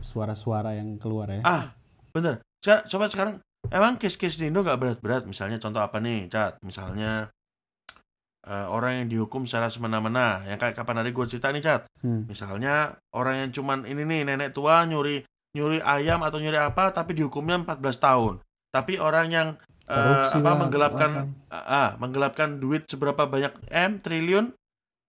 suara-suara 0.00 0.72
yang 0.72 0.96
keluar 0.96 1.28
ya. 1.28 1.44
Ah, 1.44 1.76
bener. 2.16 2.40
Sekarang, 2.64 2.84
coba 2.88 3.04
sekarang, 3.12 3.34
emang 3.68 4.00
case-case 4.00 4.40
di 4.40 4.48
Indo 4.48 4.64
nggak 4.64 4.78
berat-berat? 4.80 5.22
Misalnya 5.28 5.60
contoh 5.60 5.84
apa 5.84 6.00
nih, 6.00 6.32
Cat? 6.32 6.56
Misalnya 6.64 7.28
eh, 8.46 8.66
orang 8.68 9.04
yang 9.04 9.06
dihukum 9.08 9.46
secara 9.46 9.70
semena-mena, 9.70 10.42
yang 10.46 10.58
kayak 10.58 10.74
kapan 10.74 11.02
hari 11.02 11.10
gue 11.14 11.26
cerita 11.26 11.50
nih, 11.50 11.62
Cat. 11.62 11.82
Hmm. 12.02 12.26
Misalnya 12.26 12.98
orang 13.14 13.46
yang 13.46 13.50
cuman 13.54 13.86
ini 13.86 14.02
nih 14.02 14.20
nenek 14.26 14.54
tua 14.54 14.82
nyuri 14.86 15.22
nyuri 15.52 15.84
ayam 15.84 16.24
atau 16.24 16.40
nyuri 16.40 16.56
apa, 16.56 16.90
tapi 16.90 17.12
dihukumnya 17.12 17.60
14 17.60 18.00
tahun. 18.00 18.34
Tapi 18.72 18.96
orang 18.96 19.28
yang 19.28 19.48
Korupsi 19.82 20.38
apa 20.40 20.48
lah, 20.48 20.56
menggelapkan 20.56 21.10
ah, 21.52 21.58
ah, 21.58 21.88
menggelapkan 22.00 22.48
duit 22.62 22.88
seberapa 22.88 23.28
banyak 23.28 23.52
m 23.68 24.00
triliun, 24.00 24.54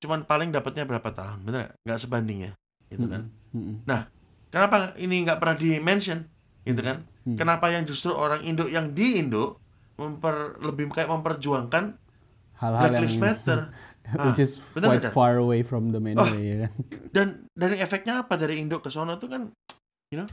cuman 0.03 0.27
paling 0.27 0.51
dapatnya 0.51 0.83
berapa 0.83 1.09
tahun, 1.13 1.45
bener 1.45 1.77
nggak? 1.87 1.99
Sebanding 2.01 2.39
ya, 2.49 2.51
gitu 2.91 3.05
kan? 3.07 3.31
Hmm, 3.55 3.79
hmm. 3.85 4.03
Kenapa 4.51 4.97
ini 4.99 5.23
nggak 5.23 5.39
pernah 5.39 5.55
di 5.55 5.79
mention, 5.79 6.27
gitu 6.67 6.81
kan? 6.83 7.07
Hmm. 7.23 7.37
Kenapa 7.39 7.71
yang 7.71 7.87
justru 7.87 8.11
orang 8.11 8.43
Indo 8.43 8.67
yang 8.67 8.91
di 8.91 9.23
Indo 9.23 9.61
memper 9.95 10.57
lebih 10.59 10.89
kayak 10.91 11.07
memperjuangkan 11.07 12.02
Hal-hal 12.63 12.79
Black 12.87 12.93
yang 12.95 13.03
Lives 13.03 13.19
Matter 13.19 13.59
which 14.31 14.39
is 14.39 14.51
bener 14.71 14.87
quite 14.95 15.03
Cat? 15.03 15.11
far 15.11 15.35
away 15.35 15.63
from 15.63 15.91
them 15.91 16.07
Oh. 16.15 16.23
anyway 16.23 16.43
ya 16.47 16.57
kan. 16.63 16.71
dan 17.15 17.27
dari 17.51 17.75
efeknya 17.83 18.23
apa 18.23 18.39
dari 18.39 18.63
Indo 18.63 18.79
ke 18.79 18.87
sono 18.87 19.19
tuh 19.19 19.27
kan, 19.31 19.51
you 20.11 20.19
know? 20.19 20.27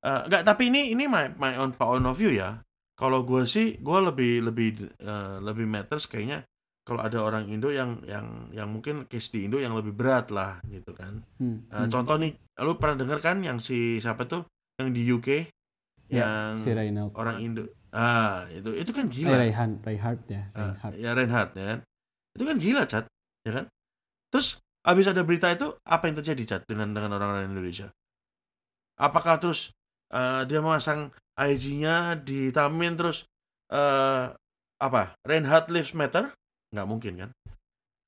Eh, 0.00 0.20
nggak 0.32 0.48
tapi 0.48 0.72
ini 0.72 0.96
ini 0.96 1.04
my 1.04 1.36
my 1.36 1.60
own 1.60 1.76
point 1.76 2.08
of 2.08 2.16
view 2.16 2.32
ya. 2.32 2.64
Kalau 2.96 3.24
gue 3.24 3.44
sih 3.44 3.76
gue 3.80 3.98
lebih 4.00 4.48
lebih 4.48 4.68
eh, 4.96 5.36
lebih 5.40 5.68
matters 5.68 6.08
kayaknya 6.08 6.44
kalau 6.84 7.04
ada 7.04 7.20
orang 7.20 7.44
Indo 7.52 7.68
yang 7.68 8.00
yang 8.08 8.48
yang 8.52 8.68
mungkin 8.72 9.04
case 9.04 9.28
di 9.32 9.44
Indo 9.48 9.60
yang 9.60 9.76
lebih 9.76 9.92
berat 9.92 10.32
lah 10.32 10.60
gitu 10.68 10.96
kan. 10.96 11.20
Hmm, 11.36 11.68
Eh, 11.68 11.84
hmm. 11.84 11.92
Contoh 11.92 12.16
nih, 12.16 12.32
lu 12.64 12.76
pernah 12.80 12.96
denger 13.00 13.20
kan 13.20 13.36
yang 13.44 13.60
si 13.60 14.00
siapa 14.00 14.24
tuh 14.24 14.44
yang 14.80 14.92
di 14.92 15.04
UK 15.04 15.28
Ya, 16.10 16.50
yang 16.50 16.66
si 16.66 16.74
orang 17.14 17.36
Indo. 17.38 17.70
Ah, 17.90 18.46
itu 18.54 18.70
itu 18.78 18.90
kan 18.94 19.06
Eh, 19.10 19.12
gila. 19.12 19.34
Reinhard, 19.34 19.74
Reinhard 19.82 20.20
ya, 20.30 20.42
Ah, 20.54 20.74
Reinhard. 20.78 20.94
ya 20.94 21.10
Reinhardt 21.14 21.52
ya 21.58 21.64
kan. 21.74 21.78
Itu 22.38 22.42
kan 22.46 22.56
gila, 22.62 22.82
Cat. 22.86 23.04
Ya 23.42 23.52
kan? 23.56 23.64
Terus 24.30 24.62
habis 24.86 25.06
ada 25.10 25.26
berita 25.26 25.50
itu 25.50 25.74
apa 25.82 26.06
yang 26.06 26.16
terjadi, 26.22 26.42
Cat, 26.46 26.62
dengan 26.70 26.94
dengan 26.94 27.18
orang-orang 27.18 27.50
Indonesia? 27.50 27.90
Apakah 29.00 29.40
terus 29.42 29.74
eh, 30.12 30.42
dia 30.46 30.60
memasang 30.62 31.10
IG-nya 31.34 32.14
di 32.20 32.52
Tamin 32.54 32.94
terus 32.94 33.26
eh 33.72 34.26
apa? 34.80 35.02
Reinhardt 35.26 35.72
lives 35.72 35.92
matter? 35.96 36.30
Nggak 36.70 36.86
mungkin 36.88 37.12
kan? 37.26 37.30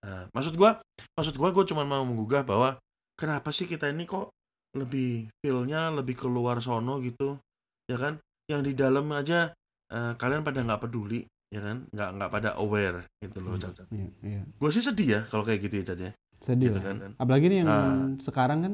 Eh, 0.02 0.24
maksud 0.34 0.54
gua, 0.58 0.78
maksud 1.18 1.34
gua 1.38 1.50
gua 1.54 1.64
cuma 1.66 1.82
mau 1.86 2.02
menggugah 2.06 2.42
bahwa 2.46 2.78
kenapa 3.18 3.50
sih 3.54 3.66
kita 3.66 3.90
ini 3.90 4.06
kok 4.06 4.30
lebih 4.78 5.30
feel-nya 5.42 5.90
lebih 5.92 6.16
keluar 6.18 6.58
sono 6.62 6.98
gitu, 7.02 7.38
ya 7.86 7.98
kan? 7.98 8.18
Yang 8.50 8.60
di 8.62 8.72
dalam 8.78 9.06
aja 9.14 9.52
eh, 9.92 10.12
kalian 10.16 10.40
pada 10.40 10.58
nggak 10.58 10.80
peduli, 10.80 11.20
ya 11.46 11.60
kan? 11.60 11.76
Nggak 11.86 12.08
nggak 12.14 12.30
pada 12.30 12.48
aware 12.56 12.98
gitu 13.18 13.38
loh, 13.38 13.52
Hmm. 13.52 13.62
Cat. 13.62 13.74
Iya, 13.88 14.06
iya. 14.22 14.40
Gue 14.50 14.70
sih 14.70 14.80
sedih 14.80 15.06
ya 15.06 15.20
kalau 15.26 15.42
kayak 15.42 15.58
gitu 15.62 15.74
ya, 15.76 15.84
Cat 15.84 16.00
ya. 16.00 16.10
Sedih 16.38 16.66
Gitu 16.66 16.76
lah. 16.76 16.82
kan. 16.98 17.10
Apalagi 17.16 17.46
nih 17.46 17.56
yang 17.60 17.68
Ah. 17.68 18.08
sekarang 18.18 18.60
kan 18.60 18.72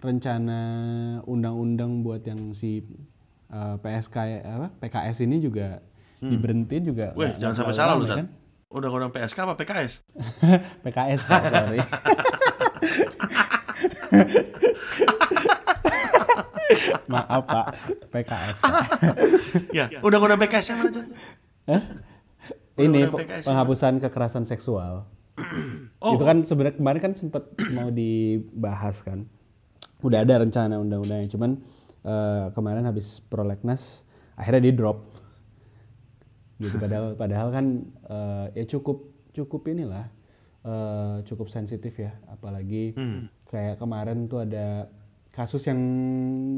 rencana 0.00 0.58
undang-undang 1.24 2.00
buat 2.00 2.22
yang 2.22 2.50
si 2.50 2.82
uh, 3.48 3.76
PSK 3.76 4.16
ya, 4.20 4.38
apa 4.50 4.66
PKS 4.78 5.22
ini 5.22 5.38
juga 5.38 5.78
Hmm. 6.18 6.30
diberhentiin 6.30 6.84
juga. 6.84 7.12
Weh, 7.14 7.32
jangan 7.36 7.56
sampai 7.56 7.72
salah 7.72 7.94
lu, 7.94 7.98
rame 7.98 8.06
Cat. 8.06 8.18
kan? 8.18 8.28
Undang-undang 8.70 9.10
PSK 9.10 9.38
apa 9.40 9.54
PKS? 9.56 9.92
PKS 10.84 11.20
sorry. 11.24 11.80
Maaf 17.06 17.42
Pak, 17.44 17.66
PKS. 18.08 18.56
Pak. 18.58 18.86
ya, 19.70 19.84
undang-undang 20.00 20.38
PKS 20.38 20.66
yang 20.68 20.78
mana, 20.78 20.90
Cat? 20.90 21.06
Ini 22.76 23.00
PKS. 23.06 23.44
penghapusan 23.44 23.92
kekerasan 24.00 24.44
seksual. 24.44 25.04
Oh, 26.00 26.16
Itu 26.16 26.24
kan 26.24 26.40
sebenarnya 26.40 26.80
kemarin 26.80 27.00
kan 27.02 27.12
sempat 27.12 27.44
mau 27.70 27.92
dibahas 27.92 29.04
kan. 29.04 29.28
Udah 30.00 30.24
ada 30.24 30.40
rencana 30.40 30.80
undang-undangnya, 30.80 31.28
cuman 31.28 31.60
eh, 32.00 32.46
kemarin 32.50 32.88
habis 32.88 33.20
prolegnas 33.22 34.00
akhirnya 34.32 34.64
di 34.64 34.72
drop. 34.72 35.04
Gitu 36.56 36.72
padahal 36.74 37.12
padahal 37.20 37.48
kan 37.52 37.66
eh, 38.06 38.46
ya 38.56 38.64
cukup 38.66 39.12
cukup 39.30 39.68
inilah 39.68 40.08
eh, 40.62 41.16
cukup 41.24 41.52
sensitif 41.52 41.92
ya, 41.94 42.16
apalagi 42.26 42.96
Hmm. 42.96 43.28
kayak 43.44 43.76
kemarin 43.76 44.24
tuh 44.24 44.40
ada 44.40 44.88
kasus 45.30 45.62
yang 45.64 45.80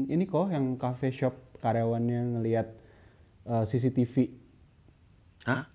ini 0.05 0.23
kok 0.23 0.49
yang 0.49 0.75
cafe 0.75 1.09
shop 1.09 1.33
karyawannya 1.59 2.37
ngelihat 2.37 2.67
eh, 3.45 3.63
CCTV 3.63 4.15
Hah? 5.43 5.67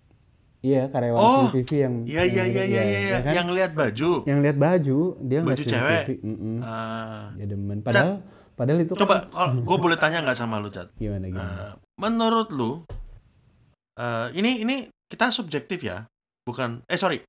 Iya, 0.59 0.91
karyawan 0.91 1.19
Oh, 1.19 1.47
CCTV 1.49 1.71
yang 1.79 1.95
Iya 2.03 2.23
iya 2.25 2.45
iya 2.45 2.65
iya 2.65 2.83
iya 2.83 3.01
ya 3.07 3.19
kan? 3.23 3.33
yang 3.37 3.49
lihat 3.53 3.73
baju. 3.73 4.11
yang 4.25 4.41
lihat 4.41 4.57
baju, 4.57 4.99
dia 5.23 5.39
Baju 5.41 5.63
cewek. 5.63 6.05
CCTV. 6.09 6.25
Mm-mm. 6.25 6.57
Ah. 6.61 7.31
Dia 7.37 7.47
demen. 7.47 7.79
Padahal 7.81 8.25
padahal 8.53 8.83
itu 8.83 8.93
coba 8.93 9.31
kan 9.31 9.55
gue 9.55 9.77
boleh 9.79 9.95
tanya 9.95 10.19
nggak 10.19 10.35
sama 10.35 10.59
lu 10.59 10.67
Cat? 10.69 10.91
gimana 10.97 11.31
gimana? 11.31 11.47
Eh, 11.47 11.73
menurut 11.95 12.51
lu 12.51 12.83
eh, 13.95 14.29
ini 14.35 14.67
ini 14.67 14.77
kita 15.07 15.31
subjektif 15.31 15.79
ya, 15.81 16.03
bukan 16.43 16.83
eh 16.85 16.99
sorry 16.99 17.23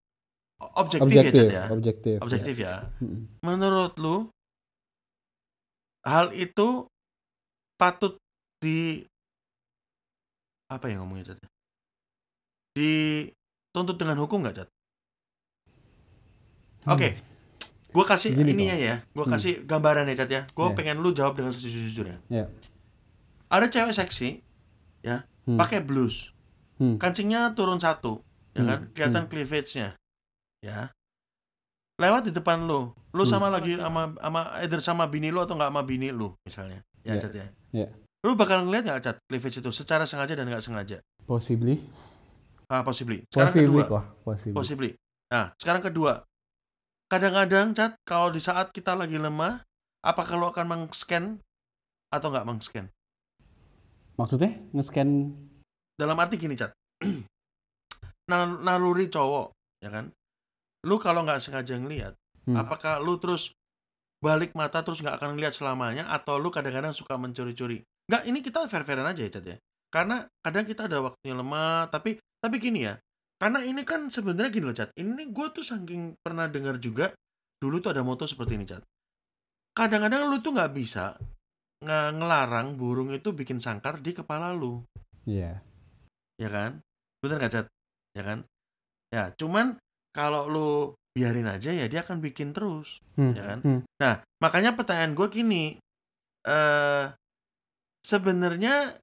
objektif, 0.75 1.05
objektif, 1.05 1.43
ya 1.45 1.45
Cat 1.45 1.53
ya, 1.53 1.63
objektif. 1.69 2.15
ya. 2.17 2.19
objektif 2.19 2.55
ya. 2.57 2.73
Mm-mm. 2.97 3.21
Menurut 3.45 3.93
lu 4.01 4.15
hal 6.05 6.31
itu 6.31 6.87
patut 7.75 8.15
di 8.59 9.03
apa 10.69 10.85
ya 10.87 11.01
ngomongnya 11.01 11.33
Cat? 11.33 11.39
Dituntut 12.75 13.97
dengan 13.97 14.19
hukum 14.21 14.43
nggak 14.45 14.55
Cat? 14.63 14.69
Oke, 16.87 17.19
gue 17.91 18.05
kasih 18.07 18.31
Gini 18.33 18.55
ininya 18.55 18.77
kok. 18.77 18.85
ya, 18.87 18.95
gue 19.03 19.25
Hmm. 19.27 19.33
kasih 19.35 19.53
gambaran 19.67 20.07
ya 20.09 20.15
Cat 20.23 20.29
ya. 20.31 20.41
Gue 20.55 20.65
Ya. 20.71 20.75
pengen 20.77 20.97
lu 21.03 21.11
jawab 21.11 21.35
dengan 21.35 21.51
sejujur-jujurnya. 21.51 22.17
Ya. 22.31 22.45
Ada 23.49 23.67
cewek 23.67 23.93
seksi, 23.93 24.29
ya, 25.03 25.25
Hmm. 25.45 25.57
pakai 25.57 25.81
blus, 25.81 26.31
Hmm. 26.77 26.95
kancingnya 27.01 27.51
turun 27.57 27.81
satu, 27.81 28.21
ya 28.55 28.61
Hmm. 28.63 28.69
kan, 28.69 28.79
kelihatan 28.93 29.25
cleavage-nya, 29.27 29.97
ya. 30.63 30.93
Lewat 31.99 32.29
di 32.29 32.31
depan 32.31 32.63
lu, 32.63 32.93
lu 33.09 33.23
Hmm. 33.25 33.31
sama 33.31 33.47
lagi 33.49 33.73
sama 33.73 34.13
sama 34.13 34.41
either 34.61 34.81
sama 34.81 35.03
bini 35.05 35.29
lu 35.29 35.41
atau 35.41 35.57
nggak 35.57 35.71
sama 35.73 35.81
bini 35.81 36.09
lu, 36.09 36.33
misalnya, 36.43 36.79
ya 37.01 37.17
Ya. 37.17 37.21
Cat 37.21 37.33
ya. 37.33 37.47
Ya. 37.73 37.87
Lu 38.21 38.35
bakal 38.35 38.63
ngeliat 38.63 38.83
nggak 38.85 39.01
Cat 39.01 39.17
cleavage 39.25 39.57
itu 39.57 39.71
secara 39.71 40.05
sengaja 40.05 40.35
dan 40.35 40.45
nggak 40.45 40.61
sengaja? 40.61 40.97
Possibly. 41.25 41.81
Ah, 42.69 42.85
possibly. 42.85 43.25
Sekarang 43.27 43.49
Possibly 43.49 43.81
kedua, 43.81 43.83
kok, 43.89 44.03
possibly. 44.21 44.53
possibly. 44.53 44.89
Nah, 45.29 45.49
sekarang 45.57 45.81
kedua, 45.81 46.21
kadang-kadang 47.07 47.73
Cat 47.73 47.97
kalau 48.03 48.29
di 48.29 48.37
saat 48.37 48.69
kita 48.69 48.93
lagi 48.93 49.17
lemah, 49.17 49.65
apakah 50.05 50.37
lu 50.37 50.45
akan 50.45 50.65
meng-scan 50.69 51.41
atau 52.13 52.27
nggak 52.29 52.45
meng-scan? 52.45 52.85
Maksudnya 54.15 54.51
nge-scan 54.75 55.09
dalam 55.95 56.15
arti 56.19 56.35
gini 56.35 56.53
cat 56.53 56.71
Nal- 58.31 58.61
naluri 58.61 59.09
cowok 59.09 59.51
ya 59.79 59.89
kan 59.89 60.11
lu 60.85 60.95
kalau 60.95 61.23
nggak 61.23 61.39
sengaja 61.39 61.75
ngelihat 61.75 62.13
Hmm. 62.49 62.57
apakah 62.57 62.97
lu 62.97 63.21
terus 63.21 63.53
balik 64.19 64.57
mata 64.57 64.81
terus 64.81 64.99
nggak 64.99 65.21
akan 65.21 65.37
ngelihat 65.37 65.53
selamanya 65.53 66.09
atau 66.09 66.41
lu 66.41 66.49
kadang-kadang 66.49 66.91
suka 66.91 67.15
mencuri-curi 67.15 67.85
nggak 68.09 68.23
ini 68.25 68.41
kita 68.41 68.65
fair-fairan 68.65 69.05
aja 69.05 69.21
ya 69.21 69.29
cat 69.29 69.45
ya 69.45 69.57
karena 69.93 70.25
kadang 70.41 70.65
kita 70.65 70.89
ada 70.89 70.97
waktunya 70.99 71.37
lemah 71.37 71.87
tapi 71.93 72.17
tapi 72.41 72.55
gini 72.57 72.89
ya 72.89 72.97
karena 73.37 73.61
ini 73.63 73.85
kan 73.85 74.09
sebenarnya 74.09 74.49
gini 74.49 74.65
loh 74.65 74.75
cat 74.75 74.89
ini 74.97 75.29
gue 75.29 75.47
tuh 75.53 75.61
saking 75.61 76.17
pernah 76.19 76.49
dengar 76.49 76.81
juga 76.81 77.13
dulu 77.61 77.77
tuh 77.79 77.93
ada 77.93 78.01
moto 78.01 78.25
seperti 78.25 78.57
ini 78.57 78.65
cat 78.65 78.81
kadang-kadang 79.77 80.27
lu 80.27 80.41
tuh 80.43 80.51
nggak 80.51 80.73
bisa 80.73 81.15
nge- 81.79 82.11
ngelarang 82.19 82.75
burung 82.75 83.13
itu 83.15 83.31
bikin 83.31 83.61
sangkar 83.63 84.01
di 84.03 84.11
kepala 84.11 84.51
lu 84.51 84.83
Iya. 85.29 85.61
ya 86.41 86.49
kan? 86.49 86.81
Bener 87.21 87.37
nggak 87.37 87.53
Cat? 87.53 87.67
Ya 88.17 88.23
kan? 88.25 88.39
Ya, 89.13 89.29
cuman 89.37 89.77
kalau 90.09 90.49
lu 90.49 90.69
biarin 91.19 91.51
aja 91.51 91.75
ya 91.75 91.91
dia 91.91 91.99
akan 91.99 92.23
bikin 92.23 92.55
terus, 92.55 93.03
Hmm. 93.19 93.35
ya 93.35 93.43
kan? 93.43 93.59
Hmm. 93.59 93.81
Nah, 93.99 94.23
makanya 94.39 94.71
pertanyaan 94.71 95.11
gue 95.11 95.27
gini, 95.27 95.75
eh 96.47 97.05
sebenarnya 97.99 98.95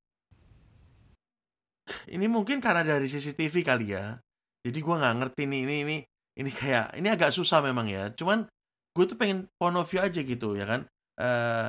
ini 2.11 2.27
mungkin 2.27 2.59
karena 2.59 2.83
dari 2.83 3.07
CCTV 3.07 3.55
kali 3.62 3.93
ya. 3.93 4.17
Jadi 4.64 4.79
gua 4.83 4.99
nggak 4.99 5.17
ngerti 5.23 5.43
nih 5.47 5.61
ini 5.62 5.77
ini 5.87 5.97
ini 6.37 6.51
kayak 6.51 6.99
ini 6.99 7.09
agak 7.12 7.31
susah 7.31 7.62
memang 7.62 7.87
ya. 7.87 8.11
Cuman 8.11 8.49
gue 8.97 9.05
tuh 9.05 9.14
pengen 9.14 9.47
point 9.61 9.77
of 9.77 9.87
view 9.87 10.03
aja 10.03 10.19
gitu 10.19 10.57
ya 10.57 10.67
kan. 10.67 10.81
Eh 11.21 11.69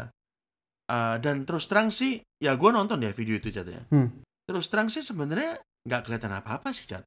eh, 0.88 1.16
dan 1.22 1.43
terus 1.45 1.68
terang 1.70 1.91
sih 1.93 2.18
ya 2.39 2.56
gue 2.58 2.70
nonton 2.72 3.04
ya 3.04 3.12
video 3.14 3.38
itu 3.38 3.54
Cat 3.54 3.68
ya. 3.70 3.84
Hmm. 3.93 4.10
Terus 4.48 4.66
terang 4.72 4.88
sih 4.89 5.04
sebenarnya 5.04 5.60
nggak 5.86 6.02
kelihatan 6.08 6.34
apa-apa 6.34 6.72
sih 6.74 6.88
Cat 6.89 7.04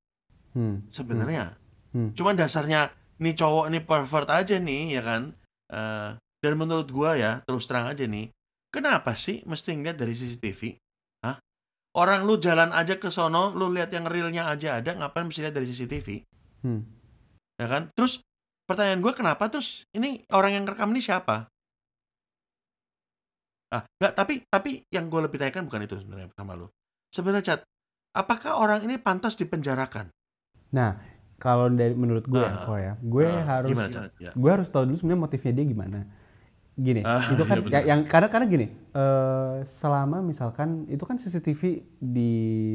Hmm. 0.55 0.87
sebenarnya. 0.95 1.57
Hmm. 1.91 2.15
Cuman 2.15 2.39
dasarnya 2.39 2.87
nih 3.21 3.35
cowok 3.37 3.67
nih 3.71 3.83
pervert 3.85 4.29
aja 4.33 4.57
nih 4.57 4.97
ya 4.99 5.03
kan. 5.05 5.23
Eh, 5.71 6.11
dan 6.41 6.53
menurut 6.57 6.89
gua 6.89 7.15
ya 7.15 7.45
terus 7.45 7.69
terang 7.69 7.87
aja 7.87 8.09
nih, 8.09 8.33
kenapa 8.73 9.13
sih 9.13 9.45
mesti 9.45 9.77
ngeliat 9.77 10.01
dari 10.01 10.17
CCTV? 10.17 10.81
Hah? 11.23 11.37
Orang 11.95 12.25
lu 12.25 12.41
jalan 12.41 12.73
aja 12.73 12.97
ke 12.97 13.13
sono, 13.13 13.53
lu 13.53 13.69
lihat 13.71 13.93
yang 13.93 14.09
realnya 14.09 14.49
aja 14.49 14.81
ada, 14.81 14.97
ngapain 14.97 15.29
mesti 15.29 15.45
lihat 15.45 15.55
dari 15.55 15.69
CCTV? 15.69 16.09
Hmm. 16.65 16.83
Ya 17.61 17.69
kan? 17.69 17.93
Terus 17.93 18.25
pertanyaan 18.65 19.05
gua 19.05 19.13
kenapa 19.13 19.53
terus 19.53 19.85
ini 19.93 20.25
orang 20.33 20.57
yang 20.57 20.65
rekam 20.65 20.89
ini 20.91 21.05
siapa? 21.05 21.47
Ah, 23.71 23.87
nggak, 24.03 24.13
tapi 24.19 24.35
tapi 24.51 24.83
yang 24.91 25.07
gue 25.07 25.21
lebih 25.23 25.39
tanyakan 25.39 25.71
bukan 25.71 25.87
itu 25.87 25.95
sebenarnya 26.03 26.27
sama 26.35 26.59
lu. 26.59 26.67
Sebenarnya 27.15 27.45
Chat, 27.55 27.61
apakah 28.19 28.59
orang 28.59 28.83
ini 28.83 28.99
pantas 28.99 29.39
dipenjarakan? 29.39 30.11
Nah, 30.75 30.99
kalau 31.41 31.67
dari 31.69 31.93
menurut 31.93 32.23
gue 32.23 32.39
kok 32.39 32.77
ya, 32.77 32.95
gue 32.97 33.25
Ah, 33.25 33.43
harus 33.51 33.69
gimana? 33.71 34.13
Ya. 34.15 34.31
gue 34.31 34.51
harus 34.53 34.69
tahu 34.69 34.85
dulu 34.85 34.95
sebenarnya 34.95 35.23
motifnya 35.23 35.53
dia 35.53 35.65
gimana. 35.67 36.01
Gini, 36.73 37.01
Ah, 37.03 37.21
itu 37.27 37.43
kan 37.43 37.57
iya 37.61 37.73
ya- 37.75 37.87
yang 37.89 38.01
karena 38.05 38.29
karena 38.29 38.47
gini, 38.47 38.67
eh, 38.71 39.55
selama 39.63 40.21
misalkan 40.21 40.85
itu 40.87 41.01
kan 41.03 41.17
CCTV 41.17 41.63
di 41.99 42.31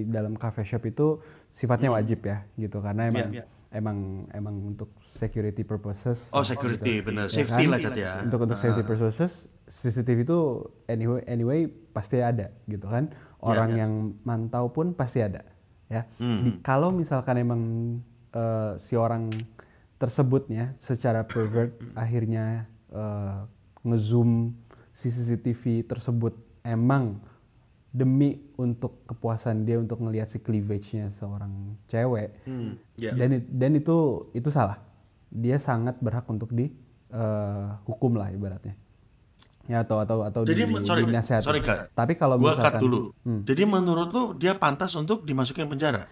dalam 0.06 0.34
cafe 0.36 0.62
shop 0.62 0.84
itu 0.84 1.22
sifatnya 1.50 1.90
wajib 1.90 2.22
ya, 2.22 2.44
gitu 2.56 2.80
karena 2.80 3.08
emang 3.08 3.24
Hmm. 3.24 3.34
Iya, 3.34 3.46
emang 3.72 3.98
emang 4.32 4.56
untuk 4.68 4.94
security 5.02 5.62
purposes. 5.62 6.30
Oh 6.32 6.42
gitu. 6.42 6.54
security, 6.54 7.02
bener. 7.02 7.26
Ya 7.26 7.34
Safety 7.36 7.64
kan? 7.64 7.72
lah 7.72 7.80
Chat 7.80 7.96
ya. 7.96 8.12
Untuk 8.22 8.40
untuk 8.42 8.58
safety 8.58 8.84
purposes, 8.84 9.32
CCTV 9.66 10.22
itu 10.24 10.40
anyway 10.86 11.22
anyway 11.26 11.60
pasti 11.90 12.20
ada 12.20 12.50
gitu 12.66 12.86
kan. 12.86 13.10
Orang 13.40 13.74
ya. 13.74 13.86
yang 13.86 13.94
mantau 14.22 14.70
pun 14.70 14.94
pasti 14.94 15.20
ada 15.20 15.42
ya. 15.88 16.06
Hmm. 16.18 16.42
Di- 16.44 16.58
kalau 16.62 16.90
misalkan 16.90 17.38
emang 17.38 17.62
eh, 18.36 18.72
si 18.78 18.94
orang 18.94 19.32
tersebutnya 19.96 20.76
secara 20.76 21.24
pervert 21.24 21.80
akhirnya 21.96 22.68
eh, 22.92 23.40
ngezoom 23.82 24.52
si 24.92 25.08
CCTV 25.08 25.88
tersebut 25.88 26.36
emang 26.68 27.20
demi 27.96 28.44
untuk 28.60 29.08
kepuasan 29.08 29.64
dia 29.64 29.80
untuk 29.80 30.04
ngelihat 30.04 30.28
si 30.28 30.44
cleavage-nya 30.44 31.08
seorang 31.16 31.80
cewek 31.88 32.44
Hmm, 32.44 32.76
ya. 33.00 33.16
dan 33.16 33.48
dan 33.48 33.72
itu 33.80 34.28
itu 34.36 34.52
salah 34.52 34.84
dia 35.32 35.56
sangat 35.56 35.96
berhak 36.04 36.28
untuk 36.28 36.52
di 36.52 36.68
eh, 37.16 37.68
hukum 37.88 38.20
lah 38.20 38.36
ibaratnya 38.36 38.76
ya 39.66 39.82
atau 39.82 39.98
atau 40.04 40.22
atau 40.22 40.46
Jadi, 40.46 40.62
di, 40.62 40.86
sorry, 40.86 41.04
sorry, 41.42 41.62
Kak. 41.64 41.90
tapi 41.98 42.14
kalau 42.14 42.38
Gua 42.38 42.54
cut 42.54 42.78
misalkan 42.78 42.82
dulu. 42.86 43.00
Hmm. 43.26 43.42
Jadi 43.42 43.64
menurut 43.66 44.08
lu 44.14 44.24
dia 44.38 44.54
pantas 44.54 44.94
untuk 44.94 45.26
dimasukin 45.26 45.66
penjara 45.66 46.06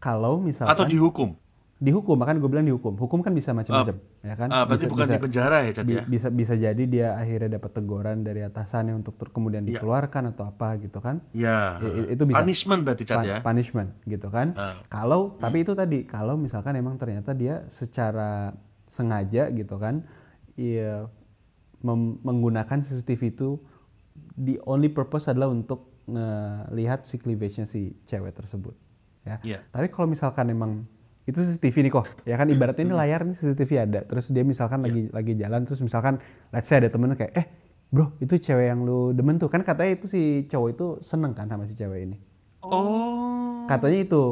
kalau 0.00 0.40
misalkan 0.40 0.72
atau 0.72 0.84
dihukum? 0.84 1.36
dihukum 1.78 2.12
makanya 2.12 2.40
gue 2.40 2.50
bilang 2.50 2.66
dihukum 2.66 2.92
hukum 2.94 3.20
kan 3.20 3.32
bisa 3.32 3.52
macam-macam 3.52 3.96
ya 4.20 4.34
kan 4.34 4.48
Ah, 4.48 4.68
berarti 4.68 4.84
bisa, 4.84 4.92
bukan 4.92 5.06
bisa, 5.06 5.12
di 5.12 5.18
penjara 5.18 5.58
ya, 5.60 5.70
Cat 5.72 5.84
bi- 5.86 5.96
ya? 5.96 6.04
bisa 6.04 6.28
bisa 6.28 6.52
jadi 6.54 6.82
dia 6.84 7.08
akhirnya 7.14 7.56
dapat 7.56 7.70
teguran 7.72 8.20
dari 8.20 8.40
atasannya 8.42 8.92
untuk 8.94 9.16
ter- 9.16 9.32
kemudian 9.32 9.64
Iya. 9.64 9.80
dikeluarkan 9.80 10.28
atau 10.28 10.44
apa 10.46 10.76
gitu 10.76 11.00
kan 11.00 11.24
Ya. 11.32 11.80
I- 11.80 11.88
i- 12.04 12.08
itu 12.12 12.22
bisa. 12.22 12.36
Punishment 12.36 12.80
berarti 12.82 13.04
Cat 13.06 13.24
ya? 13.24 13.40
punishment 13.40 13.96
gitu 14.04 14.28
kan 14.28 14.52
Ah. 14.54 14.76
kalau 14.88 15.36
tapi 15.36 15.64
itu 15.64 15.72
tadi 15.72 16.04
kalau 16.04 16.36
misalkan 16.36 16.76
emang 16.76 17.00
ternyata 17.00 17.32
dia 17.32 17.64
secara 17.68 18.52
sengaja 18.84 19.48
gitu 19.48 19.76
kan 19.76 20.04
mem- 21.80 22.20
menggunakan 22.20 22.78
CCTV 22.78 23.22
itu 23.30 23.56
the 24.34 24.60
only 24.62 24.88
purpose 24.88 25.26
adalah 25.26 25.48
untuk 25.48 25.88
ngelihat 26.04 27.04
si 27.04 27.16
cleavage-nya 27.16 27.64
si 27.64 27.96
cewek 28.04 28.34
tersebut 28.34 28.76
ya 29.22 29.36
Iya. 29.40 29.58
tapi 29.68 29.86
kalau 29.88 30.06
misalkan 30.06 30.48
emang 30.48 30.84
itu 31.24 31.38
CCTV 31.38 31.76
nih 31.84 31.92
kok 31.92 32.06
ya 32.24 32.34
kan 32.34 32.48
ibaratnya 32.48 32.82
Hmm. 32.82 32.90
ini 32.90 32.98
layar 32.98 33.20
nih 33.22 33.34
CCTV 33.34 33.70
ada 33.78 34.00
terus 34.02 34.28
dia 34.28 34.42
misalkan 34.42 34.80
Iya. 34.80 34.86
lagi 34.86 35.02
lagi 35.12 35.32
jalan 35.36 35.60
terus 35.62 35.80
misalkan 35.80 36.18
let's 36.50 36.66
say 36.66 36.76
ada 36.76 36.88
temennya 36.88 37.14
kayak 37.14 37.32
eh 37.34 37.46
bro 37.86 38.14
itu 38.18 38.34
cewek 38.36 38.66
yang 38.66 38.82
lu 38.82 39.10
demen 39.10 39.36
tuh 39.36 39.46
kan 39.46 39.60
katanya 39.60 39.94
itu 39.94 40.06
si 40.06 40.22
cowok 40.46 40.68
itu 40.70 40.86
seneng 41.00 41.32
kan 41.32 41.46
sama 41.46 41.64
si 41.64 41.74
cewek 41.74 42.00
ini 42.04 42.16
Oh. 42.62 43.64
katanya 43.66 44.00
itu 44.00 44.24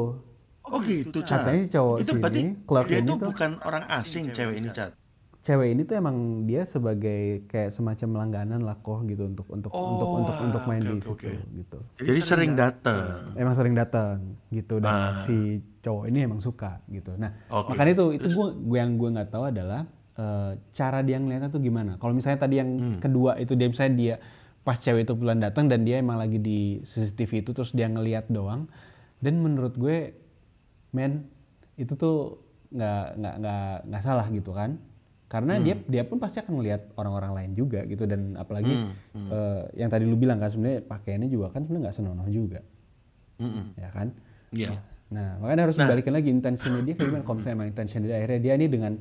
Oh 0.61 0.77
gitu, 0.79 1.25
Cat. 1.25 1.41
katanya 1.41 1.59
si 1.59 1.69
cowok 1.71 1.95
itu 1.97 2.11
sini, 2.11 2.21
berarti 2.21 2.41
clerk 2.61 2.85
dia 2.85 2.93
ini 2.95 3.01
itu 3.01 3.13
tuh 3.15 3.27
bukan 3.33 3.51
orang 3.59 3.83
asing 3.89 4.29
cewek 4.29 4.55
ini, 4.55 4.69
Cat. 4.69 4.93
Cewek 5.39 5.71
ini 5.71 5.81
tuh 5.81 5.95
emang 5.95 6.15
dia 6.43 6.61
sebagai 6.63 7.19
kayak 7.45 7.71
semacam 7.71 8.09
langganan 8.17 8.59
lah 8.59 8.75
kok 8.75 9.05
gitu 9.05 9.23
untuk 9.25 9.47
untuk 9.47 9.71
untuk 9.71 10.09
untuk 10.13 10.35
untuk 10.37 10.61
main 10.65 10.81
oke, 10.81 10.89
di 10.89 10.95
situ 10.97 11.09
oke. 11.09 11.31
gitu 11.55 11.77
Jadi 12.01 12.19
sering 12.21 12.53
datang. 12.53 13.31
emang 13.33 13.53
sering 13.53 13.71
datang 13.73 14.15
gitu 14.49 14.77
dan 14.77 14.91
Ah. 14.91 15.21
si 15.21 15.35
cowok 15.79 16.03
ini 16.05 16.19
emang 16.21 16.39
suka 16.39 16.83
gitu 16.85 17.15
nah 17.15 17.31
Oke. 17.47 17.71
makanya 17.71 17.91
itu 17.93 18.05
itu 18.13 18.27
gua 18.31 18.51
gua 18.51 18.77
yang 18.77 18.91
gue 18.93 19.09
nggak 19.11 19.29
tahu 19.29 19.43
adalah 19.45 19.81
eh, 20.13 20.51
cara 20.69 20.99
dia 20.99 21.15
ngeliatnya 21.15 21.47
tuh 21.47 21.59
gimana 21.59 21.95
kalau 21.95 22.11
misalnya 22.11 22.35
tadi 22.37 22.55
yang 22.57 22.69
Hmm. 22.69 22.99
kedua 22.99 23.31
itu 23.35 23.55
dia 23.55 23.67
misalnya 23.67 23.95
dia 23.95 24.15
pas 24.59 24.75
cewek 24.75 25.01
itu 25.01 25.15
bulan 25.15 25.39
datang 25.39 25.65
dan 25.65 25.81
dia 25.81 25.97
emang 25.97 26.19
lagi 26.19 26.35
di 26.37 26.59
CCTV 26.81 27.31
itu 27.39 27.51
terus 27.53 27.71
dia 27.71 27.87
ngeliat 27.87 28.27
doang 28.27 28.67
dan 29.17 29.33
menurut 29.37 29.71
gue 29.73 30.11
men 30.91 31.23
itu 31.73 31.95
tuh 31.95 32.43
nggak 32.69 33.01
nggak 33.15 33.35
nggak 33.39 33.63
nggak 33.87 34.03
salah 34.03 34.27
gitu 34.27 34.51
kan 34.51 34.75
karena 35.29 35.61
dia 35.61 35.75
dia 35.85 36.03
pun 36.03 36.17
pasti 36.17 36.41
akan 36.41 36.57
melihat 36.57 36.89
orang-orang 36.97 37.31
lain 37.37 37.51
juga 37.53 37.85
gitu. 37.85 38.03
Dan 38.03 38.33
apalagi 38.33 38.73
Hmm, 38.73 38.91
hmm. 39.13 39.29
eh, 39.29 39.61
yang 39.77 39.89
tadi 39.93 40.09
lu 40.09 40.17
bilang 40.17 40.41
kan 40.41 40.49
sebenarnya 40.49 40.81
pakaiannya 40.83 41.29
juga 41.29 41.53
kan 41.53 41.63
sebenarnya 41.63 41.83
nggak 41.85 41.95
senonoh 41.95 42.27
juga. 42.27 42.59
Mm-mm. 43.39 43.65
ya 43.77 43.89
kan? 43.93 44.07
Iya. 44.51 44.81
nah 45.09 45.41
makanya 45.41 45.65
harus 45.65 45.77
dibalikin 45.81 46.13
lagi 46.13 46.29
intentionnya 46.29 46.81
dia 46.83 46.93
kayak 46.93 47.07
gimana? 47.09 47.23
Kalau 47.23 47.37
misalnya 47.37 47.55
emang 47.57 47.69
intention 47.69 47.99
dia 48.03 48.15
akhirnya 48.17 48.39
dia 48.41 48.53
ini 48.57 48.67
dengan 48.67 48.93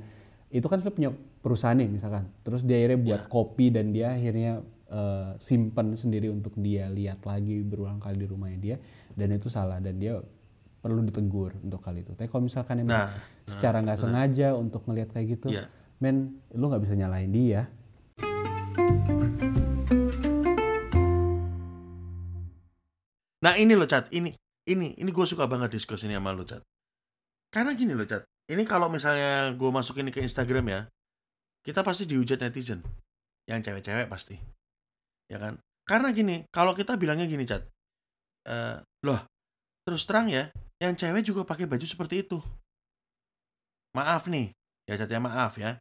itu 0.48 0.64
kan 0.64 0.78
punya 0.80 1.10
perusahaan 1.40 1.76
nih 1.76 1.88
misalkan. 1.88 2.28
Terus 2.44 2.62
dia 2.64 2.76
akhirnya 2.80 3.00
buat 3.02 3.22
kopi 3.28 3.72
dan 3.72 3.92
dia 3.92 4.12
akhirnya 4.12 4.60
eh, 4.88 5.30
simpan 5.40 5.96
sendiri 5.96 6.28
untuk 6.28 6.56
dia 6.56 6.88
lihat 6.88 7.24
lagi 7.24 7.60
berulang 7.60 8.00
kali 8.00 8.20
di 8.20 8.26
rumahnya 8.28 8.58
dia. 8.60 8.76
Dan 9.12 9.32
itu 9.32 9.48
salah 9.48 9.80
dan 9.80 9.96
dia 9.96 10.20
perlu 10.78 11.02
ditegur 11.02 11.58
untuk 11.60 11.82
kali 11.82 12.06
itu. 12.06 12.14
Tapi 12.14 12.28
kalau 12.30 12.46
misalkan 12.46 12.80
emang 12.80 12.94
Nah, 12.94 13.08
secara 13.44 13.82
nggak 13.82 13.98
sengaja 13.98 14.48
untuk 14.54 14.86
ngelihat 14.86 15.10
kayak 15.10 15.26
gitu 15.34 15.50
Iya. 15.50 15.66
Men 15.98 16.42
lu 16.54 16.70
nggak 16.70 16.82
bisa 16.82 16.94
nyalain 16.94 17.30
dia. 17.30 17.66
Nah 23.38 23.54
ini 23.54 23.78
loh 23.78 23.86
Cat, 23.86 24.10
ini 24.10 24.34
ini 24.66 24.98
ini 24.98 25.10
gue 25.14 25.26
suka 25.26 25.46
banget 25.46 25.78
diskusi 25.78 26.10
ini 26.10 26.18
sama 26.18 26.34
lo 26.34 26.42
Cat. 26.42 26.62
Karena 27.54 27.72
gini 27.72 27.94
loh 27.94 28.04
Cat, 28.04 28.26
ini 28.50 28.66
kalau 28.66 28.90
misalnya 28.90 29.54
gue 29.54 29.70
masukin 29.70 30.10
ke 30.10 30.18
Instagram 30.18 30.66
ya, 30.66 30.80
kita 31.62 31.86
pasti 31.86 32.04
dihujat 32.10 32.42
netizen, 32.42 32.82
yang 33.46 33.62
cewek-cewek 33.62 34.10
pasti, 34.10 34.36
ya 35.30 35.38
kan? 35.38 35.56
Karena 35.86 36.12
gini, 36.12 36.44
kalau 36.50 36.74
kita 36.74 36.98
bilangnya 36.98 37.30
gini 37.30 37.46
Cat, 37.46 37.62
eh, 38.50 38.82
loh 39.06 39.20
terus 39.86 40.04
terang 40.04 40.28
ya, 40.28 40.50
yang 40.82 40.98
cewek 40.98 41.24
juga 41.24 41.46
pakai 41.46 41.64
baju 41.64 41.86
seperti 41.86 42.26
itu. 42.26 42.42
Maaf 43.96 44.28
nih, 44.28 44.52
ya 44.84 44.98
Cat 44.98 45.08
ya 45.08 45.22
maaf 45.22 45.56
ya, 45.56 45.78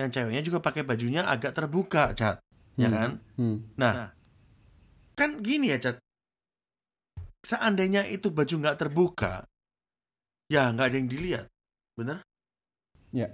yang 0.00 0.10
ceweknya 0.10 0.42
juga 0.42 0.58
pakai 0.64 0.82
bajunya 0.82 1.22
agak 1.28 1.52
terbuka 1.52 2.16
Cat, 2.16 2.40
ya 2.80 2.88
Hmm. 2.88 2.94
kan? 2.96 3.10
Hmm. 3.36 3.56
Nah, 3.76 3.92
kan 5.14 5.44
gini 5.44 5.70
ya, 5.70 5.78
Cat. 5.78 5.96
Seandainya 7.44 8.04
itu 8.08 8.28
baju 8.28 8.54
nggak 8.60 8.76
terbuka, 8.80 9.44
ya 10.52 10.68
nggak 10.72 10.86
ada 10.92 10.96
yang 10.96 11.08
dilihat, 11.08 11.46
bener? 11.96 12.20
Ya. 13.16 13.32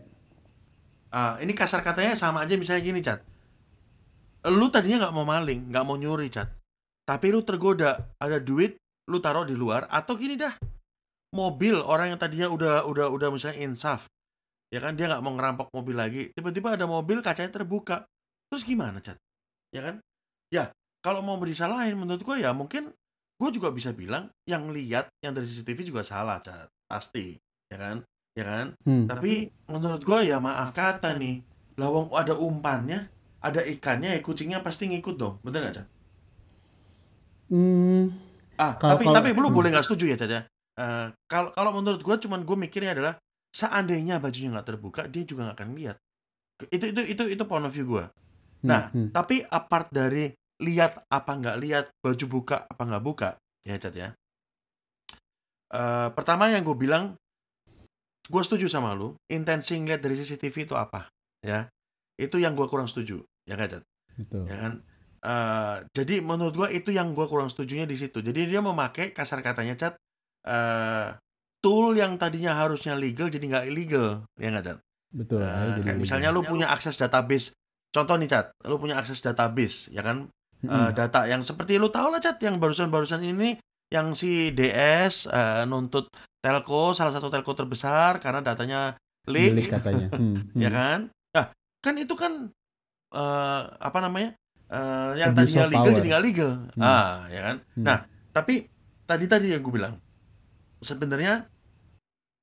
Ah, 1.11 1.39
ini 1.43 1.55
kasar 1.55 1.83
katanya 1.83 2.14
sama 2.14 2.43
aja 2.47 2.55
misalnya 2.55 2.83
gini, 2.83 3.01
Cat. 3.03 3.23
Lu 4.47 4.71
tadinya 4.71 5.07
nggak 5.07 5.14
mau 5.14 5.27
maling, 5.27 5.71
nggak 5.75 5.85
mau 5.87 5.99
nyuri, 5.99 6.31
Cat. 6.31 6.47
Tapi 7.07 7.35
lu 7.35 7.43
tergoda, 7.43 8.14
ada 8.19 8.39
duit, 8.39 8.79
lu 9.11 9.19
taruh 9.19 9.47
di 9.47 9.55
luar, 9.59 9.91
atau 9.91 10.14
gini 10.14 10.39
dah, 10.39 10.55
mobil 11.35 11.79
orang 11.79 12.14
yang 12.14 12.21
tadinya 12.23 12.47
udah 12.47 12.87
udah 12.87 13.07
udah 13.11 13.29
misalnya 13.35 13.62
insaf, 13.67 14.07
ya 14.73 14.81
kan 14.83 14.99
dia 14.99 15.07
nggak 15.07 15.23
mau 15.23 15.33
ngerampok 15.39 15.69
mobil 15.71 15.97
lagi, 15.97 16.23
tiba-tiba 16.35 16.75
ada 16.75 16.87
mobil 16.91 17.23
kacanya 17.23 17.53
terbuka, 17.55 18.05
terus 18.51 18.67
gimana, 18.67 18.99
Cat? 18.99 19.17
Ya 19.71 19.83
kan? 19.83 20.03
Ya, 20.51 20.71
kalau 21.03 21.23
mau 21.23 21.39
disalahin 21.43 21.95
menurut 21.95 22.23
gua 22.27 22.37
ya 22.39 22.51
mungkin 22.51 22.91
gue 23.37 23.51
juga 23.53 23.69
bisa 23.69 23.93
bilang 23.93 24.33
yang 24.49 24.73
lihat 24.73 25.12
yang 25.21 25.37
dari 25.37 25.45
CCTV 25.47 25.93
juga 25.93 26.03
salah, 26.03 26.43
Cat. 26.43 26.67
Pasti, 26.91 27.37
ya 27.71 27.77
kan? 27.79 27.97
Ya 28.35 28.45
kan? 28.45 28.67
Hmm. 28.83 29.07
Tapi 29.07 29.49
menurut 29.71 30.03
gua 30.03 30.23
ya 30.27 30.43
maaf 30.43 30.75
kata 30.75 31.14
nih, 31.14 31.43
lawang 31.79 32.11
ada 32.14 32.35
umpannya, 32.35 33.07
ada 33.43 33.61
ikannya, 33.62 34.19
ya 34.19 34.21
kucingnya 34.23 34.61
pasti 34.67 34.91
ngikut 34.91 35.14
dong, 35.14 35.39
bener 35.47 35.67
nggak 35.67 35.77
Cat? 35.83 35.87
Hmm. 37.47 38.11
Ah, 38.59 38.75
Kalau- 38.75 38.97
tapi 38.99 39.05
kalau- 39.07 39.17
tapi 39.23 39.29
lu 39.37 39.49
hmm. 39.51 39.57
boleh 39.57 39.69
nggak 39.71 39.87
setuju 39.87 40.05
ya 40.11 40.17
Cat 40.19 40.31
ya? 40.31 40.43
Eh, 40.77 41.07
kalau 41.31 41.49
kalau 41.57 41.71
menurut 41.73 42.01
gua 42.05 42.21
cuman 42.21 42.45
gue 42.45 42.57
mikirnya 42.57 42.93
adalah 42.93 43.17
seandainya 43.57 44.21
bajunya 44.21 44.53
nggak 44.53 44.69
terbuka, 44.69 45.09
dia 45.09 45.25
juga 45.25 45.49
nggak 45.49 45.57
akan 45.57 45.71
lihat. 45.73 45.97
Itu 46.69 46.85
itu 46.93 47.01
itu 47.09 47.23
itu 47.33 47.43
point 47.49 47.65
of 47.65 47.73
view 47.73 47.89
gua. 47.89 48.05
Hmm. 48.61 48.69
Nah, 48.69 48.83
Hmm. 48.93 49.09
Tapi 49.17 49.41
apart 49.49 49.89
dari 49.89 50.29
lihat 50.61 51.09
apa 51.09 51.33
nggak 51.37 51.57
lihat, 51.65 51.85
baju 52.05 52.25
buka 52.29 52.69
apa 52.69 52.83
nggak 52.85 53.05
buka, 53.05 53.29
ya 53.65 53.77
Cat 53.81 53.97
ya. 53.97 54.09
Eh, 55.67 56.09
pertama 56.15 56.47
yang 56.49 56.63
gue 56.63 56.77
bilang, 56.79 57.19
gue 58.31 58.43
setuju 58.45 58.71
sama 58.71 58.95
lu. 58.95 59.19
Intensi 59.29 59.77
ngeliat 59.77 60.01
dari 60.01 60.15
CCTV 60.17 60.71
itu 60.71 60.75
apa, 60.79 61.11
ya? 61.43 61.67
Itu 62.17 62.39
yang 62.41 62.55
gue 62.57 62.65
kurang 62.71 62.89
setuju, 62.89 63.21
ya 63.45 63.59
nggak 63.59 63.71
Cat? 63.77 63.85
Betul. 64.17 64.49
Ya 64.49 64.57
kan? 64.57 64.73
Eh, 65.27 65.77
jadi 65.93 66.23
menurut 66.23 66.55
gue 66.55 66.69
itu 66.73 66.95
yang 66.95 67.13
gue 67.13 67.27
kurang 67.29 67.51
setujunya 67.51 67.85
di 67.85 67.99
situ. 67.99 68.23
Jadi 68.23 68.47
dia 68.47 68.63
memakai 68.63 69.11
kasar 69.13 69.43
katanya 69.43 69.75
Cat, 69.77 69.95
eh, 70.47 71.09
tool 71.67 71.99
yang 71.99 72.14
tadinya 72.14 72.55
harusnya 72.55 72.95
legal 72.95 73.27
jadi 73.27 73.43
nggak 73.43 73.67
illegal, 73.67 74.23
ya 74.39 74.55
nggak 74.55 74.64
Cat? 74.71 74.79
Betul. 75.11 75.43
Jadi 75.43 75.83
kayak 75.83 75.83
legal. 75.83 75.97
misalnya 75.99 76.31
lu 76.31 76.47
punya 76.47 76.71
akses 76.71 76.95
database. 76.95 77.51
Contoh 77.91 78.14
nih 78.14 78.31
Cat, 78.31 78.55
lu 78.71 78.79
punya 78.79 78.95
akses 78.95 79.19
database, 79.19 79.91
ya 79.91 80.07
kan? 80.07 80.31
Mm-mm. 80.62 80.71
Eh, 80.71 80.91
data 80.95 81.27
yang 81.27 81.43
seperti 81.43 81.83
lu 81.83 81.91
tahu 81.91 82.14
lah 82.14 82.23
Cat 82.23 82.39
yang 82.39 82.62
barusan-barusan 82.62 83.19
ini 83.27 83.59
yang 83.91 84.14
si 84.14 84.55
DS 84.55 85.27
eh, 85.27 85.67
nuntut 85.67 86.07
telco 86.39 86.95
salah 86.95 87.11
satu 87.11 87.27
telco 87.27 87.51
terbesar 87.59 88.23
karena 88.23 88.47
datanya 88.47 88.95
leak, 89.27 89.51
Delik 89.59 89.69
katanya. 89.75 90.07
Hmm. 90.14 90.47
ya 90.55 90.71
hmm. 90.71 90.77
kan? 90.79 91.01
Nah, 91.35 91.47
kan 91.83 91.95
itu 91.99 92.14
kan 92.14 92.33
eh, 93.11 93.62
apa 93.75 93.99
namanya? 93.99 94.39
Eh, 94.71 95.11
yang 95.19 95.35
Abuse 95.35 95.51
tadinya 95.51 95.67
legal 95.67 95.83
power. 95.83 95.99
jadi 95.99 96.09
nggak 96.14 96.25
legal. 96.31 96.53
Hmm. 96.79 96.83
Ah, 96.87 97.27
ya 97.27 97.41
kan? 97.43 97.57
Hmm. 97.75 97.85
Nah, 97.91 97.99
tapi 98.31 98.55
tadi 99.03 99.25
tadi 99.27 99.51
yang 99.51 99.67
gue 99.67 99.75
bilang 99.75 99.99
sebenarnya 100.83 101.47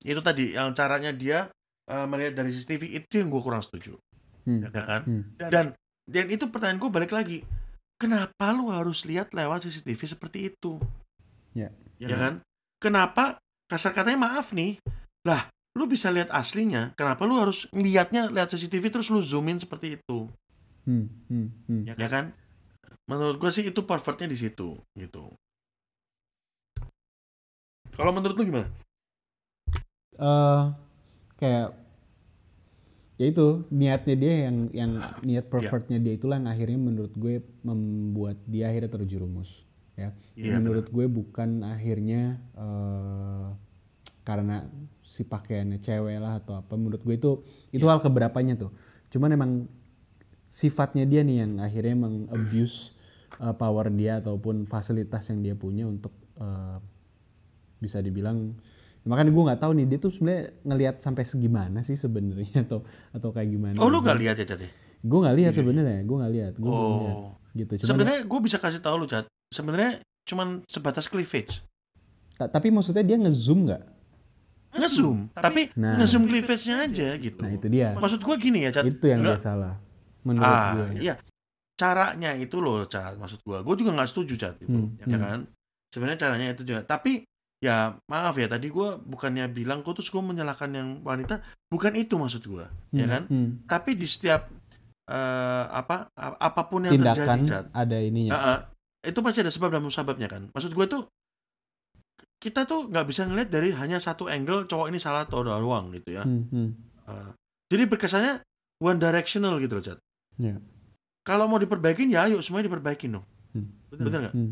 itu 0.04 0.20
tadi 0.20 0.54
yang 0.54 0.76
caranya 0.76 1.16
dia 1.16 1.48
eh, 1.88 2.06
melihat 2.08 2.44
dari 2.44 2.52
CCTV 2.52 2.84
itu 3.04 3.14
yang 3.20 3.28
gue 3.28 3.42
kurang 3.44 3.64
setuju, 3.64 4.00
Hmm. 4.44 4.64
ya 4.64 4.70
kan? 4.72 5.02
Hmm. 5.08 5.24
Dan 5.40 5.66
dan 6.04 6.26
itu 6.28 6.48
pertanyaan 6.52 6.80
gue 6.80 6.92
balik 6.92 7.12
lagi. 7.16 7.44
Kenapa 7.96 8.52
lu 8.52 8.68
harus 8.68 9.08
lihat 9.08 9.32
lewat 9.32 9.64
CCTV 9.64 10.16
seperti 10.16 10.52
itu? 10.52 10.80
Ya. 11.56 11.72
Ya 12.00 12.16
kan? 12.20 12.34
Kenapa 12.84 13.40
kasar 13.72 13.96
katanya 13.96 14.28
maaf 14.28 14.52
nih. 14.52 14.76
Lah, 15.24 15.48
lu 15.80 15.88
bisa 15.88 16.12
lihat 16.12 16.28
aslinya. 16.36 16.92
Kenapa 17.00 17.24
lu 17.24 17.40
harus 17.40 17.72
ngelihatnya 17.72 18.28
lihat 18.28 18.52
CCTV 18.52 18.92
terus 18.92 19.08
lu 19.08 19.24
zoomin 19.24 19.56
seperti 19.60 19.96
itu? 19.96 20.28
Hmm. 20.84 21.08
Hmm. 21.32 21.48
Hmm. 21.72 21.84
Ya 21.88 22.08
kan? 22.12 22.36
Menurut 23.08 23.40
gue 23.40 23.52
sih 23.52 23.64
itu 23.64 23.84
pervertnya 23.88 24.28
di 24.28 24.36
situ 24.36 24.80
gitu. 25.00 25.32
Kalau 27.94 28.12
menurut 28.12 28.36
lu 28.36 28.44
gimana? 28.48 28.68
Eh 30.18 30.64
kayak 31.38 31.70
ya 33.18 33.26
itu 33.30 33.48
niatnya 33.70 34.16
dia 34.18 34.34
yang 34.50 34.58
yang 34.74 34.92
niat 35.22 35.46
pervertnya 35.48 36.02
dia 36.02 36.18
itulah 36.18 36.42
yang 36.42 36.50
akhirnya 36.50 36.80
menurut 36.82 37.14
gue 37.14 37.46
membuat 37.62 38.42
dia 38.50 38.74
akhirnya 38.74 38.90
terjerumus 38.90 39.64
ya. 39.94 40.10
Iya, 40.34 40.58
menurut 40.58 40.90
gue 40.90 41.06
bukan 41.06 41.62
akhirnya 41.62 42.42
eh 42.58 43.48
karena 44.24 44.66
si 45.04 45.28
pakaiannya 45.28 45.84
cewek 45.84 46.18
lah 46.18 46.40
atau 46.40 46.58
apa 46.58 46.74
menurut 46.80 47.04
gue 47.04 47.16
itu 47.16 47.32
itu 47.76 47.86
hal 47.86 48.02
keberapanya 48.02 48.56
tuh. 48.56 48.72
Cuman 49.14 49.30
emang 49.36 49.52
sifatnya 50.50 51.06
dia 51.06 51.22
nih 51.22 51.46
yang 51.46 51.54
akhirnya 51.62 51.96
mengabuse 51.98 52.98
eh, 53.38 53.54
power 53.54 53.94
dia 53.94 54.24
ataupun 54.24 54.66
fasilitas 54.66 55.30
yang 55.30 55.40
dia 55.46 55.56
punya 55.58 55.86
untuk 55.86 56.14
eh, 56.42 56.78
bisa 57.78 58.00
dibilang 58.00 58.56
makanya 59.04 59.30
gue 59.30 59.44
nggak 59.44 59.60
tahu 59.60 59.72
nih 59.74 59.86
dia 59.86 59.98
tuh 59.98 60.10
sebenarnya 60.10 60.44
ngelihat 60.64 60.96
sampai 60.98 61.24
segimana 61.24 61.80
sih 61.80 61.96
sebenarnya 61.96 62.64
atau 62.64 62.80
atau 63.12 63.30
kayak 63.30 63.50
gimana 63.50 63.76
Oh, 63.78 63.88
lu 63.88 64.00
gak 64.00 64.16
lihat 64.16 64.36
ya, 64.36 64.46
Cat? 64.46 64.60
ya? 64.60 64.72
gue 65.00 65.20
nggak 65.20 65.36
lihat 65.36 65.52
sebenarnya 65.54 66.00
gue 66.02 66.18
nggak 66.18 66.34
lihat 66.34 66.54
gue 66.56 66.72
lihat 66.72 67.16
Oh. 67.18 67.36
gitu 67.52 67.74
cuman 67.78 67.88
Sebenarnya 67.90 68.20
gue 68.24 68.40
bisa 68.42 68.58
kasih 68.58 68.80
tahu 68.80 68.96
lu, 68.98 69.06
Cat. 69.06 69.28
Sebenarnya 69.48 69.92
cuman 70.24 70.48
sebatas 70.66 71.06
cleavage. 71.06 71.60
ta- 72.34 72.48
tapi 72.48 72.68
maksudnya 72.68 73.04
dia 73.04 73.16
ngezoom 73.16 73.68
nggak 73.68 73.84
ngezoom 74.74 75.30
tapi 75.32 75.70
Nah. 75.76 76.00
ngezoom 76.00 76.26
cleavage-nya 76.26 76.76
aja 76.82 77.08
gitu 77.16 77.38
nah 77.38 77.52
itu 77.52 77.68
dia 77.68 77.94
maksud 77.94 78.20
gua 78.20 78.36
gini 78.36 78.64
ya 78.64 78.72
Cat 78.72 78.84
itu 78.84 79.06
yang 79.06 79.22
dia 79.22 79.36
Nggak- 79.36 79.44
salah 79.44 79.78
menurut 80.24 80.48
ah 80.48 80.72
gue 80.74 81.04
iya 81.04 81.14
caranya 81.74 82.34
itu 82.34 82.58
loh 82.58 82.82
Cat 82.88 83.14
maksud 83.16 83.44
gua 83.44 83.62
gua 83.62 83.76
juga 83.76 83.92
nggak 83.92 84.10
setuju 84.10 84.34
Cat 84.36 84.56
itu 84.58 84.72
Hmm, 84.72 84.98
ya 84.98 85.06
hmm. 85.08 85.20
kan 85.20 85.40
sebenarnya 85.90 86.20
caranya 86.20 86.48
itu 86.50 86.64
juga 86.64 86.82
tapi 86.82 87.22
ya 87.64 87.78
maaf 88.06 88.36
ya 88.36 88.46
tadi 88.46 88.68
gua 88.68 89.00
bukannya 89.00 89.48
bilang 89.48 89.80
kok 89.80 89.96
terus 89.96 90.12
gua 90.12 90.20
menyalahkan 90.22 90.68
yang 90.70 90.90
wanita 91.00 91.40
bukan 91.66 91.96
itu 91.96 92.16
maksud 92.16 92.44
gua 92.44 92.68
ya 92.92 93.08
Hmm, 93.08 93.10
kan 93.10 93.24
hmm. 93.26 93.50
tapi 93.66 93.96
di 93.96 94.04
setiap 94.04 94.52
eh, 95.06 95.66
apa 95.66 96.12
a- 96.12 96.40
apa 96.42 96.62
pun 96.66 96.84
yang 96.84 96.94
terjadi 96.94 97.24
tindakan 97.24 97.40
Cat 97.46 97.66
ada 97.72 97.98
ininya 97.98 98.32
Ah, 98.32 98.44
ah. 98.46 98.60
itu 99.02 99.20
pasti 99.20 99.40
ada 99.40 99.50
sebab 99.50 99.70
dan 99.70 99.80
musababnya 99.82 100.28
kan 100.28 100.48
maksud 100.50 100.72
gue 100.72 100.86
tuh 100.86 101.04
kita 102.38 102.64
tuh 102.64 102.88
nggak 102.88 103.06
bisa 103.06 103.24
ngeliat 103.24 103.48
dari 103.48 103.72
hanya 103.72 103.98
satu 103.98 104.28
angle 104.28 104.64
cowok 104.66 104.92
ini 104.92 105.00
salah 105.00 105.24
atau 105.24 105.42
doang 105.42 105.92
gitu 105.92 106.12
ya 106.14 106.24
Hmm, 106.24 106.44
hmm. 106.46 106.70
Ah. 107.06 107.32
jadi 107.68 107.84
berkesannya 107.86 108.44
one 108.78 108.96
directional 108.98 109.56
gitu 109.58 109.74
loh 109.74 109.86
Cat 109.86 110.00
Iya. 110.36 110.60
kalau 111.22 111.46
mau 111.46 111.56
diperbaikin 111.58 112.10
ya 112.10 112.26
ayo 112.26 112.40
semuanya 112.40 112.68
diperbaikin 112.68 113.16
dong 113.16 113.26
Hmm. 113.52 113.70
bener 113.90 114.20
nggak 114.22 114.36
Hmm. 114.36 114.52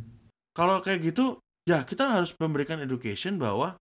kalau 0.51 0.79
kayak 0.79 1.03
gitu 1.05 1.39
ya 1.63 1.83
kita 1.83 2.09
harus 2.09 2.33
memberikan 2.35 2.77
education 2.77 3.37
bahwa 3.37 3.77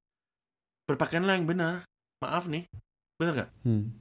berpakaianlah 0.85 1.35
yang 1.35 1.47
benar 1.47 1.87
maaf 2.20 2.45
nih 2.47 2.66
bener 3.16 3.33
nggak 3.37 3.51
Hmm. 3.62 3.93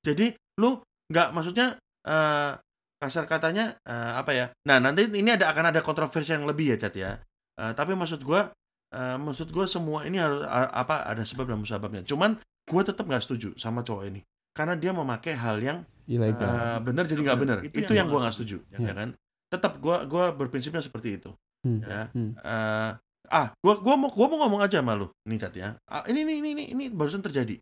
jadi 0.00 0.34
lu 0.56 0.80
nggak 1.08 1.28
maksudnya 1.30 1.76
eh, 2.02 2.52
kasar 2.96 3.24
katanya 3.24 3.76
eh, 3.82 4.12
apa 4.16 4.30
ya 4.30 4.46
nah 4.62 4.78
nanti 4.78 5.06
ini 5.06 5.30
ada 5.30 5.48
akan 5.48 5.70
ada 5.70 5.80
kontroversi 5.80 6.32
yang 6.32 6.44
lebih 6.44 6.74
ya 6.74 6.78
Cat 6.78 6.94
ya 6.94 7.12
Eh, 7.60 7.76
tapi 7.76 7.92
maksud 7.92 8.24
gua 8.24 8.48
eh, 8.88 9.16
maksud 9.16 9.52
gua 9.52 9.68
semua 9.68 10.02
ini 10.02 10.16
harus 10.16 10.40
a- 10.42 10.72
apa 10.72 11.04
ada 11.04 11.20
sebab 11.20 11.44
dan 11.44 11.60
musababnya 11.60 12.00
cuman 12.02 12.40
gua 12.64 12.80
tetap 12.80 13.04
nggak 13.04 13.20
setuju 13.20 13.52
sama 13.54 13.84
cowok 13.84 14.08
ini 14.08 14.24
karena 14.50 14.74
dia 14.74 14.90
memakai 14.90 15.36
hal 15.36 15.60
yang 15.60 15.84
Ilegal. 16.08 16.40
eh, 16.40 16.78
benar 16.80 17.04
jadi 17.04 17.20
nggak 17.20 17.38
benar 17.38 17.56
itu, 17.60 17.92
yang 17.92 18.08
gua 18.08 18.24
nggak 18.24 18.34
setuju 18.34 18.64
Ya. 18.72 18.80
ya 18.80 18.94
kan 18.96 19.08
tetap 19.46 19.76
gua 19.76 20.08
gua 20.08 20.32
berprinsipnya 20.32 20.80
seperti 20.80 21.20
itu 21.20 21.30
Hmm. 21.60 21.84
ya 21.84 22.08
Hmm. 22.10 22.32
Eh, 22.34 22.90
ah 23.30 23.54
gua 23.62 23.78
gua 23.78 23.94
mau 23.94 24.10
gua 24.10 24.26
mau 24.26 24.38
ngomong 24.46 24.60
aja 24.66 24.82
sama 24.82 24.98
lu 24.98 25.08
nih 25.26 25.38
Cat 25.38 25.54
ya. 25.54 25.78
Ah, 25.86 26.04
ini 26.10 26.26
ini 26.26 26.42
ini 26.42 26.64
ini, 26.74 26.84
barusan 26.90 27.22
terjadi. 27.22 27.58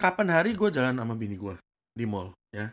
Kapan 0.00 0.32
hari 0.32 0.56
gue 0.56 0.68
jalan 0.72 0.96
sama 0.96 1.12
bini 1.12 1.36
gue 1.36 1.60
di 1.92 2.08
mall 2.08 2.32
ya? 2.56 2.72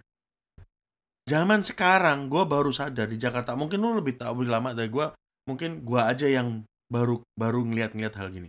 Zaman 1.27 1.59
sekarang 1.59 2.31
gue 2.31 2.39
baru 2.47 2.71
sadar 2.71 3.11
di 3.11 3.19
Jakarta. 3.19 3.51
Mungkin 3.51 3.83
lu 3.83 3.99
lebih 3.99 4.15
tahu 4.15 4.47
lebih 4.47 4.55
lama 4.55 4.71
dari 4.71 4.87
gue 4.87 5.11
mungkin 5.43 5.83
gue 5.83 5.99
aja 5.99 6.23
yang 6.23 6.63
baru 6.87 7.19
baru 7.35 7.67
ngeliat-ngeliat 7.67 8.15
hal 8.15 8.31
gini. 8.31 8.47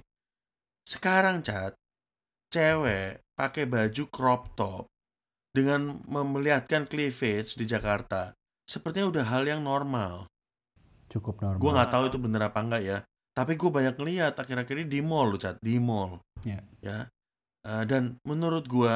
Sekarang 0.87 1.43
cat 1.43 1.75
cewek 2.55 3.19
pakai 3.35 3.67
baju 3.67 4.05
crop 4.15 4.55
top 4.55 4.87
dengan 5.51 5.99
memelihatkan 6.07 6.87
cleavage 6.87 7.59
di 7.59 7.67
Jakarta 7.67 8.31
sepertinya 8.63 9.11
udah 9.11 9.25
hal 9.27 9.43
yang 9.43 9.67
normal 9.67 10.31
Cukup 11.09 11.41
normal. 11.41 11.61
gue 11.61 11.71
nggak 11.73 11.91
tahu 11.91 12.05
itu 12.13 12.19
bener 12.21 12.41
apa 12.45 12.59
enggak 12.61 12.83
ya. 12.85 12.99
Tapi 13.33 13.55
gue 13.55 13.71
banyak 13.71 13.95
ngeliat 13.97 14.35
akhir-akhir 14.37 14.77
ini 14.85 14.89
di 14.89 15.01
mall 15.01 15.33
loh 15.33 15.41
cat 15.41 15.57
di 15.63 15.81
mall. 15.81 16.21
Ya. 16.45 16.61
ya. 16.85 17.09
Eh, 17.65 17.85
dan 17.89 18.21
menurut 18.29 18.69
gue 18.69 18.95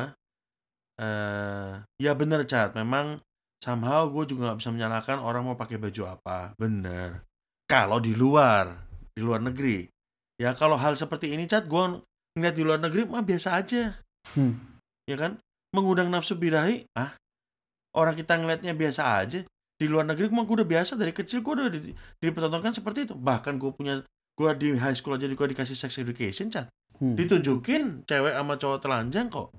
eh 1.01 1.73
ya 1.97 2.13
bener 2.13 2.45
cat 2.45 2.77
memang 2.77 3.17
somehow 3.65 4.07
gue 4.13 4.29
juga 4.29 4.53
nggak 4.53 4.59
bisa 4.61 4.71
menyalahkan 4.71 5.19
orang 5.23 5.43
mau 5.47 5.57
pakai 5.57 5.81
baju 5.81 6.03
apa. 6.11 6.53
Bener. 6.59 7.25
Kalau 7.65 8.03
di 8.03 8.13
luar 8.13 8.69
di 9.13 9.21
luar 9.25 9.41
negeri. 9.41 9.89
Ya 10.37 10.53
kalau 10.53 10.77
hal 10.77 10.99
seperti 10.99 11.33
ini 11.33 11.49
cat 11.49 11.65
gue 11.65 12.03
ngeliat 12.37 12.57
di 12.57 12.63
luar 12.65 12.81
negeri 12.83 13.09
mah 13.09 13.25
biasa 13.25 13.57
aja. 13.57 13.97
Hmm. 14.37 14.55
ya 15.09 15.19
kan? 15.19 15.41
Mengundang 15.73 16.13
nafsu 16.13 16.37
birahi 16.37 16.85
ah 16.95 17.17
orang 17.97 18.17
kita 18.17 18.41
ngeliatnya 18.41 18.73
biasa 18.73 19.03
aja 19.21 19.45
di 19.83 19.91
luar 19.91 20.07
negeri 20.07 20.31
mah 20.31 20.47
gue 20.47 20.63
udah 20.63 20.69
biasa 20.69 20.95
dari 20.95 21.11
kecil 21.11 21.43
gue 21.43 21.53
udah 21.59 21.67
di- 21.69 21.91
dipertontonkan 22.23 22.71
seperti 22.71 23.11
itu. 23.11 23.15
Bahkan 23.19 23.59
gue 23.59 23.71
punya 23.75 23.99
gue 24.33 24.51
di 24.55 24.79
high 24.79 24.95
school 24.95 25.19
aja 25.19 25.27
gue 25.27 25.35
dikasih 25.51 25.75
sex 25.75 25.99
education 25.99 26.47
cat 26.49 26.71
Hmm. 27.03 27.19
ditunjukin 27.19 28.07
cewek 28.07 28.31
sama 28.31 28.55
cowok 28.55 28.79
telanjang 28.79 29.27
kok. 29.27 29.51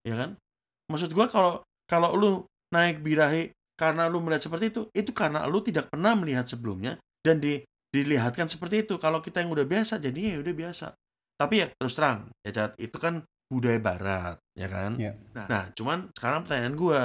Ya 0.00 0.16
kan? 0.16 0.40
Maksud 0.88 1.12
gue 1.12 1.26
kalau 1.28 1.60
kalau 1.84 2.16
lu 2.16 2.30
naik 2.72 3.04
birahi 3.04 3.52
karena 3.76 4.08
lu 4.08 4.24
melihat 4.24 4.48
seperti 4.48 4.72
itu 4.72 4.88
itu 4.96 5.12
karena 5.12 5.44
lu 5.44 5.60
tidak 5.60 5.92
pernah 5.92 6.16
melihat 6.16 6.48
sebelumnya 6.48 6.96
dan 7.20 7.36
di 7.36 7.60
dilihatkan 7.92 8.48
seperti 8.48 8.88
itu. 8.88 8.96
Kalau 8.96 9.20
kita 9.20 9.44
yang 9.44 9.52
udah 9.52 9.66
biasa 9.68 10.00
jadi 10.00 10.34
ya 10.34 10.40
udah 10.40 10.54
biasa. 10.56 10.86
Tapi 11.36 11.54
ya 11.60 11.66
terus 11.76 11.92
terang 11.98 12.32
ya 12.40 12.50
cat 12.54 12.72
itu 12.80 12.96
kan 12.96 13.28
budaya 13.50 13.80
barat 13.82 14.36
ya 14.56 14.68
kan? 14.70 14.94
Ya. 14.96 15.12
nah 15.34 15.68
cuman 15.74 16.08
sekarang 16.16 16.46
pertanyaan 16.46 16.74
gue 16.78 17.00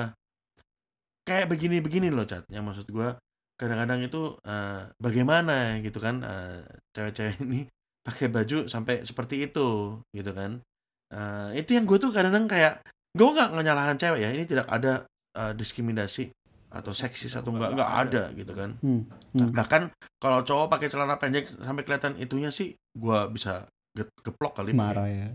kayak 1.26 1.50
begini-begini 1.50 2.08
loh 2.08 2.24
cat 2.24 2.46
yang 2.48 2.64
maksud 2.64 2.86
gue 2.88 3.10
kadang-kadang 3.56 4.00
itu 4.02 4.38
eh, 4.42 4.82
bagaimana 4.96 5.80
gitu 5.80 5.98
kan 5.98 6.22
eh, 6.22 6.62
cewek-cewek 6.92 7.42
ini 7.46 7.66
pakai 8.02 8.30
baju 8.30 8.66
sampai 8.66 9.02
seperti 9.02 9.44
itu 9.44 9.68
gitu 10.12 10.32
kan 10.32 10.62
Eh, 11.06 11.62
itu 11.62 11.78
yang 11.78 11.86
gue 11.86 11.98
tuh 11.98 12.10
kadang-kadang 12.10 12.50
kayak 12.50 12.74
gue 13.14 13.30
nggak 13.30 13.62
nyalahan 13.62 13.94
cewek 13.94 14.20
ya 14.20 14.30
ini 14.30 14.44
tidak 14.44 14.66
ada 14.68 15.06
eh, 15.32 15.54
diskriminasi 15.54 16.34
atau 16.74 16.92
seksis 16.92 17.30
atau 17.32 17.54
enggak 17.54 17.72
nggak 17.72 17.92
ada 18.02 18.24
gitu 18.34 18.52
kan 18.52 18.74
Hmm. 18.82 19.06
Hmm. 19.32 19.54
bahkan 19.54 19.82
kalau 20.18 20.42
cowok 20.42 20.68
pakai 20.68 20.90
celana 20.90 21.16
pendek 21.16 21.46
sampai 21.48 21.86
kelihatan 21.86 22.18
itunya 22.18 22.50
sih 22.50 22.74
gue 22.92 23.20
bisa 23.30 23.64
get- 23.94 24.12
geplok 24.20 24.58
kali 24.58 24.74
pakai. 24.74 24.82
Marah 24.82 25.08
ya. 25.08 25.28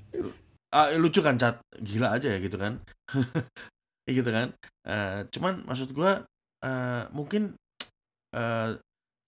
Ah, 0.68 0.90
lucu 0.92 1.22
kan 1.22 1.38
cat 1.38 1.62
gila 1.78 2.12
aja 2.12 2.28
ya 2.28 2.38
gitu 2.38 2.58
kan 2.58 2.82
Ya 4.10 4.18
gitu 4.18 4.30
kan. 4.34 4.48
Eh, 4.90 5.18
cuman 5.30 5.62
maksud 5.70 5.94
gua 5.94 6.26
eh, 6.66 7.04
mungkin 7.14 7.54
eh, 8.34 8.70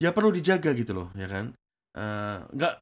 ya 0.03 0.09
perlu 0.11 0.35
dijaga 0.35 0.75
gitu 0.75 0.91
loh 0.91 1.07
ya 1.15 1.31
kan. 1.31 1.55
Eh, 1.95 2.37
nggak 2.51 2.73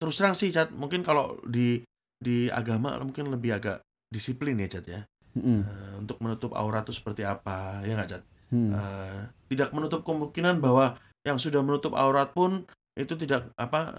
terus 0.00 0.16
terang 0.16 0.32
sih 0.32 0.48
cat 0.48 0.72
mungkin 0.72 1.04
kalau 1.04 1.36
di 1.44 1.84
di 2.16 2.48
agama 2.48 2.96
mungkin 3.04 3.28
lebih 3.28 3.60
agak 3.60 3.84
disiplin 4.08 4.56
ya 4.56 4.68
cat 4.72 4.86
ya. 4.88 5.00
Hmm. 5.36 5.60
Eh, 5.62 5.94
untuk 6.00 6.16
menutup 6.24 6.56
aurat 6.56 6.88
itu 6.88 6.96
seperti 6.96 7.28
apa 7.28 7.84
ya 7.84 7.92
nggak 7.92 8.10
cat 8.16 8.24
Hmm. 8.50 8.74
Eh, 8.74 9.20
tidak 9.54 9.70
menutup 9.70 10.02
kemungkinan 10.02 10.58
bahwa 10.58 10.98
yang 11.22 11.38
sudah 11.38 11.62
menutup 11.62 11.94
aurat 11.94 12.34
pun 12.34 12.66
itu 12.98 13.14
tidak 13.14 13.46
apa 13.54 13.94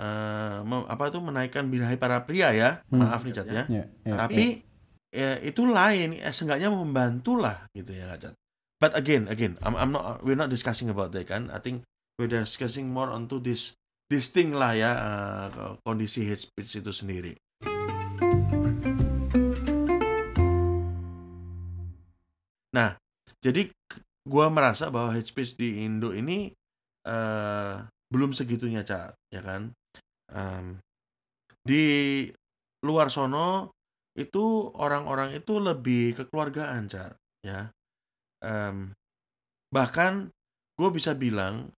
mem- 0.68 0.84
apa 0.92 1.08
itu 1.08 1.24
menaikkan 1.24 1.72
birahi 1.72 1.96
para 1.96 2.20
pria 2.28 2.52
ya. 2.52 2.84
Hmm. 2.92 3.00
maaf 3.00 3.24
nih 3.24 3.32
cat 3.32 3.48
ya. 3.48 3.64
Ya, 3.72 3.88
ya, 4.04 4.16
tapi 4.20 4.60
ya, 5.12 5.38
itu 5.44 5.68
lain 5.68 6.18
ya, 6.18 6.32
seenggaknya 6.32 6.72
membantu 6.72 7.38
lah 7.38 7.68
gitu 7.76 7.92
ya 7.92 8.16
Cat. 8.18 8.34
But 8.82 8.98
again, 8.98 9.30
again, 9.30 9.62
I'm, 9.62 9.78
I'm 9.78 9.94
not, 9.94 10.26
we're 10.26 10.40
not 10.40 10.50
discussing 10.50 10.90
about 10.90 11.14
that 11.14 11.30
kan. 11.30 11.54
I 11.54 11.62
think 11.62 11.86
we're 12.18 12.32
discussing 12.32 12.90
more 12.90 13.14
onto 13.14 13.38
this 13.38 13.78
this 14.10 14.34
thing 14.34 14.58
lah 14.58 14.74
ya 14.74 14.92
uh, 14.98 15.78
kondisi 15.86 16.26
hate 16.26 16.50
speech 16.50 16.82
itu 16.82 16.90
sendiri. 16.90 17.38
Nah, 22.74 22.98
jadi 23.44 23.70
gua 24.26 24.50
merasa 24.50 24.90
bahwa 24.90 25.14
hate 25.14 25.30
speech 25.30 25.60
di 25.60 25.86
Indo 25.86 26.16
ini 26.16 26.50
eh 27.06 27.76
belum 28.12 28.36
segitunya, 28.36 28.84
Cak, 28.84 29.16
ya 29.32 29.40
kan? 29.40 29.72
Em, 30.36 30.84
di 31.64 32.28
luar 32.84 33.08
sono 33.08 33.78
itu 34.18 34.74
orang-orang 34.76 35.36
itu 35.40 35.58
lebih 35.60 36.20
kekeluargaan, 36.20 36.92
Cak, 36.92 37.16
ya. 37.48 37.72
Em, 38.44 38.92
bahkan 39.72 40.28
gue 40.76 40.90
bisa 40.92 41.16
bilang 41.16 41.72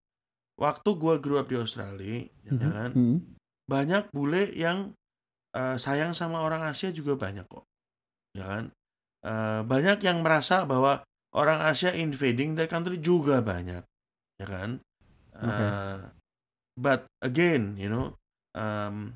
waktu 0.58 0.90
gue 0.98 1.16
grew 1.22 1.38
up 1.38 1.50
di 1.50 1.58
Australia, 1.60 2.26
ya 2.46 2.52
Mhm. 2.54 2.62
kan, 2.62 2.90
Hmm. 2.94 3.18
banyak 3.70 4.10
bule 4.14 4.50
yang 4.54 4.94
eh, 5.54 5.78
sayang 5.78 6.18
sama 6.18 6.42
orang 6.42 6.66
Asia 6.66 6.90
juga 6.90 7.14
banyak 7.14 7.46
kok, 7.46 7.62
ya 8.34 8.42
kan. 8.42 8.64
Eh, 9.22 9.62
banyak 9.62 10.02
yang 10.02 10.26
merasa 10.26 10.66
bahwa 10.66 11.06
orang 11.38 11.62
Asia 11.62 11.94
invading 11.94 12.58
their 12.58 12.66
country 12.66 12.98
juga 12.98 13.38
banyak, 13.46 13.86
ya 14.42 14.48
kan. 14.50 14.82
Oke. 15.38 15.46
Eh, 15.46 16.00
but 16.74 17.06
again, 17.22 17.78
you 17.78 17.86
know, 17.86 18.18
em, 18.58 19.14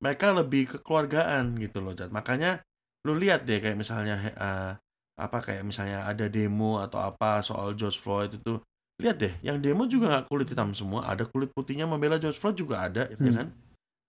mereka 0.00 0.32
lebih 0.32 0.76
kekeluargaan 0.76 1.60
gitu 1.60 1.84
loh, 1.84 1.92
Cat. 1.92 2.08
Makanya 2.10 2.60
lu 3.06 3.16
lihat 3.16 3.44
deh 3.48 3.60
kayak 3.60 3.76
misalnya 3.76 4.16
eh, 4.20 4.72
apa 5.20 5.38
kayak 5.44 5.64
misalnya 5.64 6.08
ada 6.08 6.28
demo 6.32 6.80
atau 6.80 7.00
apa 7.00 7.44
soal 7.44 7.76
George 7.76 8.00
Floyd 8.00 8.32
itu. 8.40 8.60
Lihat 9.00 9.16
deh 9.16 9.32
yang 9.40 9.60
demo 9.64 9.88
juga 9.88 10.12
nggak 10.12 10.26
kulit 10.28 10.48
hitam 10.52 10.76
semua 10.76 11.08
ada 11.08 11.24
kulit 11.24 11.48
putihnya 11.56 11.88
membela 11.88 12.20
George 12.20 12.36
Floyd 12.36 12.56
juga 12.56 12.84
ada 12.84 13.08
ya 13.08 13.16
Hmm. 13.16 13.32
kan? 13.32 13.48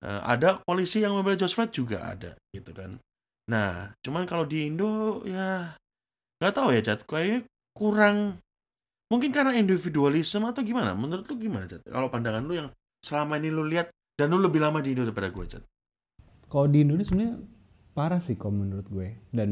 Eh, 0.04 0.22
ada 0.28 0.60
polisi 0.68 1.00
yang 1.00 1.16
membela 1.16 1.40
George 1.40 1.56
Floyd 1.56 1.72
juga 1.72 2.04
ada 2.04 2.36
gitu 2.52 2.72
kan? 2.76 3.00
Nah 3.48 3.96
cuman 4.04 4.28
kalau 4.28 4.44
di 4.44 4.68
Indo 4.68 5.24
ya 5.24 5.76
nggak 6.44 6.54
tahu 6.56 6.76
ya 6.76 6.82
Cat 6.84 7.08
kayaknya 7.08 7.48
kurang 7.72 8.40
mungkin 9.08 9.32
karena 9.32 9.56
individualisme 9.56 10.44
atau 10.44 10.60
gimana? 10.64 10.92
Menurut 10.92 11.24
lu 11.28 11.36
gimana 11.40 11.72
Cat 11.72 11.84
kalau 11.88 12.12
pandangan 12.12 12.44
lu 12.44 12.60
yang 12.60 12.68
selama 13.00 13.40
ini 13.40 13.48
lu 13.48 13.64
lihat 13.64 13.88
dan 14.20 14.28
lu 14.28 14.44
lebih 14.44 14.60
lama 14.60 14.84
di 14.84 14.92
Indo 14.92 15.08
daripada 15.08 15.32
gue 15.32 15.46
Cat 15.48 15.64
Kalau 16.52 16.68
di 16.68 16.84
Indonesia 16.84 17.16
sebenarnya 17.16 17.40
parah 17.96 18.20
sih 18.20 18.36
kalau 18.36 18.60
menurut 18.60 18.88
gue. 18.92 19.16
Dan 19.32 19.52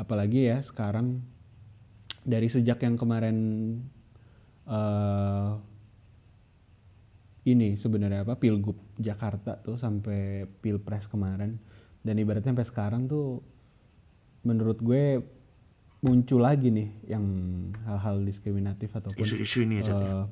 apalagi 0.00 0.48
ya 0.48 0.64
sekarang 0.64 1.20
dari 2.24 2.48
sejak 2.48 2.80
yang 2.80 2.96
kemarin 2.96 3.36
eh 4.64 5.52
ini 7.48 7.76
sebenarnya 7.80 8.28
apa 8.28 8.36
Pilgub 8.36 8.76
Jakarta 9.00 9.56
tuh 9.60 9.80
sampai 9.80 10.44
Pilpres 10.44 11.08
kemarin 11.08 11.56
dan 12.04 12.14
ibaratnya 12.20 12.52
sampai 12.52 12.68
sekarang 12.68 13.02
tuh 13.08 13.40
menurut 14.44 14.80
gue 14.80 15.24
muncul 16.00 16.40
lagi 16.40 16.72
nih 16.72 17.12
yang 17.12 17.24
hal-hal 17.84 18.24
diskriminatif 18.24 18.92
ataupun 18.92 19.20
isu-isu 19.20 19.64
ini 19.64 19.80
ya 19.80 19.92
eh, 19.92 20.24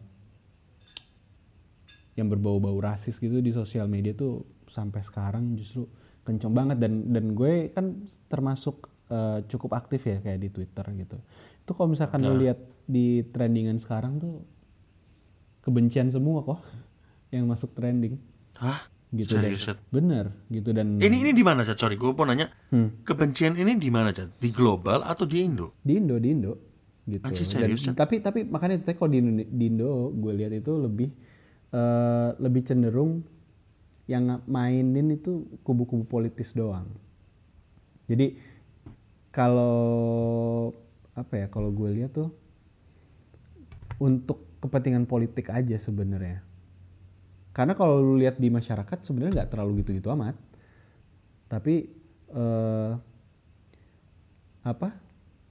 yang 2.16 2.28
berbau-bau 2.28 2.76
rasis 2.80 3.20
gitu 3.20 3.40
di 3.40 3.52
sosial 3.52 3.88
media 3.88 4.16
tuh 4.16 4.44
sampai 4.68 5.00
sekarang 5.02 5.56
justru 5.56 5.88
kenceng 6.22 6.52
banget 6.52 6.76
dan 6.76 7.08
dan 7.08 7.32
gue 7.32 7.72
kan 7.72 8.04
termasuk 8.28 8.88
eh, 9.08 9.40
cukup 9.48 9.76
aktif 9.76 10.04
ya 10.04 10.20
kayak 10.20 10.40
di 10.40 10.48
Twitter 10.52 10.84
gitu. 10.94 11.16
Itu 11.64 11.72
kalau 11.72 11.92
misalkan 11.92 12.24
lo 12.24 12.36
lihat 12.36 12.60
di 12.84 13.24
trendingan 13.24 13.76
sekarang 13.80 14.20
tuh 14.20 14.44
kebencian 15.64 16.08
semua 16.08 16.44
kok 16.44 16.60
yang 17.34 17.48
masuk 17.48 17.72
trending. 17.76 18.16
Hah? 18.58 18.88
gitu 19.08 19.40
dan 19.40 19.48
Serius, 19.48 19.72
bener 19.88 20.36
gitu 20.52 20.68
dan 20.76 21.00
Ini 21.00 21.16
ini 21.24 21.32
di 21.32 21.40
mana, 21.40 21.64
Chat? 21.64 21.80
Sorry, 21.80 21.96
gue 21.96 22.12
mau 22.12 22.28
nanya. 22.28 22.52
Hmm. 22.68 23.00
Kebencian 23.08 23.56
ini 23.56 23.80
di 23.80 23.88
mana, 23.88 24.12
Chat? 24.12 24.36
Di 24.36 24.52
global 24.52 25.00
atau 25.00 25.24
di 25.24 25.48
Indo? 25.48 25.72
di 25.80 25.96
Indo 25.96 26.20
di 26.20 26.28
Indo 26.28 26.52
gitu 27.08 27.24
Anjir, 27.24 27.48
Dan- 27.48 27.72
serius, 27.72 27.88
Chat? 27.88 27.96
tapi 27.96 28.20
tapi 28.20 28.44
makanya 28.44 28.84
kalau 28.92 29.08
di 29.08 29.24
Indo, 29.24 29.32
di 29.48 29.64
Indo 29.64 30.12
gue 30.12 30.32
lihat 30.36 30.52
itu 30.52 30.72
lebih 30.76 31.08
eh, 31.72 32.30
lebih 32.36 32.62
cenderung 32.68 33.24
yang 34.08 34.40
mainin 34.48 35.12
itu 35.12 35.44
kubu-kubu 35.62 36.08
politis 36.08 36.56
doang. 36.56 36.88
Jadi 38.08 38.40
kalau 39.28 40.72
apa 41.12 41.44
ya 41.44 41.46
kalau 41.52 41.68
gue 41.68 41.92
lihat 41.92 42.16
tuh 42.16 42.32
untuk 44.00 44.48
kepentingan 44.64 45.04
politik 45.04 45.52
aja 45.52 45.76
sebenarnya. 45.76 46.40
Karena 47.52 47.76
kalau 47.76 48.00
lu 48.00 48.16
lihat 48.16 48.40
di 48.40 48.48
masyarakat 48.48 49.04
sebenarnya 49.04 49.44
nggak 49.44 49.50
terlalu 49.52 49.84
gitu-gitu 49.84 50.08
amat. 50.16 50.34
Tapi 51.52 51.92
eh, 52.32 52.92
apa 54.64 54.88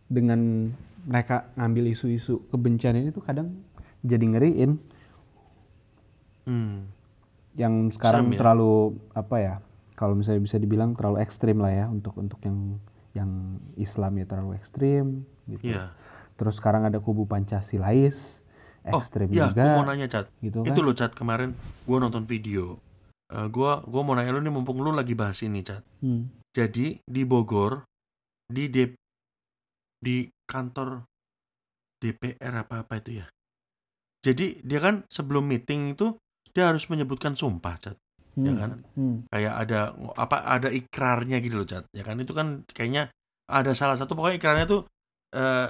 dengan 0.09 0.71
mereka 1.05 1.51
ngambil 1.55 1.93
isu-isu 1.93 2.47
kebencian 2.49 2.97
ini 2.97 3.13
tuh 3.13 3.21
kadang 3.21 3.53
jadi 4.01 4.25
ngeriin. 4.25 4.71
Hmm. 6.47 6.96
Yang 7.57 7.89
sekarang 7.89 8.29
Serem 8.29 8.33
ya? 8.33 8.39
terlalu 8.39 8.73
apa 9.11 9.35
ya 9.37 9.55
kalau 9.97 10.13
misalnya 10.13 10.45
bisa 10.45 10.57
dibilang 10.57 10.93
terlalu 10.93 11.19
ekstrim 11.19 11.57
lah 11.57 11.73
ya 11.73 11.85
untuk 11.89 12.13
untuk 12.15 12.37
yang 12.45 12.77
yang 13.11 13.31
Islam 13.75 14.13
ya 14.15 14.25
terlalu 14.25 14.53
ekstrim 14.55 15.25
gitu 15.49 15.73
Iya. 15.73 15.89
terus 16.37 16.55
sekarang 16.55 16.85
ada 16.85 17.01
kubu 17.01 17.25
Pancasilais 17.25 18.45
Oh, 18.87 19.03
ekstrim 19.03 19.27
iya, 19.27 19.51
juga 19.51 19.67
gue 19.67 19.75
mau 19.75 19.83
nanya, 19.83 20.07
Chat. 20.07 20.31
gitu 20.39 20.63
Itu 20.63 20.79
kan 20.79 20.85
lo, 20.87 20.93
Chat, 20.95 21.11
kemarin 21.11 21.51
gue 21.83 21.97
nonton 21.99 22.23
video. 22.23 22.79
Eh, 23.27 23.47
gua 23.51 23.83
gua 23.83 23.99
mau 23.99 24.15
nanya 24.15 24.31
lu 24.31 24.39
nih 24.39 24.47
mumpung 24.47 24.79
lu 24.79 24.95
lagi 24.95 25.11
bahas 25.11 25.43
ini, 25.43 25.59
Chat. 25.59 25.83
Hmm. 25.99 26.31
Jadi 26.55 27.03
di 27.03 27.27
Bogor 27.27 27.83
di 28.47 28.71
D- 28.71 28.95
di 29.99 30.23
kantor 30.47 31.03
DPR 31.99 32.63
apa 32.63 32.87
apa 32.87 32.93
itu 32.95 33.19
ya. 33.19 33.27
Jadi 34.23 34.63
dia 34.63 34.79
kan 34.79 35.03
sebelum 35.11 35.43
meeting 35.43 35.91
itu 35.91 36.15
dia 36.57 36.73
harus 36.73 36.89
menyebutkan 36.89 37.37
sumpah, 37.37 37.77
Chat. 37.77 37.93
Ya 38.33 38.49
Hmm. 38.53 38.57
kan? 38.57 38.71
Hmm. 38.97 39.17
Kayak 39.29 39.53
ada 39.61 39.79
apa 40.17 40.41
ada 40.41 40.69
ikrarnya 40.73 41.37
gitu 41.37 41.61
loh, 41.61 41.69
Chat. 41.69 41.85
Ya 41.93 42.01
kan 42.01 42.17
itu 42.17 42.33
kan 42.33 42.65
kayaknya 42.73 43.13
ada 43.45 43.77
salah 43.77 43.93
satu 43.93 44.17
pokoknya 44.17 44.41
ikrarnya 44.41 44.65
tuh 44.65 44.81
eh, 45.37 45.69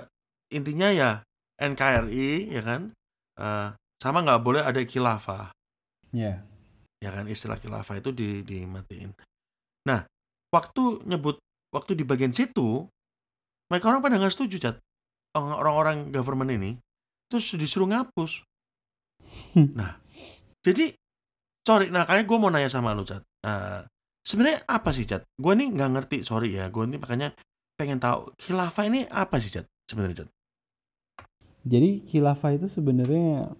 intinya 0.55 0.87
ya 0.95 1.09
NKRI 1.59 2.55
ya 2.55 2.63
kan. 2.63 2.95
Eh, 3.35 3.67
sama 3.99 4.21
nggak 4.23 4.41
boleh 4.45 4.61
ada 4.61 4.77
khilafah 4.77 5.49
ya 6.13 6.39
ya 7.01 7.09
kan 7.09 7.25
istilah 7.25 7.57
khilafah 7.57 7.97
itu 7.97 8.13
di 8.13 8.45
dimatiin. 8.45 9.09
Nah, 9.89 10.05
waktu 10.53 11.01
nyebut 11.03 11.41
waktu 11.73 11.97
di 11.97 12.05
bagian 12.05 12.29
situ 12.31 12.85
mereka 13.67 13.89
orang 13.91 14.01
pada 14.05 14.15
nggak 14.21 14.33
setuju 14.33 14.57
cat 14.61 14.77
orang-orang 15.33 16.13
government 16.13 16.53
ini 16.53 16.71
terus 17.27 17.51
disuruh 17.57 17.89
ngapus. 17.89 18.45
Hmm. 19.57 19.73
Nah, 19.73 19.97
jadi 20.67 20.91
sorry, 21.63 21.87
nah 21.87 22.03
kayak 22.03 22.27
gue 22.27 22.35
mau 22.35 22.51
nanya 22.51 22.67
sama 22.67 22.91
lu 22.91 23.07
cat. 23.07 23.23
Eh, 23.47 23.87
sebenarnya 24.19 24.67
apa 24.67 24.91
sih 24.91 25.07
cat? 25.07 25.23
Gue 25.39 25.55
nih 25.55 25.71
nggak 25.71 25.91
ngerti, 25.95 26.17
sorry 26.27 26.59
ya. 26.59 26.67
Gue 26.67 26.83
nih 26.83 26.99
makanya 26.99 27.31
pengen 27.79 28.03
tahu 28.03 28.35
khilafah 28.35 28.83
ini 28.83 29.07
apa 29.07 29.39
sih 29.39 29.47
cat 29.47 29.63
sebenarnya 29.87 30.27
cat? 30.27 30.29
Jadi 31.63 32.03
khilafah 32.03 32.59
itu 32.59 32.67
sebenarnya 32.67 33.55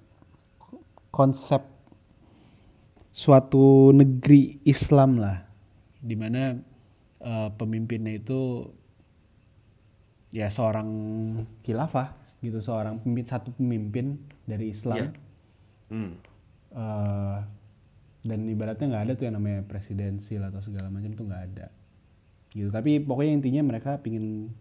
konsep 1.16 1.64
suatu 3.16 3.95
negeri 3.95 4.60
Islam 4.68 5.24
lah, 5.24 5.47
di 6.03 6.16
mana 6.20 6.60
eh, 7.24 7.49
pemimpinnya 7.55 8.20
itu 8.20 8.68
ya 10.36 10.51
seorang 10.51 10.89
khilafah 11.64 12.12
gitu, 12.43 12.60
seorang 12.60 12.99
pemimpin 12.99 13.26
satu 13.32 13.49
pemimpin 13.55 14.20
dari 14.43 14.76
Islam. 14.76 14.99
Iya. 14.99 15.10
Hmm. 15.88 16.12
Eh, 16.78 17.38
dan 18.22 18.40
ibaratnya 18.46 18.86
nggak 18.88 19.04
ada 19.04 19.14
tuh 19.16 19.26
yang 19.26 19.36
namanya 19.36 19.66
presidensil 19.66 20.46
atau 20.46 20.62
segala 20.62 20.94
macam 20.94 21.10
tuh 21.10 21.26
nggak 21.26 21.44
ada 21.48 21.68
gitu 22.52 22.70
tapi 22.70 23.00
pokoknya 23.00 23.34
intinya 23.34 23.62
mereka 23.66 23.98
pingin 23.98 24.54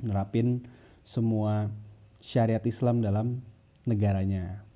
nerapin 0.00 0.66
semua 1.04 1.70
syariat 2.18 2.62
Islam 2.64 2.98
dalam 2.98 3.38
negaranya 3.84 4.66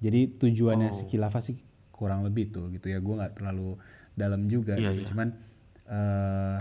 jadi 0.00 0.26
tujuannya 0.32 0.90
si 0.90 1.04
Oh. 1.04 1.08
khilafah 1.08 1.38
sih 1.38 1.60
kurang 1.92 2.24
lebih 2.24 2.50
tuh 2.50 2.66
gitu 2.68 2.88
ya 2.88 2.98
gue 2.98 3.14
nggak 3.14 3.38
terlalu 3.38 3.78
dalam 4.14 4.48
juga 4.48 4.74
Iya, 4.74 4.90
gitu. 4.90 4.98
iya. 4.98 5.08
cuman 5.12 5.28
eh, 5.86 6.58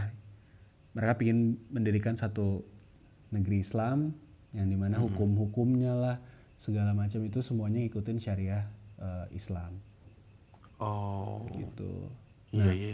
mereka 0.92 1.14
pingin 1.18 1.40
mendirikan 1.72 2.14
satu 2.14 2.62
negeri 3.32 3.58
Islam 3.58 4.14
yang 4.52 4.68
di 4.68 4.78
mana 4.78 5.00
Mm-hmm. 5.00 5.08
hukum-hukumnya 5.10 5.94
lah 5.96 6.18
segala 6.60 6.94
macam 6.94 7.24
itu 7.24 7.42
semuanya 7.42 7.82
ikutin 7.82 8.22
syariah 8.22 8.68
eh, 9.04 9.26
Islam. 9.34 9.76
Oh, 10.80 11.43
gitu. 11.51 12.08
Iya 12.49 12.72
iya. 12.72 12.93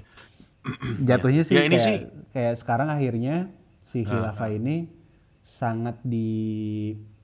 jatuhnya 1.07 1.41
sih 1.41 1.55
Ya, 1.55 1.63
ini 1.63 1.75
kayak, 1.75 1.85
sih- 1.85 2.03
kayak 2.29 2.55
sekarang 2.57 2.89
akhirnya 2.89 3.47
si 3.81 4.03
khilafah 4.03 4.49
ini 4.51 4.91
sangat 5.41 5.97
di 6.03 6.29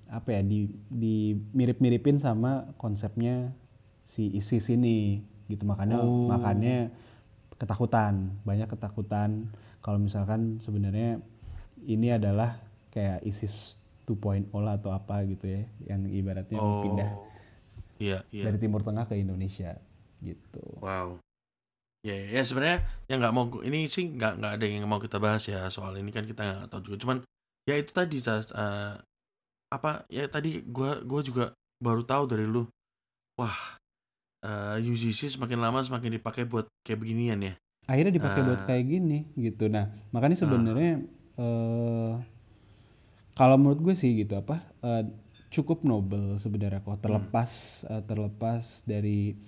apa 0.07 0.31
ya 0.31 0.41
di 0.41 0.65
di 0.87 1.15
mirip-miripin 1.51 2.17
sama 2.17 2.71
konsepnya 2.75 3.51
si 4.05 4.29
ISIS 4.31 4.69
ini 4.69 5.21
gitu. 5.45 5.65
Makanya 5.65 5.97
Oh. 5.99 6.25
makanya 6.25 6.89
ketakutan 7.53 8.33
banyak 8.41 8.67
ketakutan. 8.67 9.49
Kalau 9.79 10.01
misalkan 10.01 10.57
sebenarnya 10.57 11.21
ini 11.85 12.09
adalah 12.09 12.57
kayak 12.89 13.21
ISIS 13.21 13.77
2.0 14.05 14.49
lah 14.55 14.77
atau 14.77 14.89
apa 14.89 15.21
gitu 15.25 15.45
ya 15.45 15.61
yang 15.85 16.05
ibaratnya 16.05 16.57
Oh, 16.57 16.81
pindah 16.81 17.09
iya 17.99 18.23
iya. 18.31 18.43
dari 18.47 18.57
Timur 18.59 18.81
Tengah 18.83 19.05
ke 19.07 19.15
Indonesia 19.19 19.75
gitu. 20.23 20.63
Wow. 20.81 21.19
Ya, 22.05 22.13
ya 22.13 22.41
sebenarnya 22.45 22.85
yang 23.09 23.17
nggak 23.17 23.33
mau 23.33 23.45
ini 23.65 23.89
sih 23.89 24.13
nggak 24.13 24.33
nggak 24.37 24.53
ada 24.61 24.65
yang 24.65 24.85
mau 24.85 25.01
kita 25.01 25.17
bahas 25.17 25.41
ya 25.49 25.65
soal 25.73 25.97
ini 25.97 26.13
kan 26.13 26.23
kita 26.25 26.41
nggak 26.41 26.69
tahu 26.69 26.81
juga. 26.93 26.97
Cuman 27.01 27.17
ya 27.65 27.75
itu 27.81 27.89
tadi 27.89 28.21
eh, 28.21 28.93
apa 29.73 30.05
ya 30.13 30.29
tadi 30.29 30.61
gua 30.69 31.01
gua 31.01 31.21
juga 31.25 31.43
baru 31.81 32.05
tahu 32.05 32.23
dari 32.29 32.45
lu. 32.45 32.69
Wah, 33.41 33.57
eh, 34.45 34.77
UGC 34.85 35.33
semakin 35.35 35.57
lama 35.59 35.81
semakin 35.81 36.21
dipakai 36.21 36.45
buat 36.45 36.69
kayak 36.85 36.99
beginian 37.01 37.41
ya. 37.41 37.55
akhirnya 37.85 38.17
dipakai 38.17 38.41
buat 38.41 38.61
Ah. 38.61 38.65
kayak 38.65 38.85
gini 38.89 39.29
gitu 39.37 39.69
nah 39.69 39.85
makanya 40.09 40.41
sebenarnya 40.41 41.05
eh 41.37 42.13
kalau 43.37 43.61
menurut 43.61 43.77
gue 43.77 43.93
sih 43.93 44.25
gitu 44.25 44.33
apa 44.41 44.57
eh, 44.81 45.05
cukup 45.55 45.87
nobel 45.87 46.35
sebenarnya 46.43 46.83
kok. 46.83 46.99
Terlepas 46.99 47.51
eh, 47.87 48.03
terlepas 48.03 48.83
dari 48.83 49.39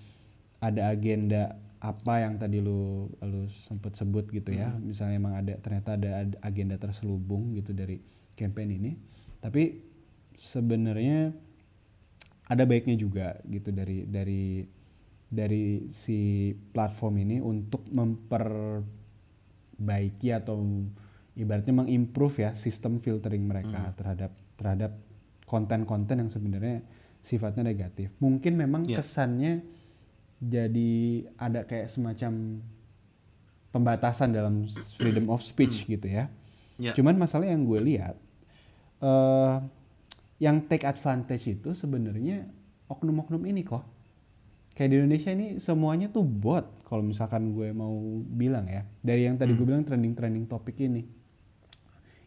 ada 0.63 0.89
agenda 0.89 1.59
apa 1.77 2.25
yang 2.25 2.41
tadi 2.41 2.57
lu 2.57 3.05
lu 3.21 3.45
sempat 3.67 3.93
sebut 3.99 4.31
gitu 4.31 4.55
ya. 4.55 4.71
Misalnya 4.79 5.15
emang 5.19 5.35
ada 5.35 5.53
ternyata 5.59 5.99
ada 5.99 6.23
ad- 6.23 6.39
agenda 6.41 6.79
terselubung 6.79 7.53
gitu 7.53 7.75
dari 7.75 7.99
campaign 8.39 8.69
ini. 8.79 8.91
Tapi 9.43 9.83
sebenarnya 10.39 11.35
ada 12.47 12.63
baiknya 12.63 12.95
juga 12.95 13.35
gitu 13.43 13.75
dari 13.75 14.07
dari 14.07 14.63
dari 15.27 15.91
si 15.91 16.55
platform 16.71 17.19
ini 17.27 17.43
untuk 17.43 17.83
memperbaiki 17.91 18.87
atau 20.31 20.63
ibaratnya 21.35 21.83
mengimprove 21.83 22.47
ya 22.47 22.55
sistem 22.55 23.03
filtering 23.03 23.43
mereka 23.43 23.91
terhadap 23.99 24.31
terhadap 24.57 24.95
konten-konten 25.47 26.19
yang 26.19 26.29
sebenarnya 26.29 26.83
sifatnya 27.23 27.63
negatif. 27.63 28.11
Mungkin 28.19 28.59
memang 28.59 28.83
Iya. 28.83 28.99
kesannya 28.99 29.63
jadi 30.37 30.91
ada 31.39 31.65
kayak 31.65 31.89
semacam 31.89 32.61
pembatasan 33.73 34.35
dalam 34.35 34.69
freedom 34.99 35.31
of 35.33 35.41
speech 35.41 35.87
gitu 35.87 36.05
ya. 36.05 36.29
Ya. 36.77 36.93
Cuman 36.93 37.17
masalah 37.17 37.49
yang 37.49 37.65
gue 37.65 37.79
lihat 37.81 38.15
eh 39.01 39.55
yang 40.37 40.61
take 40.69 40.85
advantage 40.85 41.49
itu 41.49 41.73
sebenarnya 41.73 42.45
oknum-oknum 42.85 43.41
ini 43.49 43.65
kok. 43.65 43.81
Kayak 44.77 44.89
di 44.93 44.95
Indonesia 45.01 45.31
ini 45.33 45.47
semuanya 45.57 46.05
tuh 46.13 46.21
bot 46.21 46.85
kalau 46.85 47.01
misalkan 47.01 47.49
gue 47.49 47.73
mau 47.73 47.97
bilang 48.29 48.69
ya. 48.69 48.85
Dari 49.01 49.25
yang 49.25 49.41
tadi 49.41 49.57
gue 49.57 49.65
bilang 49.65 49.81
trending-trending 49.81 50.45
topik 50.45 50.77
ini. 50.77 51.01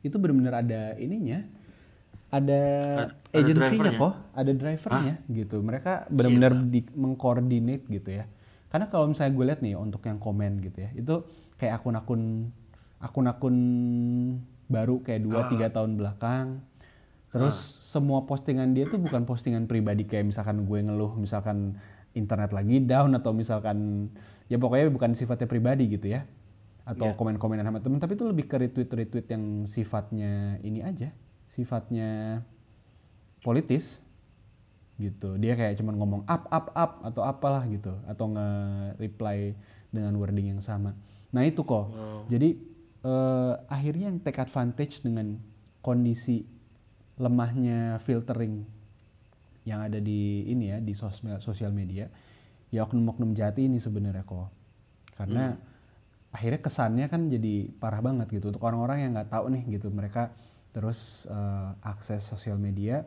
Itu 0.03 0.19
benar-benar 0.19 0.67
ada 0.67 0.99
ininya. 0.99 1.47
Ada 2.31 2.63
Ad- 3.11 3.15
ada 3.35 3.43
agensinya 3.43 3.91
kok, 3.99 4.15
ada 4.33 4.53
drivernya 4.55 5.15
gitu. 5.27 5.57
Mereka 5.59 5.93
benar-benar 6.09 6.53
di, 6.63 6.81
mengkoordinate 6.95 7.85
gitu 7.91 8.11
ya. 8.11 8.25
Karena 8.71 8.87
kalau 8.87 9.11
misalnya 9.11 9.35
gue 9.35 9.45
lihat 9.51 9.61
nih 9.61 9.75
untuk 9.75 10.07
yang 10.07 10.23
komen 10.23 10.63
gitu 10.63 10.79
ya, 10.79 10.91
itu 10.95 11.15
kayak 11.59 11.83
akun-akun 11.83 12.55
akun-akun 13.01 13.57
baru 14.67 15.03
kayak 15.03 15.27
2 15.27 15.51
3 15.59 15.75
tahun 15.75 15.99
belakang. 15.99 16.63
Terus 17.31 17.55
semua 17.83 18.27
postingan 18.27 18.75
dia 18.75 18.87
tuh 18.87 18.99
bukan 18.99 19.23
postingan 19.23 19.67
pribadi 19.67 20.07
kayak 20.07 20.31
misalkan 20.31 20.67
gue 20.67 20.79
ngeluh 20.83 21.15
misalkan 21.15 21.79
internet 22.11 22.51
lagi 22.51 22.83
down 22.83 23.15
atau 23.15 23.31
misalkan 23.31 24.11
ya 24.51 24.59
pokoknya 24.59 24.91
bukan 24.91 25.15
sifatnya 25.15 25.47
pribadi 25.47 25.87
gitu 25.87 26.11
ya 26.11 26.27
atau 26.83 27.07
Iya. 27.07 27.15
komen-komenan 27.15 27.63
sama 27.63 27.79
temen 27.79 28.03
tapi 28.03 28.19
itu 28.19 28.27
lebih 28.27 28.51
ke 28.51 28.59
retweet-retweet 28.59 29.27
yang 29.31 29.45
sifatnya 29.71 30.59
ini 30.67 30.83
aja 30.83 31.15
sifatnya 31.61 32.41
politis 33.45 34.01
gitu. 34.97 35.37
Dia 35.41 35.57
kayak 35.57 35.81
cuman 35.81 35.95
ngomong 35.97 36.23
up 36.25 36.49
up 36.49 36.73
up 36.73 36.93
atau 37.05 37.23
apalah 37.25 37.65
gitu. 37.69 37.93
Atau 38.09 38.33
nge-reply 38.33 39.53
dengan 39.93 40.17
wording 40.17 40.57
yang 40.57 40.63
sama. 40.65 40.97
Nah 41.33 41.43
itu 41.45 41.65
kok. 41.65 41.93
Jadi 42.29 42.57
eh, 43.05 43.53
akhirnya 43.69 44.13
yang 44.13 44.21
take 44.21 44.41
advantage 44.41 45.05
dengan 45.05 45.37
kondisi 45.81 46.45
lemahnya 47.21 48.01
filtering 48.01 48.65
yang 49.69 49.85
ada 49.85 50.01
di 50.01 50.49
ini 50.49 50.73
ya 50.73 50.79
di 50.81 50.97
sosmed 50.97 51.37
sosial 51.45 51.69
media 51.69 52.09
ya 52.73 52.81
oknum-oknum 52.89 53.37
jati 53.37 53.69
ini 53.69 53.77
sebenarnya 53.77 54.25
kok. 54.25 54.49
Karena 55.17 55.53
akhirnya 56.31 56.61
kesannya 56.63 57.07
kan 57.11 57.29
jadi 57.29 57.69
parah 57.77 58.01
banget 58.01 58.31
gitu. 58.31 58.55
Untuk 58.55 58.63
orang-orang 58.63 59.05
yang 59.05 59.11
nggak 59.17 59.31
tahu 59.33 59.53
nih 59.53 59.63
gitu 59.81 59.91
mereka 59.91 60.33
terus 60.71 61.27
eh, 61.27 61.71
akses 61.83 62.27
sosial 62.27 62.57
media 62.57 63.07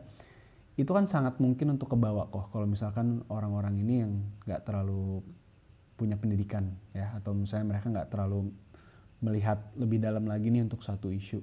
itu 0.74 0.90
kan 0.90 1.06
sangat 1.06 1.38
mungkin 1.38 1.78
untuk 1.78 1.94
kebawa 1.94 2.26
kok. 2.34 2.50
Kalau 2.50 2.66
misalkan 2.66 3.22
orang-orang 3.30 3.78
ini 3.78 3.94
yang 4.02 4.12
nggak 4.42 4.66
terlalu 4.66 5.22
punya 5.94 6.18
pendidikan 6.18 6.74
ya 6.90 7.14
atau 7.14 7.30
misalnya 7.30 7.78
mereka 7.78 7.86
nggak 7.86 8.10
terlalu 8.10 8.50
melihat 9.22 9.62
lebih 9.78 10.02
dalam 10.02 10.26
lagi 10.26 10.50
nih 10.50 10.66
untuk 10.66 10.82
satu 10.82 11.14
isu 11.14 11.38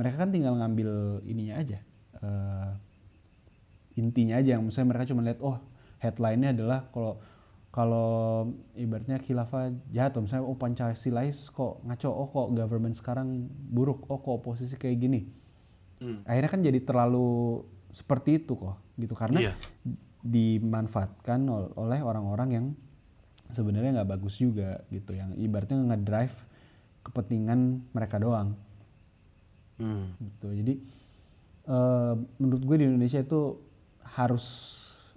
mereka 0.00 0.24
kan 0.24 0.32
tinggal 0.32 0.56
ngambil 0.56 1.20
ininya 1.28 1.60
aja 1.60 1.78
eh, 2.24 2.72
intinya 3.96 4.40
aja. 4.40 4.56
Yang 4.56 4.72
misalnya 4.72 4.88
mereka 4.94 5.04
cuma 5.12 5.20
lihat 5.24 5.40
oh 5.44 5.56
headline-nya 6.00 6.56
adalah 6.56 6.88
kalau 6.92 7.20
kalau 7.72 8.08
ibaratnya 8.76 9.16
khilafah 9.16 9.72
jahat. 9.92 10.16
Misalnya 10.20 10.44
oh 10.44 10.56
pancasilais 10.56 11.48
kok 11.52 11.80
ngaco 11.84 12.08
oh 12.08 12.28
kok 12.28 12.48
government 12.56 12.96
sekarang 12.96 13.48
buruk 13.48 14.04
oh 14.08 14.20
kok 14.20 14.44
oposisi 14.44 14.76
kayak 14.76 14.98
gini 15.00 15.41
Hmm. 16.02 16.26
akhirnya 16.26 16.50
kan 16.50 16.60
jadi 16.60 16.78
terlalu 16.82 17.62
seperti 17.94 18.42
itu 18.42 18.58
kok 18.58 18.74
gitu. 18.98 19.14
Karena 19.14 19.38
Iya. 19.38 19.54
dimanfaatkan 20.22 21.40
ol- 21.46 21.72
oleh 21.76 22.02
orang-orang 22.02 22.48
yang 22.50 22.66
sebenarnya 23.48 24.02
nggak 24.02 24.10
bagus 24.10 24.34
juga 24.36 24.82
gitu. 24.88 25.14
Yang 25.14 25.38
ibaratnya 25.38 25.78
ngedrive 25.78 26.36
kepentingan 27.02 27.60
mereka 27.90 28.18
doang. 28.18 28.58
Hmm. 29.78 30.14
gitu. 30.18 30.50
Jadi 30.52 30.74
eh, 31.62 32.14
menurut 32.38 32.62
gue 32.62 32.76
di 32.76 32.84
Indonesia 32.86 33.18
itu 33.18 33.58
harus 34.14 34.44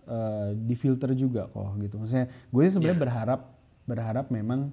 eh, 0.05 0.53
difilter 0.55 1.13
juga 1.13 1.49
kok 1.49 1.77
gitu. 1.77 1.97
Maksudnya 1.97 2.29
gue 2.29 2.63
sebenarnya 2.67 3.01
berharap 3.01 3.41
berharap 3.85 4.25
memang 4.29 4.69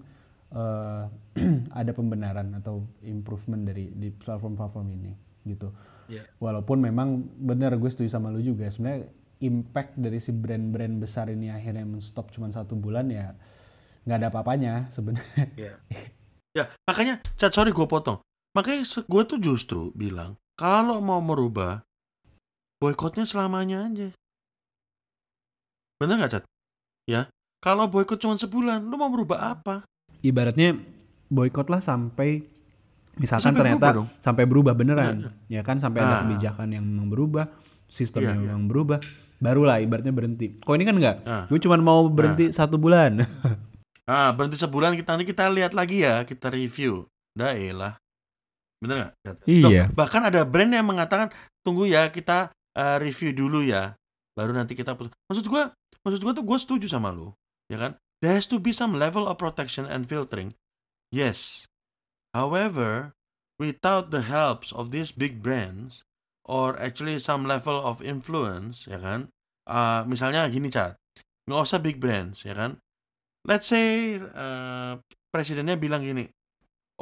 eh, 0.49 1.05
ada 1.81 1.93
pembenaran 1.93 2.53
atau 2.57 2.85
improvement 3.01 3.65
dari 3.65 3.89
di 3.89 4.09
platform-platform 4.09 4.87
ini 4.93 5.13
gitu 5.43 5.73
Iya. 6.13 6.29
walaupun 6.37 6.77
memang 6.85 7.25
benar 7.41 7.73
gue 7.81 7.89
setuju 7.89 8.13
sama 8.13 8.29
lu 8.29 8.45
juga 8.45 8.69
sebenarnya 8.69 9.09
impact 9.41 9.97
dari 9.97 10.21
si 10.21 10.29
brand-brand 10.31 11.01
besar 11.01 11.33
ini 11.33 11.49
akhirnya 11.49 11.89
menstop 11.89 12.29
cuma 12.31 12.53
satu 12.53 12.77
bulan 12.77 13.09
ya 13.09 13.33
nggak 14.05 14.19
ada 14.21 14.29
apa-apanya 14.29 14.93
sebenarnya 14.93 15.49
Ya. 15.57 15.75
ya, 16.53 16.65
makanya, 16.85 17.23
Chat, 17.41 17.55
sorry 17.57 17.73
gue 17.73 17.87
potong. 17.89 18.21
Makanya 18.53 18.85
gue 18.85 19.23
tuh 19.25 19.39
justru 19.41 19.89
bilang, 19.97 20.37
kalau 20.61 21.01
mau 21.01 21.23
merubah, 21.25 21.81
boykotnya 22.77 23.25
selamanya 23.25 23.89
aja. 23.89 24.13
Bener 25.97 26.21
nggak, 26.21 26.33
Chat? 26.37 26.45
Ya, 27.09 27.33
kalau 27.65 27.89
boykot 27.89 28.21
cuma 28.21 28.37
sebulan, 28.37 28.85
lu 28.85 29.01
mau 29.01 29.09
merubah 29.09 29.57
apa? 29.57 29.87
ibaratnya 30.23 30.79
boykot 31.33 31.67
lah 31.67 31.83
sampai 31.83 32.47
misalkan 33.15 33.53
Sampai 33.53 33.61
ternyata 33.61 33.79
berubah 33.83 33.93
dong. 33.95 34.09
sampai 34.19 34.45
berubah 34.45 34.73
beneran 34.73 35.15
ya 35.47 35.61
kan 35.61 35.77
sampai 35.79 36.01
ada 36.01 36.11
Ah. 36.11 36.21
kebijakan 36.23 36.69
yang 36.71 36.85
memang 36.85 37.09
berubah 37.09 37.45
sistem 37.85 38.21
Iya, 38.21 38.29
yang 38.31 38.39
iya. 38.39 38.47
memang 38.49 38.65
berubah 38.67 38.99
barulah 39.37 39.77
ibaratnya 39.79 40.11
berhenti 40.11 40.57
kok 40.57 40.73
ini 40.73 40.85
kan 40.85 40.97
enggak 40.97 41.17
Ah. 41.23 41.45
gue 41.45 41.59
cuma 41.59 41.77
mau 41.77 42.07
berhenti 42.07 42.49
satu 42.51 42.77
bulan 42.77 43.21
Ah, 44.03 44.35
berhenti 44.35 44.59
sebulan, 44.59 44.99
kita 44.99 45.15
nanti 45.15 45.23
kita 45.25 45.47
lihat 45.47 45.79
lagi 45.79 46.03
ya, 46.03 46.27
kita 46.27 46.51
review. 46.51 47.07
Dah 47.33 47.55
elah. 47.55 47.95
Bener 48.83 49.15
nggak? 49.15 49.47
Iya. 49.47 49.63
Loh, 49.63 49.71
bahkan 49.95 50.27
ada 50.27 50.43
brand 50.43 50.69
yang 50.69 50.83
mengatakan, 50.83 51.31
tunggu 51.63 51.87
ya, 51.87 52.11
kita 52.11 52.51
eh, 52.75 52.99
review 52.99 53.31
dulu 53.31 53.63
ya. 53.63 53.95
Baru 54.35 54.51
nanti 54.51 54.75
kita 54.75 54.99
putus. 54.99 55.15
Maksud 55.31 55.47
gua, 55.47 55.71
maksud 56.03 56.19
gua 56.19 56.35
tuh 56.35 56.43
gue 56.43 56.59
setuju 56.59 56.87
sama 56.91 57.15
lu. 57.15 57.31
Ya 57.71 57.79
kan? 57.79 57.95
There 58.19 58.35
has 58.35 58.51
to 58.51 58.59
be 58.59 58.75
some 58.75 58.91
level 58.93 59.23
of 59.23 59.39
protection 59.39 59.87
and 59.87 60.03
filtering. 60.03 60.51
Yes. 61.09 61.63
However, 62.33 63.13
without 63.61 64.09
the 64.09 64.25
helps 64.25 64.73
of 64.73 64.91
these 64.91 65.13
big 65.13 65.45
brands, 65.45 66.05
or 66.49 66.75
actually 66.81 67.21
some 67.21 67.45
level 67.45 67.77
of 67.79 68.01
influence, 68.01 68.89
ya 68.89 68.99
kan? 68.99 69.29
Ah, 69.69 70.03
misalnya 70.09 70.49
gini, 70.49 70.73
Chat. 70.73 70.99
Nggak 71.47 71.63
usah 71.69 71.81
big 71.85 72.01
brands, 72.01 72.43
ya 72.43 72.57
kan? 72.57 72.81
Let's 73.45 73.69
say 73.69 74.17
eh, 74.19 74.93
presidennya 75.29 75.77
bilang 75.77 76.03
gini, 76.07 76.27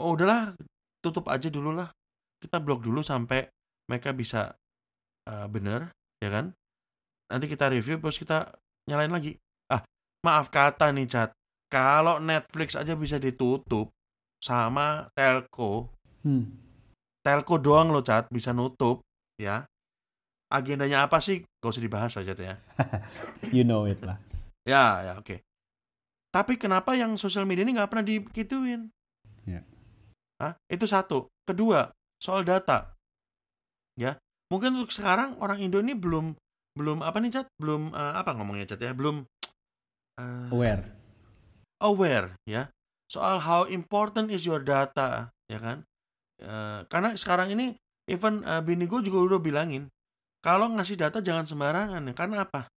oh 0.00 0.16
udahlah 0.16 0.56
tutup 1.04 1.28
aja 1.28 1.52
dulu 1.52 1.76
lah 1.76 1.92
kita 2.40 2.56
blok 2.60 2.80
dulu 2.80 3.04
sampai 3.04 3.44
mereka 3.88 4.16
bisa 4.16 4.56
eh, 5.28 5.46
bener 5.52 5.92
ya 6.24 6.32
kan 6.32 6.52
nanti 7.28 7.46
kita 7.46 7.68
review 7.68 8.00
terus 8.00 8.16
kita 8.16 8.52
nyalain 8.88 9.12
lagi 9.12 9.36
ah 9.68 9.84
maaf 10.24 10.48
kata 10.48 10.88
nih 10.96 11.06
chat 11.08 11.30
kalau 11.68 12.18
Netflix 12.18 12.74
aja 12.74 12.96
bisa 12.96 13.20
ditutup 13.20 13.92
sama 14.40 15.08
telco 15.14 15.92
Hmm. 16.20 16.52
telco 17.24 17.56
doang 17.56 17.88
loh 17.88 18.04
chat 18.04 18.28
bisa 18.28 18.52
nutup 18.52 19.00
ya 19.40 19.64
agendanya 20.52 21.08
apa 21.08 21.16
sih 21.16 21.40
gak 21.62 21.72
usah 21.72 21.80
dibahas 21.80 22.12
aja 22.20 22.36
ya 22.36 22.56
you 23.56 23.64
know 23.64 23.88
it 23.88 24.00
lah 24.04 24.20
ya 24.68 25.00
ya 25.00 25.12
oke 25.16 25.40
tapi 26.28 26.60
kenapa 26.60 26.92
yang 26.92 27.16
sosial 27.16 27.48
media 27.48 27.64
ini 27.64 27.72
nggak 27.76 27.88
pernah 27.88 28.04
dikituin 28.04 28.92
Ya. 29.48 29.64
Hah? 30.36 30.52
Itu 30.68 30.84
satu. 30.84 31.32
Kedua, 31.48 31.88
soal 32.20 32.44
data. 32.44 32.92
Ya, 33.96 34.20
mungkin 34.52 34.76
untuk 34.76 34.92
sekarang 34.92 35.40
orang 35.40 35.58
Indo 35.64 35.80
ini 35.80 35.96
belum 35.96 36.36
belum 36.76 37.00
apa 37.00 37.18
nih 37.18 37.40
Cat? 37.40 37.46
Belum 37.56 37.90
eh, 37.90 38.14
apa 38.20 38.36
ngomongnya 38.36 38.68
Cat 38.68 38.84
ya? 38.84 38.92
Belum 38.92 39.24
eh, 40.20 40.48
aware 40.52 40.84
aware 41.80 42.36
ya 42.44 42.68
soal 43.10 43.42
how 43.42 43.66
important 43.66 44.30
is 44.30 44.46
your 44.46 44.62
data 44.62 45.34
ya 45.50 45.58
kan? 45.58 45.82
Eh, 46.38 46.80
karena 46.86 47.12
sekarang 47.18 47.50
ini 47.52 47.74
even 48.06 48.46
eh, 48.46 48.62
bini 48.62 48.86
gue 48.86 49.02
juga 49.02 49.34
udah 49.34 49.40
bilangin 49.42 49.90
kalau 50.40 50.70
ngasih 50.72 50.96
data 50.96 51.18
jangan 51.20 51.44
sembarangan 51.44 52.00
ya. 52.06 52.14
Karena 52.14 52.46
apa? 52.46 52.70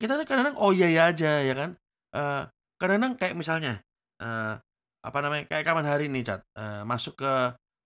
Kita 0.00 0.18
kadang-kadang 0.26 0.58
oh 0.58 0.74
iya 0.74 0.90
ya 0.90 1.02
aja 1.12 1.44
ya 1.44 1.54
kan? 1.54 1.70
Eh, 2.16 2.42
kadang-kadang 2.80 3.14
kayak 3.20 3.34
misalnya 3.38 3.78
eh, 4.18 4.54
apa 5.02 5.18
namanya 5.22 5.44
kayak 5.50 5.64
kapan 5.66 5.86
hari 5.86 6.06
ini 6.10 6.24
cat 6.26 6.42
Eh, 6.58 6.82
masuk 6.88 7.20
ke 7.20 7.32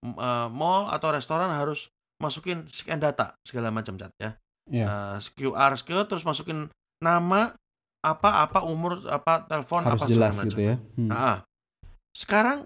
eh, 0.07 0.49
mall 0.49 0.89
atau 0.89 1.09
restoran 1.13 1.51
harus 1.53 1.91
masukin 2.17 2.65
scan 2.71 2.97
data 2.97 3.37
segala 3.45 3.69
macam 3.69 3.99
cat 4.01 4.13
ya 4.17 4.31
ya 4.73 4.87
Eh, 4.89 5.17
QR 5.37 5.77
skill 5.77 6.09
terus 6.09 6.25
masukin 6.25 6.73
nama 7.05 7.53
apa 8.07 8.47
apa 8.47 8.63
umur 8.63 9.03
apa 9.11 9.43
telepon 9.45 9.83
harus 9.83 9.99
apa 9.99 10.07
segala 10.07 10.15
jelas 10.31 10.35
macam. 10.37 10.49
gitu 10.49 10.61
ya 10.63 10.77
Hmm. 10.95 11.09
Nah, 11.11 11.37
sekarang 12.15 12.59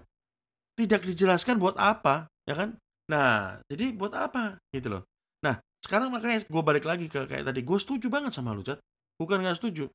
tidak 0.77 1.01
dijelaskan 1.03 1.57
buat 1.57 1.75
apa, 1.75 2.29
ya 2.45 2.53
kan? 2.55 2.69
Nah, 3.09 3.59
jadi 3.67 3.91
buat 3.91 4.13
apa 4.13 4.61
gitu 4.71 4.87
loh. 4.87 5.03
Nah, 5.41 5.57
sekarang 5.81 6.07
makanya 6.09 6.45
gue 6.45 6.63
balik 6.63 6.85
lagi 6.85 7.05
ke 7.05 7.27
kayak 7.27 7.43
tadi, 7.43 7.59
gue 7.59 7.77
setuju 7.77 8.07
banget 8.07 8.31
sama 8.31 8.55
lu, 8.55 8.63
Cat. 8.63 8.79
Bukan 9.19 9.41
nggak 9.41 9.57
setuju. 9.57 9.89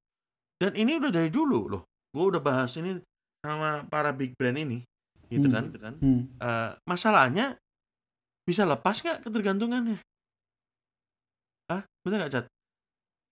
Dan 0.61 0.75
ini 0.75 1.01
udah 1.01 1.09
dari 1.09 1.31
dulu 1.33 1.71
loh. 1.71 1.83
Gue 2.13 2.25
udah 2.29 2.43
bahas 2.43 2.77
ini 2.77 3.01
sama 3.41 3.87
para 3.89 4.13
big 4.13 4.37
brand 4.37 4.59
ini, 4.59 4.85
gitu 5.27 5.49
Hmm. 5.49 5.55
kan? 5.55 5.63
Gitu 5.71 5.79
kan? 5.81 5.95
Hmm. 5.99 6.21
Eh, 6.37 6.71
masalahnya 6.85 7.57
bisa 8.45 8.69
lepas 8.69 9.01
nggak 9.01 9.25
ketergantungannya? 9.25 9.99
Hah? 11.73 11.83
Bener 12.05 12.17
nggak, 12.21 12.33
Cat? 12.33 12.47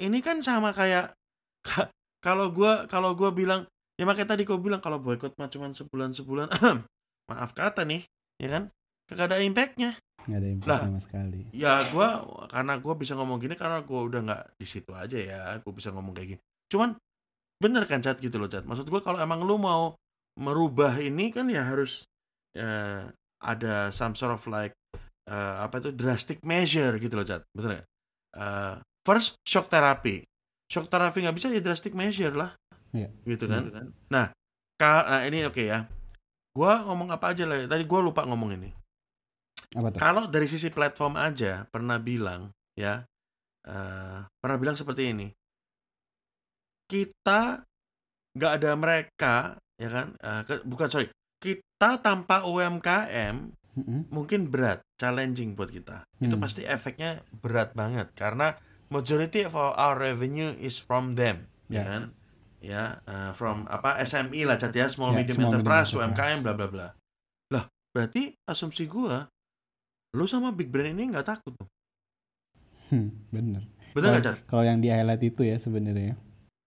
Ini 0.01 0.19
kan 0.19 0.41
sama 0.41 0.75
kayak 0.75 1.15
ka- 1.63 1.93
kalau 2.25 2.49
gua 2.49 2.89
kalau 2.89 3.13
gua 3.13 3.29
bilang 3.37 3.69
ya 4.01 4.09
makanya 4.09 4.33
tadi 4.33 4.49
gua 4.49 4.57
bilang 4.57 4.81
kalau 4.81 4.97
boykot 4.97 5.37
mah 5.37 5.53
cuma 5.53 5.69
sebulan 5.69 6.17
sebulan 6.17 6.49
maaf 7.29 7.53
kata 7.53 7.85
nih 7.85 8.01
ya 8.41 8.49
kan? 8.49 8.63
Kagak 9.05 9.37
ada 9.37 9.45
impactnya. 9.45 10.01
Nggak 10.25 10.39
ada 10.41 10.49
impact 10.49 10.71
Lah. 10.73 10.81
sama 10.89 11.01
sekali. 11.05 11.41
ya 11.53 11.85
gua 11.93 12.25
karena 12.49 12.81
gua 12.81 12.97
bisa 12.97 13.13
ngomong 13.13 13.37
gini 13.37 13.55
karena 13.61 13.85
gua 13.85 14.09
udah 14.09 14.21
nggak 14.25 14.43
di 14.57 14.65
situ 14.65 14.89
aja 14.97 15.21
ya 15.21 15.41
gua 15.61 15.73
bisa 15.77 15.93
ngomong 15.93 16.17
kayak 16.17 16.29
gini. 16.37 16.43
Cuman 16.73 16.97
bener 17.61 17.85
kan 17.85 18.01
cat 18.01 18.17
gitu 18.25 18.41
loh 18.41 18.49
cat 18.49 18.65
maksud 18.65 18.89
gua 18.89 19.05
kalau 19.05 19.21
emang 19.21 19.45
lu 19.45 19.61
mau 19.61 19.93
merubah 20.41 20.97
ini 20.99 21.29
kan 21.31 21.47
ya 21.53 21.63
harus 21.69 22.09
eh, 22.57 23.05
ada 23.45 23.93
some 23.93 24.17
sort 24.17 24.33
of 24.33 24.43
like 24.49 24.73
eh, 25.29 25.57
apa 25.61 25.77
itu 25.85 25.93
drastic 25.93 26.41
measure 26.41 26.97
gitu 26.97 27.15
loh 27.21 27.29
cat 27.29 27.45
bener 27.53 27.69
nggak? 27.85 27.87
Eh, 28.41 28.75
first 29.05 29.37
shock 29.45 29.69
therapy 29.69 30.25
shock 30.67 30.89
therapy 30.89 31.23
nggak 31.23 31.37
bisa 31.37 31.49
ya 31.49 31.61
drastic 31.61 31.93
measure 31.93 32.33
lah 32.33 32.53
Iya. 32.91 33.11
gitu 33.25 33.45
kan 33.47 33.71
nah 34.09 34.31
Ka- 34.75 35.07
nah, 35.07 35.23
ini 35.23 35.47
oke 35.47 35.63
ya. 35.63 35.87
Gua 36.51 36.83
ngomong 36.83 37.15
apa 37.15 37.31
aja 37.31 37.47
lah. 37.47 37.63
Tadi 37.63 37.87
gua 37.87 38.03
lupa 38.03 38.27
ngomong 38.27 38.59
ini. 38.59 38.75
Kalau 39.95 40.27
dari 40.27 40.51
sisi 40.51 40.67
platform 40.67 41.15
aja 41.15 41.63
pernah 41.71 42.03
bilang 42.03 42.51
ya, 42.75 43.07
eh, 43.63 44.19
pernah 44.43 44.59
bilang 44.59 44.75
seperti 44.75 45.15
ini. 45.15 45.31
Kita 46.91 47.63
nggak 48.35 48.53
ada 48.61 48.71
mereka, 48.75 49.35
ya 49.79 49.89
kan? 49.89 50.07
Eh, 50.19 50.43
ke- 50.45 50.65
bukan 50.67 50.89
sorry, 50.91 51.07
kita 51.39 52.03
tanpa 52.03 52.43
UMKM 52.43 53.55
mungkin 54.11 54.51
berat, 54.51 54.83
challenging 54.99 55.55
buat 55.55 55.71
kita. 55.71 56.03
Itu 56.19 56.35
Hmm. 56.35 56.43
pasti 56.43 56.67
efeknya 56.67 57.23
berat 57.31 57.75
banget 57.75 58.11
karena 58.15 58.59
majority 58.93 59.45
of 59.45 59.55
our, 59.55 59.95
revenue 59.97 60.53
is 60.57 60.77
from 60.77 61.15
them, 61.15 61.47
ya 61.71 61.81
Ya. 61.81 61.85
kan? 61.85 62.03
Ya, 62.65 62.83
eh, 63.05 63.31
from 63.37 63.69
apa 63.69 64.01
SME 64.01 64.49
lah, 64.49 64.57
cat 64.57 64.73
ya, 64.73 64.89
small 64.89 65.13
Ya, 65.13 65.21
medium 65.21 65.37
small 65.37 65.53
medium 65.53 65.61
enterprise, 65.61 65.93
enterprise. 65.93 66.17
UMKM, 66.17 66.39
bla 66.41 66.53
bla 66.57 66.67
bla. 66.73 66.87
Lah, 67.53 67.65
berarti 67.93 68.33
asumsi 68.49 68.89
gua, 68.89 69.29
lu 70.17 70.25
sama 70.25 70.49
big 70.49 70.73
brand 70.73 70.89
ini 70.89 71.13
nggak 71.13 71.29
takut 71.29 71.53
dong? 71.53 71.69
Hmm, 72.89 73.13
bener. 73.29 73.63
Bener 73.93 74.09
nggak, 74.17 74.25
Cat? 74.25 74.37
Kalau 74.49 74.65
yang 74.65 74.81
di 74.81 74.89
highlight 74.89 75.21
itu 75.23 75.45
ya 75.45 75.61
sebenarnya. 75.61 76.17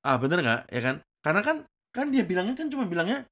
Ah, 0.06 0.22
bener 0.22 0.46
nggak? 0.46 0.62
Ya 0.70 0.82
kan? 0.86 0.96
Karena 1.26 1.42
kan 1.42 1.58
kan 1.92 2.14
dia 2.14 2.22
bilangnya 2.22 2.54
kan 2.54 2.70
cuma 2.70 2.86
bilangnya 2.86 3.26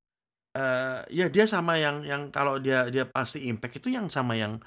eh 0.55 1.03
ya 1.11 1.27
dia 1.29 1.45
sama 1.45 1.75
yang 1.77 2.01
yang 2.07 2.31
kalau 2.33 2.57
dia 2.57 2.87
dia 2.89 3.05
pasti 3.05 3.45
impact 3.45 3.83
itu 3.83 3.93
yang 3.93 4.07
sama 4.09 4.33
yang 4.39 4.57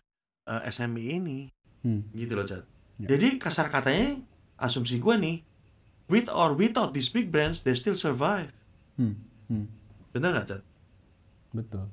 eh, 0.47 0.61
SME 0.71 1.19
ini 1.19 1.51
Hmm. 1.83 2.07
gitu 2.15 2.35
loh, 2.39 2.47
Cat. 2.47 2.63
Ya. 2.99 3.15
Jadi 3.15 3.39
kasar 3.39 3.71
katanya 3.71 4.19
asumsi 4.59 4.99
gua 4.99 5.15
nih 5.15 5.47
with 6.11 6.27
or 6.27 6.55
without 6.55 6.91
these 6.93 7.07
big 7.07 7.31
brands 7.31 7.63
they 7.63 7.79
still 7.79 7.95
survive. 7.95 8.51
Hmm. 8.99 9.23
Hmm. 9.47 9.71
Bener 10.11 10.35
nggak, 10.35 10.47
Cat? 10.51 10.63
Betul. 11.55 11.87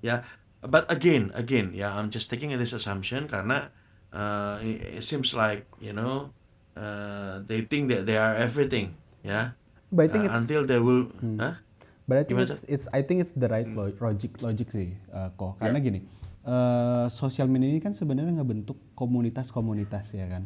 But 0.66 0.90
again, 0.90 1.30
again, 1.38 1.78
ya 1.78 1.94
I'm 1.94 2.10
just 2.10 2.26
taking 2.34 2.50
this 2.58 2.74
assumption 2.74 3.30
karena 3.30 3.70
uh, 4.10 4.58
it, 4.66 4.98
it 4.98 5.04
seems 5.06 5.38
like 5.38 5.70
you 5.78 5.94
know 5.94 6.34
uh, 6.74 7.46
they 7.46 7.62
think 7.62 7.94
that 7.94 8.10
they 8.10 8.18
are 8.18 8.34
everything, 8.34 8.98
ya. 9.22 9.54
But 9.94 10.10
I 10.10 10.10
think 10.10 10.26
Uh, 10.26 10.28
it's 10.34 10.38
until 10.42 10.66
they 10.66 10.82
will, 10.82 11.14
Hmm. 11.22 11.38
Hah? 11.38 11.62
But 12.10 12.16
I 12.18 12.24
think 12.26 12.38
Gimana, 12.38 12.54
it's, 12.54 12.66
it's 12.66 12.86
I 12.94 13.02
think 13.06 13.22
it's 13.22 13.34
the 13.34 13.50
right 13.50 13.66
lo- 13.66 13.94
logic 13.98 14.38
logic 14.42 14.70
sih 14.70 14.94
uh, 15.10 15.34
kok 15.34 15.58
karena 15.58 15.82
gini 15.82 16.06
eh 16.46 17.06
sosial 17.10 17.50
media 17.50 17.66
ini 17.74 17.82
kan 17.82 17.98
sebenarnya 17.98 18.30
ngebentuk 18.38 18.78
komunitas-komunitas 18.94 20.14
ya 20.14 20.30
kan 20.30 20.46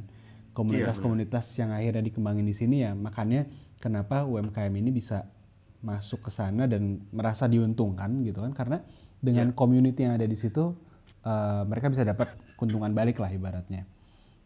komunitas-komunitas 0.60 1.45
yang 1.55 1.72
akhirnya 1.72 2.03
dikembangin 2.03 2.43
di 2.43 2.55
sini 2.55 2.84
ya 2.84 2.91
makanya 2.91 3.47
kenapa 3.80 4.28
UMKM 4.28 4.74
ini 4.76 4.91
bisa 4.91 5.24
masuk 5.80 6.28
ke 6.28 6.32
sana 6.36 6.68
dan 6.68 7.07
merasa 7.16 7.47
diuntungkan 7.47 8.20
gitu 8.28 8.43
kan? 8.43 8.51
Karena 8.51 8.78
dengan 9.24 9.55
community 9.55 10.03
yang 10.03 10.20
ada 10.20 10.28
di 10.28 10.36
situ 10.36 10.76
eh, 11.24 11.64
mereka 11.64 11.88
bisa 11.88 12.03
dapat 12.03 12.36
keuntungan 12.60 12.91
balik 12.91 13.24
lah 13.24 13.32
ibaratnya. 13.32 13.88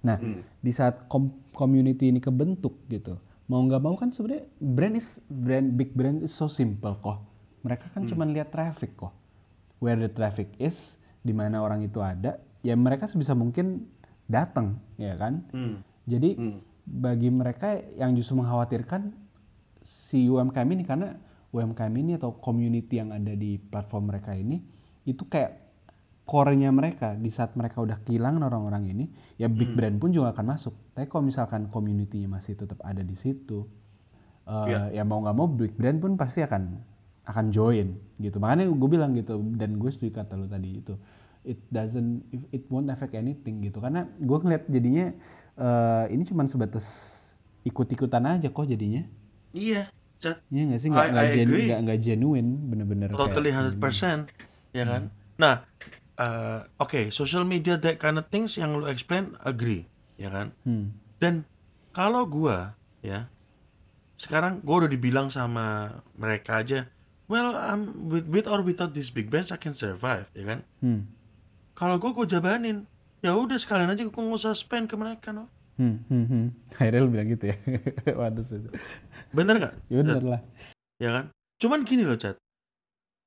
Nah 0.05 0.21
di 0.61 0.71
saat 0.71 1.09
kom- 1.09 1.49
community 1.57 2.13
ini 2.13 2.21
kebentuk 2.21 2.85
gitu 2.85 3.17
mau 3.51 3.59
nggak 3.63 3.81
mau 3.83 3.95
kan 3.99 4.09
sebenarnya 4.09 4.47
brand 4.57 4.95
is 4.95 5.19
brand 5.27 5.75
big 5.75 5.91
brand 5.91 6.23
is 6.23 6.31
so 6.31 6.47
simple 6.47 6.95
kok. 7.01 7.19
Mereka 7.63 7.91
kan 7.95 8.03
cuma 8.07 8.27
lihat 8.27 8.51
traffic 8.51 8.95
kok. 8.95 9.11
Where 9.83 9.99
the 9.99 10.11
traffic 10.11 10.55
is 10.59 10.95
di 11.23 11.31
mana 11.35 11.63
orang 11.63 11.83
itu 11.83 11.99
ada 12.03 12.39
ya 12.63 12.75
mereka 12.75 13.07
sebisa 13.07 13.35
mungkin 13.35 13.87
datang 14.27 14.79
ya 14.95 15.15
kan? 15.19 15.43
Hmm. 15.51 15.83
Jadi 16.03 16.35
Hmm. 16.35 16.59
bagi 16.83 17.31
mereka 17.31 17.75
yang 17.95 18.11
justru 18.13 18.35
mengkhawatirkan 18.35 19.15
si 19.81 20.27
UMKM 20.27 20.67
ini 20.69 20.83
karena 20.83 21.15
UMKM 21.53 21.93
ini 21.93 22.11
atau 22.17 22.33
community 22.35 22.97
yang 22.97 23.13
ada 23.13 23.31
di 23.31 23.55
platform 23.55 24.09
mereka 24.09 24.33
ini 24.33 24.59
itu 25.03 25.27
kayak 25.27 25.59
core-nya 26.23 26.71
mereka. 26.71 27.13
Di 27.13 27.27
saat 27.27 27.53
mereka 27.53 27.83
udah 27.83 27.99
kehilangan 27.99 28.41
orang-orang 28.41 28.87
ini 28.89 29.05
ya 29.35 29.51
big 29.51 29.75
brand 29.75 29.99
pun 29.99 30.09
juga 30.09 30.31
akan 30.31 30.55
masuk. 30.55 30.73
Tapi 30.95 31.05
kalau 31.07 31.27
misalkan 31.27 31.67
community-nya 31.67 32.31
masih 32.31 32.55
tetap 32.55 32.79
ada 32.81 33.03
di 33.03 33.13
situ 33.13 33.67
eh, 34.43 34.65
Iya. 34.71 34.81
ya 34.91 35.03
mau 35.03 35.19
nggak 35.23 35.35
mau 35.35 35.47
big 35.47 35.75
brand 35.75 35.99
pun 35.99 36.15
pasti 36.15 36.43
akan 36.43 36.79
akan 37.23 37.45
join 37.51 37.95
gitu. 38.19 38.39
Makanya 38.39 38.67
gue 38.67 38.89
bilang 38.89 39.11
gitu 39.15 39.39
dan 39.55 39.79
gue 39.79 39.87
setuju 39.87 40.19
kata 40.23 40.35
lu 40.35 40.47
tadi 40.47 40.79
itu 40.79 40.95
it 41.43 41.59
doesn't 41.67 42.23
it 42.55 42.67
won't 42.67 42.87
affect 42.87 43.15
anything 43.15 43.59
gitu. 43.61 43.79
Karena 43.79 44.07
gue 44.07 44.37
ngeliat 44.39 44.63
jadinya 44.67 45.11
eh, 45.55 46.05
ini 46.09 46.23
cuman 46.23 46.45
sebatas 46.45 46.85
ikut-ikutan 47.61 48.23
aja 48.27 48.47
kok 48.47 48.65
jadinya 48.65 49.03
Iya. 49.51 49.87
Iya 50.49 50.63
nggak 50.65 50.79
sih 50.79 50.87
nggak 50.87 51.03
I- 51.03 51.11
nggak 51.11 51.25
I 51.25 51.35
genu- 51.35 51.59
nggak 51.61 51.79
nggak 51.83 51.99
genuine 52.01 52.49
bener-bener 52.65 53.07
totally 53.11 53.51
gini. 53.51 53.75
100%, 53.75 54.31
ya 54.71 54.83
kan? 54.83 55.01
Nah, 55.35 55.67
uh, 56.15 56.63
oke, 56.77 57.11
social 57.11 57.43
media 57.43 57.75
that 57.75 57.97
kind 57.97 58.15
of 58.15 58.25
things 58.27 58.55
yang 58.55 58.71
lu 58.73 58.87
explain 58.87 59.35
agree, 59.39 59.83
ya 60.15 60.31
kan? 60.31 60.55
Hmm. 60.63 60.95
Dan 61.19 61.43
kalau 61.91 62.23
gua 62.23 62.71
ya 62.99 63.27
sekarang 64.15 64.63
gua 64.63 64.87
udah 64.87 64.91
dibilang 64.91 65.27
sama 65.27 65.91
mereka 66.15 66.63
aja, 66.63 66.87
well, 67.27 67.51
I'm 67.51 68.07
with, 68.07 68.25
with 68.25 68.47
or 68.47 68.63
without 68.63 68.95
these 68.95 69.11
big 69.11 69.27
brands 69.27 69.51
I 69.51 69.59
can 69.59 69.75
survive, 69.75 70.31
ya 70.31 70.47
kan? 70.47 70.59
Hmm. 70.79 71.11
Kalau 71.75 71.99
gua 71.99 72.15
gua 72.15 72.23
jabanin, 72.23 72.87
ya 73.23 73.31
udah 73.33 73.55
sekalian 73.55 73.95
aja 73.95 74.03
gua 74.05 74.21
nggak 74.27 74.39
usah 74.43 74.53
spend 74.53 74.91
ke 74.91 74.99
mereka, 74.99 75.31
no. 75.31 75.47
Hmm, 75.79 76.05
hmm, 76.05 76.25
hmm. 76.29 76.45
Akhirnya 76.77 77.01
lu 77.01 77.09
bilang 77.09 77.29
gitu 77.31 77.49
ya. 77.49 77.57
Waduh 78.19 78.45
itu. 78.45 78.69
Bener 79.33 79.55
nggak? 79.57 79.73
Ya 79.89 79.95
bener 80.03 80.21
lah. 80.21 80.41
ya 81.01 81.09
kan? 81.09 81.25
Cuman 81.57 81.87
gini 81.87 82.05
loh, 82.05 82.19
Chat. 82.19 82.37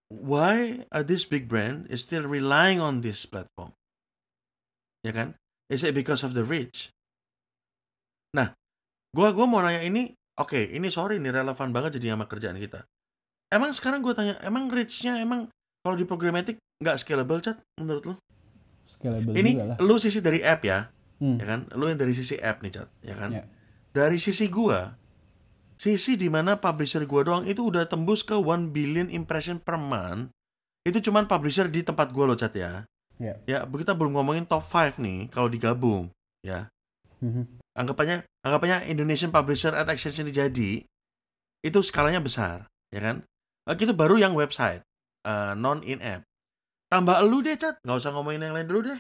Why 0.06 0.86
are 0.94 1.02
this 1.02 1.26
big 1.26 1.50
brand 1.50 1.90
is 1.90 2.06
still 2.06 2.30
relying 2.30 2.78
on 2.78 3.02
this 3.02 3.26
platform? 3.26 3.74
Ya 5.02 5.10
kan? 5.10 5.34
Is 5.66 5.82
it 5.82 5.98
because 5.98 6.22
of 6.22 6.38
the 6.38 6.46
reach? 6.46 6.94
Nah, 8.30 8.54
gua 9.10 9.34
gua 9.34 9.50
mau 9.50 9.58
nanya 9.58 9.82
ini, 9.82 10.14
oke, 10.38 10.70
ini 10.70 10.86
sorry 10.94 11.18
nih 11.18 11.34
relevan 11.42 11.74
banget 11.74 11.98
jadi 11.98 12.14
sama 12.14 12.30
kerjaan 12.30 12.54
kita. 12.62 12.86
Emang 13.50 13.74
sekarang 13.74 13.98
gua 13.98 14.14
tanya, 14.14 14.38
emang 14.46 14.70
reach-nya 14.70 15.18
emang 15.18 15.50
kalau 15.82 15.98
di 15.98 16.06
programmatic 16.06 16.62
nggak 16.78 17.02
scalable, 17.02 17.42
Chat, 17.42 17.58
menurut 17.82 18.02
lu? 18.06 18.14
Scalable 18.86 19.34
Ini 19.34 19.50
juga 19.52 19.66
lah. 19.66 19.76
lu 19.82 19.98
sisi 19.98 20.22
dari 20.22 20.40
app 20.40 20.62
ya, 20.62 20.88
Hmm. 21.18 21.36
ya 21.36 21.44
kan? 21.44 21.60
Lu 21.74 21.86
yang 21.86 21.98
dari 21.98 22.14
sisi 22.14 22.38
app 22.38 22.62
nih, 22.62 22.72
Chat, 22.72 22.88
ya 23.02 23.14
kan? 23.14 23.30
Ya. 23.34 23.44
Dari 23.90 24.16
sisi 24.16 24.46
gua, 24.46 24.94
sisi 25.74 26.14
di 26.14 26.30
mana 26.30 26.56
publisher 26.56 27.02
gua 27.04 27.24
doang 27.24 27.44
itu 27.44 27.64
udah 27.64 27.84
tembus 27.84 28.22
ke 28.22 28.32
1 28.32 28.70
billion 28.70 29.08
impression 29.08 29.58
per 29.58 29.76
month. 29.76 30.30
Itu 30.82 31.02
cuman 31.02 31.26
publisher 31.26 31.66
di 31.66 31.82
tempat 31.82 32.14
gua 32.14 32.30
loh, 32.30 32.38
Chat 32.38 32.54
ya. 32.54 32.86
Ya. 33.16 33.34
Ya, 33.48 33.64
kita 33.64 33.96
belum 33.96 34.12
ngomongin 34.14 34.44
top 34.44 34.62
5 34.62 35.00
nih 35.00 35.32
kalau 35.32 35.48
digabung, 35.48 36.12
ya. 36.44 36.68
Mhm. 37.18 37.58
Anggapannya 37.74 38.24
anggapannya 38.40 38.88
Indonesian 38.88 39.32
Publisher 39.32 39.72
at 39.72 39.88
Exchange 39.88 40.20
ini 40.24 40.32
jadi 40.32 40.70
itu 41.60 41.78
skalanya 41.80 42.20
besar, 42.20 42.68
ya 42.92 43.00
kan? 43.00 43.16
Eh, 43.66 43.74
Itu 43.74 43.96
baru 43.96 44.20
yang 44.20 44.36
website, 44.36 44.84
eh, 45.24 45.52
non 45.56 45.80
in 45.82 45.98
app. 45.98 46.22
Tambah 46.86 47.18
elu 47.18 47.38
deh, 47.42 47.56
Chat. 47.56 47.82
Nggak 47.82 47.98
usah 47.98 48.10
ngomongin 48.14 48.46
yang 48.46 48.54
lain 48.54 48.68
dulu 48.68 48.80
deh. 48.86 48.98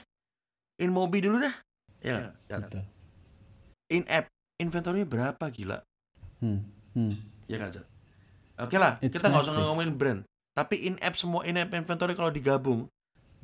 In 0.82 0.90
Mobi 0.90 1.22
dulu 1.22 1.38
deh. 1.38 1.54
Ya, 2.02 2.34
Chat? 2.46 2.66
Betul. 2.66 2.84
in 3.86 4.02
app 4.10 4.26
inventory 4.58 5.06
berapa 5.06 5.46
gila? 5.46 5.78
Hmm. 6.42 6.66
Hmm. 6.90 7.14
Ya 7.46 7.62
kan, 7.62 7.70
Zat? 7.70 7.86
Oke 8.58 8.74
lah, 8.76 8.98
It's 8.98 9.14
kita 9.14 9.30
nggak 9.30 9.46
usah 9.46 9.54
ngomongin 9.54 9.94
brand. 9.94 10.20
Tapi 10.56 10.88
in-app 10.88 11.14
semua 11.14 11.46
in-app 11.46 11.70
inventory 11.70 12.16
kalau 12.16 12.32
digabung, 12.32 12.88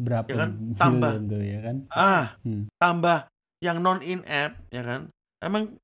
Berapa 0.01 0.27
Ya 0.27 0.37
kan? 0.43 0.51
Tambah. 0.83 1.11
tuh 1.29 1.45
ya 1.45 1.61
kan? 1.63 1.77
ah, 1.93 2.35
Hmm. 2.43 2.67
tambah 2.81 3.29
yang 3.63 3.79
non 3.79 4.03
in-app, 4.03 4.59
ya 4.73 4.83
kan? 4.83 5.13
Emang 5.39 5.79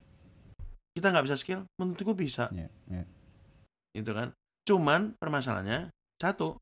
kita 0.97 1.15
nggak 1.15 1.31
bisa 1.31 1.37
skill? 1.39 1.63
Menurut 1.79 2.01
gue 2.01 2.17
bisa, 2.17 2.51
Ya, 2.51 2.67
ya. 2.91 3.05
gitu 3.95 4.11
kan? 4.11 4.35
Cuman 4.67 5.15
permasalahannya 5.15 5.93
satu, 6.19 6.59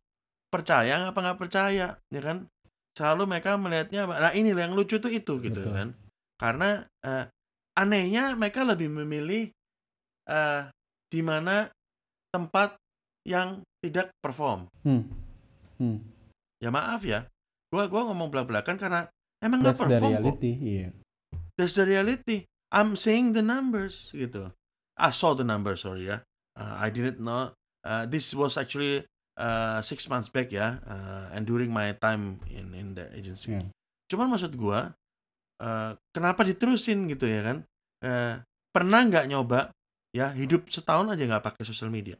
percaya 0.52 1.10
apa 1.10 1.18
nggak 1.18 1.40
percaya, 1.40 1.98
ya 2.10 2.20
kan? 2.22 2.46
Selalu 2.96 3.28
mereka 3.28 3.60
melihatnya, 3.60 4.08
nah 4.08 4.32
ini 4.32 4.56
yang 4.56 4.72
lucu 4.72 4.96
tuh 4.96 5.12
itu, 5.12 5.36
gitu 5.42 5.60
Betul. 5.60 5.72
kan? 5.74 5.88
Karena 6.40 6.68
eh, 7.04 7.24
anehnya 7.76 8.32
mereka 8.36 8.64
lebih 8.64 8.88
memilih 8.88 9.52
eh, 10.28 10.62
di 11.12 11.20
mana 11.20 11.68
tempat 12.32 12.76
yang 13.28 13.60
tidak 13.84 14.10
perform. 14.22 14.66
Hmm. 14.82 15.04
Hmm. 15.76 16.00
ya 16.56 16.72
maaf 16.72 17.04
ya 17.04 17.28
gua 17.68 17.84
gua 17.84 18.08
ngomong 18.08 18.32
belak 18.32 18.48
belakan 18.48 18.80
karena 18.80 19.04
emang 19.44 19.60
nggak 19.60 19.76
the 19.76 19.82
perform 19.84 20.00
kok. 20.00 20.16
reality. 20.24 20.52
Iya. 20.56 20.88
that's 21.52 21.76
the 21.76 21.84
reality 21.84 22.48
I'm 22.72 22.96
seeing 22.96 23.36
the 23.36 23.44
numbers 23.44 24.08
gitu 24.16 24.56
I 24.96 25.12
saw 25.12 25.36
the 25.36 25.44
numbers 25.44 25.84
sorry 25.84 26.08
ya 26.08 26.24
Uh, 26.56 26.72
I 26.80 26.88
didn't 26.88 27.20
know 27.20 27.52
uh, 27.84 28.08
this 28.08 28.32
was 28.32 28.56
actually 28.56 29.04
uh, 29.36 29.78
six 29.84 30.08
months 30.08 30.32
back 30.32 30.50
ya 30.50 30.80
uh, 30.82 31.32
and 31.32 31.44
during 31.44 31.70
my 31.70 31.92
time 31.96 32.40
in 32.48 32.72
in 32.72 32.96
the 32.96 33.06
agency. 33.14 33.56
Yeah. 33.56 33.68
cuman 34.06 34.30
maksud 34.30 34.54
gua 34.54 34.94
uh, 35.58 35.98
kenapa 36.14 36.46
diterusin 36.46 37.10
gitu 37.10 37.26
ya 37.26 37.40
kan? 37.42 37.56
Uh, 38.00 38.38
pernah 38.70 39.02
nggak 39.02 39.26
nyoba 39.26 39.72
ya 40.14 40.30
hidup 40.32 40.68
setahun 40.70 41.10
aja 41.12 41.22
nggak 41.26 41.44
pakai 41.44 41.64
sosial 41.66 41.92
media? 41.92 42.16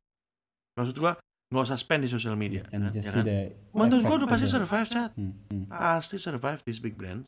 Maksud 0.76 0.96
gua 0.98 1.16
nggak 1.46 1.62
usah 1.62 1.78
spend 1.78 2.02
di 2.02 2.10
social 2.10 2.34
media 2.34 2.66
and 2.74 2.90
kan, 2.90 2.92
just 2.92 3.06
ya 3.06 3.22
kan? 3.22 3.24
menurut 3.70 4.02
effect 4.02 4.18
udah 4.18 4.28
pasti 4.28 4.46
survive 4.50 4.88
chat. 4.90 5.10
Hmm, 5.14 5.34
hmm. 5.46 5.70
pasti 5.70 6.16
survive 6.18 6.60
this 6.66 6.82
big 6.82 6.98
brand. 6.98 7.22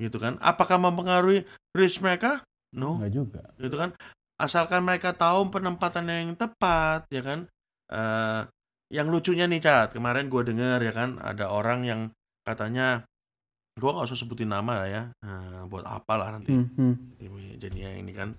Gitu 0.00 0.16
kan? 0.16 0.40
Apakah 0.40 0.80
mempengaruhi 0.80 1.44
reach 1.76 2.00
mereka? 2.00 2.40
No. 2.72 2.96
Nggak 2.98 3.12
juga. 3.12 3.42
Gitu 3.60 3.76
kan? 3.76 3.92
Asalkan 4.40 4.80
mereka 4.80 5.12
tahu 5.12 5.52
penempatan 5.52 6.08
yang 6.08 6.32
tepat 6.34 7.04
ya 7.12 7.20
kan? 7.20 7.44
Eh 7.92 8.42
yang 8.92 9.08
lucunya 9.08 9.48
nih 9.48 9.58
cat 9.58 9.88
kemarin 9.90 10.28
gue 10.28 10.42
denger 10.44 10.78
ya 10.78 10.92
kan 10.92 11.16
ada 11.18 11.48
orang 11.48 11.82
yang 11.82 12.00
katanya 12.44 13.08
gue 13.72 13.88
gak 13.88 14.04
usah 14.04 14.18
sebutin 14.18 14.52
nama 14.52 14.84
lah 14.84 14.88
ya 14.88 15.02
Eh, 15.18 15.62
buat 15.64 15.82
apa 15.82 16.12
lah 16.14 16.28
nanti 16.30 16.52
Hmm, 16.52 16.68
hmm. 16.70 16.94
ini 17.18 17.56
jadinya 17.56 17.90
ini 17.90 18.12
kan 18.12 18.36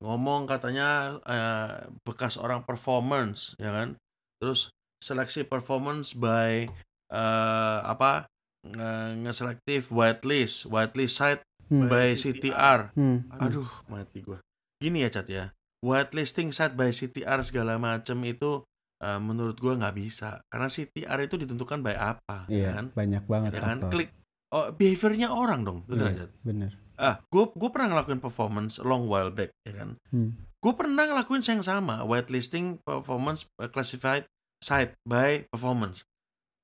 ngomong 0.00 0.48
katanya 0.48 1.20
eh, 1.22 1.72
bekas 2.02 2.34
orang 2.34 2.64
performance 2.64 3.52
ya 3.56 3.68
kan 3.68 3.94
terus 4.40 4.72
seleksi 4.98 5.44
performance 5.44 6.16
by 6.16 6.64
eh, 7.08 7.78
apa 7.84 8.24
nge- 8.64 9.20
ngeselektif 9.20 9.90
whitelist 9.90 10.64
whitelist 10.66 11.16
site 11.16 11.42
Hmm. 11.68 11.88
by 11.88 12.12
CTR 12.12 12.92
Hmm. 12.92 13.24
aduh 13.32 13.64
mati 13.86 14.20
gua 14.20 14.36
gini 14.76 15.00
ya 15.00 15.10
cat 15.10 15.24
ya 15.26 15.44
whitelisting 15.80 16.48
site 16.48 16.72
by 16.72 16.88
CTR 16.88 17.40
segala 17.40 17.76
macem 17.76 18.20
itu 18.22 18.60
eh, 19.02 19.18
menurut 19.18 19.56
gua 19.56 19.74
nggak 19.76 19.94
bisa 19.94 20.40
karena 20.46 20.66
CTR 20.66 21.18
itu 21.20 21.34
ditentukan 21.36 21.78
by 21.80 21.92
apa 21.92 22.46
ya 22.46 22.54
Iya, 22.54 22.70
kan 22.72 22.86
banyak 22.92 23.24
banget 23.26 23.50
ya 23.50 23.60
kan 23.60 23.78
faktor. 23.80 23.90
klik 23.92 24.10
oh, 24.48 24.66
behaviornya 24.70 25.28
orang 25.28 25.60
dong 25.62 25.78
bener 25.84 26.06
Iya, 26.08 26.26
bener. 26.40 26.70
ah 26.94 27.18
gue 27.24 27.44
gue 27.48 27.68
pernah 27.68 27.88
ngelakuin 27.90 28.18
performance 28.18 28.78
long 28.78 29.04
while 29.04 29.28
back 29.28 29.50
ya 29.62 29.74
kan 29.74 29.98
Hmm. 30.08 30.38
gue 30.56 30.72
pernah 30.72 31.02
ngelakuin 31.04 31.42
yang 31.42 31.60
sama 31.60 32.00
whitelisting 32.02 32.78
performance 32.80 33.50
uh, 33.56 33.66
classified 33.66 34.22
site 34.58 34.94
by 35.02 35.42
performance 35.48 36.06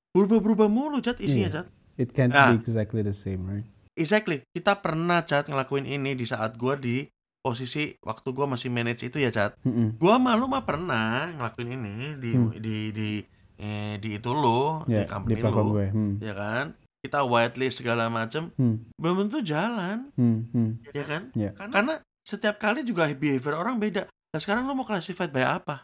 berubah-berubah 0.09 0.67
mulu 0.67 0.99
cat 0.99 1.19
isinya 1.19 1.51
cat 1.53 1.67
It 1.95 2.15
can't 2.15 2.31
Ah. 2.31 2.55
be 2.55 2.63
exactly 2.63 3.03
the 3.03 3.11
same, 3.11 3.43
right? 3.43 3.67
exactly 3.93 4.39
kita 4.49 4.79
pernah 4.79 5.19
cat 5.21 5.45
ngelakuin 5.45 5.83
ini 5.83 6.15
di 6.15 6.23
saat 6.23 6.55
gue 6.55 6.73
di 6.79 6.97
posisi 7.39 7.95
waktu 7.99 8.27
gue 8.27 8.45
masih 8.45 8.67
manage 8.67 9.03
itu 9.03 9.17
ya 9.17 9.29
cat 9.29 9.55
Mm-mm. 9.61 9.95
gue 9.95 10.15
malu 10.17 10.45
mah 10.45 10.61
pernah 10.61 11.31
ngelakuin 11.31 11.69
ini 11.71 11.95
di 12.15 12.31
Hmm. 12.31 12.51
di 12.53 12.77
di 12.91 13.09
eh, 13.55 13.95
di 13.95 14.09
itu 14.15 14.31
lo 14.31 14.83
di 14.83 14.93
Ya, 14.93 15.03
company 15.05 15.35
di 15.35 15.41
lo 15.41 15.51
gue. 15.69 15.87
Hmm. 15.87 16.13
ya 16.19 16.33
kan 16.33 16.65
kita 16.99 17.23
whitelist 17.23 17.79
segala 17.79 18.07
macem 18.07 18.51
Hmm. 18.53 18.83
belum 18.93 19.25
tentu 19.25 19.39
jalan 19.45 20.11
Hmm. 20.13 20.51
Hmm. 20.51 20.71
ya 20.89 21.03
kan 21.03 21.21
Ya. 21.31 21.55
karena 21.55 21.99
setiap 22.21 22.55
kali 22.57 22.83
juga 22.83 23.07
behavior 23.09 23.55
orang 23.55 23.77
beda 23.77 24.03
nah 24.29 24.37
sekarang 24.37 24.63
lo 24.63 24.73
mau 24.73 24.83
classified 24.83 25.31
by 25.31 25.41
apa 25.41 25.81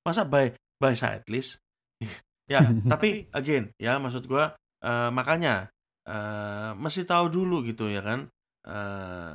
masa 0.00 0.22
by 0.22 0.48
by 0.78 0.94
site 0.94 1.26
list 1.26 1.58
ya 2.46 2.62
tapi 2.86 3.26
again 3.30 3.74
ya 3.76 3.98
maksud 3.98 4.22
gua 4.24 4.54
eh, 4.80 5.10
makanya 5.10 5.66
eh, 6.04 6.70
mesti 6.74 7.02
tahu 7.02 7.26
dulu 7.28 7.60
gitu 7.62 7.90
ya 7.90 8.00
kan 8.00 8.30
eh, 8.64 9.34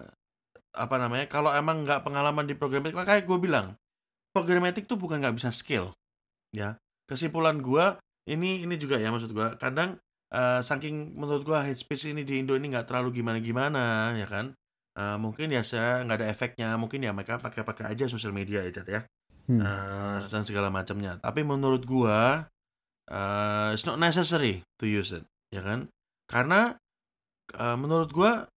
apa 0.72 0.96
namanya 0.96 1.28
kalau 1.28 1.52
emang 1.52 1.84
nggak 1.84 2.04
pengalaman 2.08 2.48
di 2.48 2.56
programmatic 2.56 2.96
makanya 2.96 3.24
gue 3.28 3.38
bilang 3.40 3.68
programmatic 4.32 4.88
tuh 4.88 4.96
bukan 4.96 5.20
nggak 5.20 5.36
bisa 5.36 5.52
skill 5.52 5.92
ya. 6.56 6.80
Kesimpulan 7.08 7.60
gua 7.60 8.00
ini 8.28 8.64
ini 8.64 8.76
juga 8.80 9.00
ya 9.00 9.12
maksud 9.12 9.36
gua 9.36 9.60
kadang 9.60 10.00
eh, 10.32 10.62
saking 10.64 11.16
menurut 11.16 11.44
gua 11.44 11.68
hate 11.68 11.80
speech 11.80 12.08
ini 12.08 12.24
di 12.24 12.40
Indo 12.40 12.56
ini 12.56 12.72
nggak 12.72 12.88
terlalu 12.88 13.24
gimana 13.24 13.40
gimana 13.44 14.16
ya 14.16 14.28
kan? 14.28 14.56
Eh, 14.96 15.18
mungkin 15.20 15.52
ya 15.52 15.64
saya 15.64 16.04
nggak 16.08 16.18
ada 16.24 16.28
efeknya 16.32 16.76
mungkin 16.80 17.04
ya 17.04 17.12
mereka 17.16 17.40
pakai 17.40 17.64
pakai 17.64 17.92
aja 17.92 18.08
sosial 18.08 18.36
media 18.36 18.64
ya 18.64 18.72
Cat, 18.72 18.88
ya. 18.88 19.02
Hmm. 19.52 19.60
Eh, 19.60 20.18
dan 20.24 20.44
segala 20.48 20.72
macamnya. 20.72 21.20
Tapi 21.20 21.44
menurut 21.44 21.84
gua 21.84 22.48
eh, 23.12 23.70
it's 23.76 23.84
not 23.88 24.00
necessary 24.00 24.64
to 24.80 24.88
use 24.88 25.12
it 25.12 25.28
ya 25.52 25.60
kan? 25.64 25.92
Karena 26.32 26.80
eh, 27.52 27.78
menurut 27.80 28.12
gua 28.16 28.48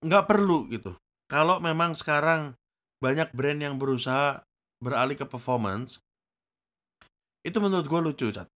nggak 0.00 0.24
perlu 0.28 0.68
gitu 0.72 0.96
kalau 1.30 1.62
memang 1.62 1.94
sekarang 1.94 2.58
banyak 2.98 3.30
brand 3.30 3.62
yang 3.62 3.78
berusaha 3.78 4.42
beralih 4.82 5.14
ke 5.14 5.24
performance 5.24 6.02
itu 7.40 7.56
menurut 7.56 7.86
gua 7.86 8.02
lucu 8.02 8.28
cat 8.28 8.50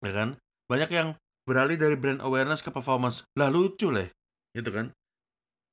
ya 0.00 0.10
kan? 0.10 0.28
Banyak 0.66 0.90
yang 0.90 1.08
beralih 1.44 1.76
dari 1.76 1.94
brand 1.94 2.22
awareness 2.24 2.64
ke 2.64 2.72
performance. 2.72 3.22
Lah 3.36 3.52
lucu 3.52 3.92
leh 3.92 4.08
gitu 4.56 4.70
kan? 4.72 4.90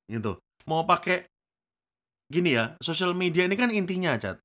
Gitu. 0.06 0.36
Mau 0.68 0.84
pakai 0.84 1.24
gini 2.28 2.52
ya 2.52 2.76
social 2.84 3.16
media 3.16 3.48
ini 3.48 3.56
kan 3.56 3.72
intinya 3.72 4.12
cat 4.20 4.36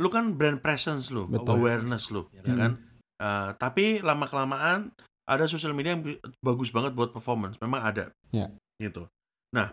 lu 0.00 0.08
kan 0.08 0.32
brand 0.32 0.60
presence 0.64 1.12
lu 1.12 1.28
Betul. 1.28 1.60
awareness 1.60 2.08
lu 2.08 2.24
ya 2.32 2.40
Hmm. 2.44 2.56
kan? 2.56 2.72
Eh, 3.16 3.50
tapi 3.56 3.84
lama 4.00 4.24
kelamaan 4.24 4.92
ada 5.28 5.44
social 5.44 5.72
media 5.72 5.96
yang 5.96 6.04
bagus 6.38 6.68
banget 6.70 6.94
buat 6.94 7.10
performance. 7.10 7.58
Memang 7.60 7.82
ada. 7.82 8.04
Ya. 8.32 8.48
gitu. 8.76 9.08
Nah 9.56 9.72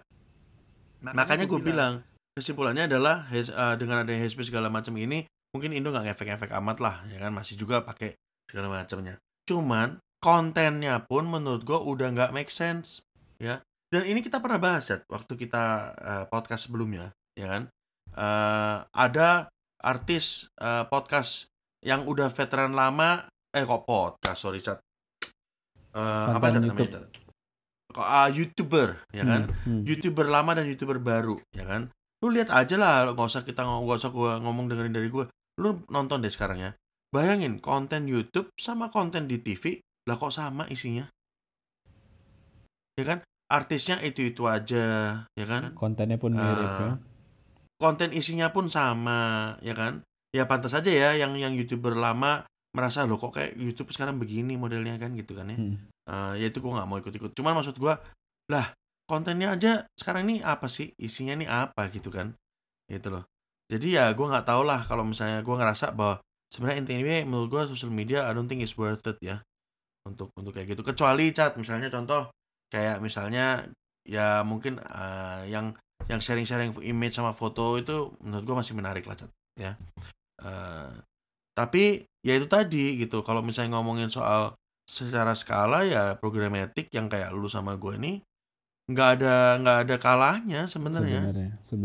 makanya 1.11 1.45
gue 1.45 1.59
bilang. 1.59 1.93
kesimpulannya 2.33 2.89
adalah 2.89 3.29
eh, 3.29 3.45
dengan 3.77 4.01
ada 4.01 4.09
HSP 4.09 4.49
segala 4.49 4.65
macam 4.65 4.97
ini 4.97 5.21
mungkin 5.53 5.69
Indo 5.69 5.93
nggak 5.93 6.09
ngefek-ngefek 6.09 6.49
amat 6.57 6.77
lah 6.81 6.95
ya 7.11 7.21
kan? 7.21 7.29
Masih 7.29 7.59
juga 7.59 7.85
pakai 7.85 8.17
segala 8.49 8.71
macamnya. 8.71 9.21
Cuman 9.45 10.01
kontennya 10.23 11.03
pun 11.05 11.29
menurut 11.29 11.61
gue 11.61 11.77
udah 11.77 12.09
nggak 12.15 12.31
make 12.33 12.49
sense 12.49 13.05
ya. 13.37 13.61
Dan 13.93 14.09
ini 14.09 14.25
kita 14.25 14.41
pernah 14.41 14.57
bahas 14.57 14.89
ya 14.89 14.97
waktu 15.05 15.37
kita 15.37 15.63
eh, 16.01 16.25
podcast 16.31 16.71
sebelumnya 16.71 17.13
ya 17.37 17.45
kan? 17.45 17.63
Eh, 18.17 18.77
ada 18.89 19.53
artis 19.83 20.49
eh, 20.57 20.85
podcast 20.89 21.51
yang 21.85 22.07
udah 22.09 22.33
veteran 22.33 22.73
lama 22.73 23.29
eh 23.53 23.61
kok 23.61 23.85
podcast? 23.85 24.39
Sorry 24.41 24.57
chat. 24.57 24.81
Eh, 25.93 26.29
apa 26.33 26.49
Chat 26.49 26.65
namanya 26.65 27.21
Ah, 27.95 28.27
youtuber 28.27 28.97
ya 29.11 29.21
kan 29.21 29.45
Hmm. 29.63 29.79
Hmm. 29.79 29.81
youtuber 29.83 30.25
lama 30.25 30.53
dan 30.53 30.65
youtuber 30.65 30.97
baru 30.97 31.37
ya 31.51 31.63
kan 31.63 31.93
lu 32.19 32.31
lihat 32.31 32.49
aja 32.49 32.75
lah 32.75 33.05
nggak 33.05 33.27
usah 33.27 33.43
kita 33.43 33.61
nggak 33.61 33.99
usah 33.99 34.09
gua 34.09 34.39
ngomong 34.39 34.67
dengerin 34.67 34.91
dari 34.91 35.07
gua 35.07 35.27
lu 35.59 35.83
nonton 35.87 36.23
deh 36.23 36.31
sekarang 36.31 36.57
ya 36.57 36.71
bayangin 37.11 37.59
konten 37.59 38.07
YouTube 38.07 38.49
sama 38.55 38.87
konten 38.87 39.27
di 39.27 39.37
TV 39.37 39.77
lah 40.03 40.15
kok 40.15 40.31
sama 40.31 40.65
isinya 40.67 41.05
ya 42.93 43.03
kan 43.03 43.19
artisnya 43.47 44.01
itu 44.01 44.25
itu 44.25 44.45
aja 44.45 44.85
ya 45.27 45.45
kan 45.45 45.73
Kontennya 45.73 46.17
pun 46.17 46.33
mirip 46.33 46.65
Ah. 46.65 46.79
ya. 46.79 46.91
konten 47.77 48.09
isinya 48.11 48.49
pun 48.49 48.65
sama 48.67 49.53
ya 49.59 49.73
kan 49.73 50.01
ya 50.31 50.47
pantas 50.47 50.73
aja 50.73 50.89
ya 50.89 51.13
yang 51.13 51.35
yang 51.35 51.53
youtuber 51.53 51.93
lama 51.93 52.47
merasa 52.73 53.05
loh 53.05 53.21
kok 53.21 53.37
kayak 53.37 53.53
YouTube 53.53 53.93
sekarang 53.93 54.17
begini 54.17 54.57
modelnya 54.57 54.97
kan 54.97 55.13
gitu 55.13 55.37
kan 55.37 55.53
ya. 55.53 55.57
Hmm. 55.57 55.77
Eh, 56.09 56.33
ya 56.43 56.45
itu 56.49 56.59
gue 56.59 56.71
nggak 56.73 56.89
mau 56.89 56.97
ikut-ikut. 56.99 57.31
Cuman 57.37 57.53
maksud 57.61 57.77
gue 57.77 57.93
lah 58.49 58.65
kontennya 59.05 59.53
aja 59.53 59.85
sekarang 59.93 60.27
ini 60.27 60.35
apa 60.41 60.65
sih? 60.65 60.91
Isinya 60.97 61.37
ini 61.37 61.45
apa? 61.45 61.87
Gitu 61.93 62.09
kan. 62.09 62.33
Gitu 62.89 63.13
loh. 63.13 63.23
Jadi 63.69 63.95
ya 63.95 64.11
gue 64.11 64.25
nggak 64.25 64.49
tahu 64.49 64.65
lah 64.65 64.83
kalau 64.83 65.05
misalnya 65.05 65.45
gue 65.45 65.55
ngerasa 65.55 65.93
bahwa 65.93 66.19
sebenarnya 66.49 66.83
intinya 66.83 67.25
menurut 67.29 67.49
gue 67.49 67.61
social 67.77 67.93
media 67.93 68.25
I 68.27 68.33
don't 68.33 68.49
think 68.49 68.65
is 68.65 68.73
worth 68.73 69.05
it 69.05 69.21
ya. 69.21 69.39
Untuk 70.09 70.33
untuk 70.35 70.51
kayak 70.51 70.73
gitu. 70.73 70.81
Kecuali 70.81 71.29
cat 71.31 71.55
misalnya 71.55 71.93
contoh 71.93 72.33
kayak 72.73 72.99
misalnya 72.99 73.69
ya 74.03 74.41
mungkin 74.41 74.81
eh, 74.81 75.47
yang 75.53 75.77
yang 76.11 76.19
sharing-sharing 76.19 76.75
image 76.83 77.15
sama 77.15 77.31
foto 77.31 77.79
itu 77.79 78.11
menurut 78.19 78.43
gue 78.43 78.55
masih 78.65 78.73
menarik 78.75 79.05
lah 79.05 79.15
cat 79.15 79.31
ya. 79.55 79.77
Eh, 80.41 80.91
tapi 81.53 82.03
ya 82.23 82.33
itu 82.39 82.47
tadi 82.47 82.97
gitu 83.03 83.19
kalau 83.21 83.43
misalnya 83.43 83.75
ngomongin 83.77 84.07
soal 84.07 84.55
secara 84.83 85.35
skala 85.35 85.83
ya 85.87 86.15
programmatic 86.19 86.91
yang 86.91 87.07
kayak 87.07 87.31
lu 87.35 87.47
sama 87.47 87.75
gue 87.75 87.95
nih 87.99 88.17
nggak 88.91 89.09
ada 89.19 89.35
nggak 89.63 89.77
ada 89.87 89.95
kalahnya 89.95 90.61
sebenarnya 90.67 91.31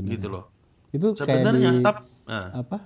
gitu 0.06 0.26
loh 0.30 0.50
Itu 0.90 1.14
kayak 1.14 1.46
sebenarnya 1.46 1.70
di 1.78 1.84
tap 1.84 1.96
nah, 2.26 2.48
apa? 2.54 2.78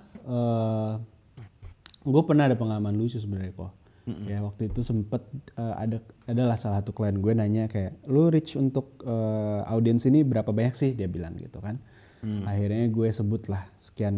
gue 2.02 2.22
pernah 2.26 2.44
ada 2.50 2.58
pengalaman 2.58 2.94
lucu 2.98 3.18
sebenarnya 3.18 3.54
kok. 3.54 3.72
Mm-mm. 4.02 4.26
Ya 4.26 4.42
waktu 4.42 4.66
itu 4.66 4.82
sempet 4.82 5.22
eh, 5.54 5.74
ada 5.78 6.02
adalah 6.26 6.58
salah 6.58 6.82
satu 6.82 6.90
klien 6.90 7.14
gue 7.22 7.32
nanya 7.38 7.70
kayak 7.70 8.02
lu 8.10 8.26
reach 8.34 8.58
untuk 8.58 8.98
eh, 9.06 9.60
audiens 9.70 10.02
ini 10.10 10.26
berapa 10.26 10.50
banyak 10.50 10.74
sih 10.74 10.90
dia 10.98 11.06
bilang 11.06 11.38
gitu 11.38 11.62
kan. 11.62 11.78
Hmm. 12.22 12.42
Akhirnya 12.46 12.90
gue 12.90 13.08
sebut 13.14 13.46
lah 13.46 13.62
sekian 13.78 14.14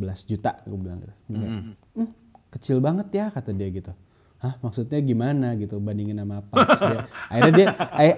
belas 0.00 0.28
juta 0.28 0.60
gue 0.68 0.76
bilang 0.76 1.00
gitu. 1.00 1.14
Mm-mm. 1.32 1.72
"Hmm, 1.96 2.10
kecil 2.52 2.78
banget 2.84 3.08
ya 3.10 3.26
kata 3.32 3.50
dia 3.56 3.72
gitu. 3.72 3.92
Hah 4.42 4.58
maksudnya 4.58 4.98
gimana 5.00 5.54
gitu 5.56 5.78
bandingin 5.78 6.18
sama 6.18 6.42
apa? 6.42 6.54
Terus 6.66 6.80
dia, 6.82 6.98
akhirnya 7.30 7.52
dia 7.54 7.66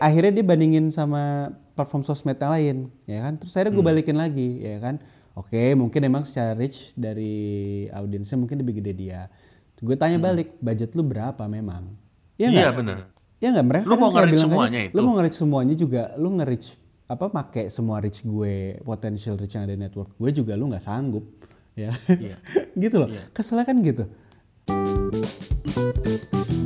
akhirnya 0.01 0.33
dia 0.41 0.45
bandingin 0.45 0.87
sama 0.91 1.53
platform 1.77 2.03
sosmed 2.03 2.37
yang 2.37 2.53
lain 2.53 2.77
ya 3.07 3.19
kan. 3.23 3.33
Terus 3.39 3.53
akhirnya 3.55 3.73
gue 3.77 3.85
balikin 3.85 4.17
lagi 4.19 4.49
ya 4.65 4.77
kan. 4.83 4.99
Oke 5.39 5.75
mungkin 5.79 6.01
emang 6.03 6.27
secara 6.27 6.57
reach 6.59 6.97
dari 6.99 7.87
audiensnya 7.93 8.41
mungkin 8.41 8.59
lebih 8.59 8.83
gede 8.83 8.93
dia. 8.97 9.31
Gue 9.79 10.01
tanya 10.01 10.17
balik 10.17 10.57
budget 10.65 10.97
lu 10.97 11.05
berapa 11.05 11.45
memang? 11.45 11.93
Ya 12.41 12.51
iya 12.51 12.75
bener 12.75 13.15
Ya 13.45 13.53
nggak 13.53 13.67
mereka 13.69 13.85
Lu 13.85 13.95
kan 13.95 14.01
mau 14.01 14.11
nge-reach 14.17 14.41
aja, 14.41 14.45
semuanya 14.49 14.81
itu? 14.89 14.95
Lu 14.97 15.01
mau 15.05 15.15
nge-reach 15.21 15.37
semuanya 15.37 15.75
juga, 15.77 16.03
lu 16.17 16.29
nge-reach 16.41 16.67
apa 17.05 17.29
pakai 17.29 17.69
semua 17.69 18.01
reach 18.01 18.25
gue, 18.25 18.81
potential 18.81 19.37
reach 19.37 19.53
yang 19.53 19.69
ada 19.69 19.77
di 19.77 19.81
network 19.85 20.17
gue 20.17 20.31
juga 20.33 20.57
lu 20.57 20.73
nggak 20.73 20.81
sanggup 20.81 21.25
ya. 21.77 21.93
Iya. 22.09 22.41
gitu 22.89 22.97
loh. 22.97 23.13
Iya. 23.13 23.29
Keselnya 23.37 23.69
kan 23.69 23.77
gitu. 23.85 24.09
Música 24.67 26.64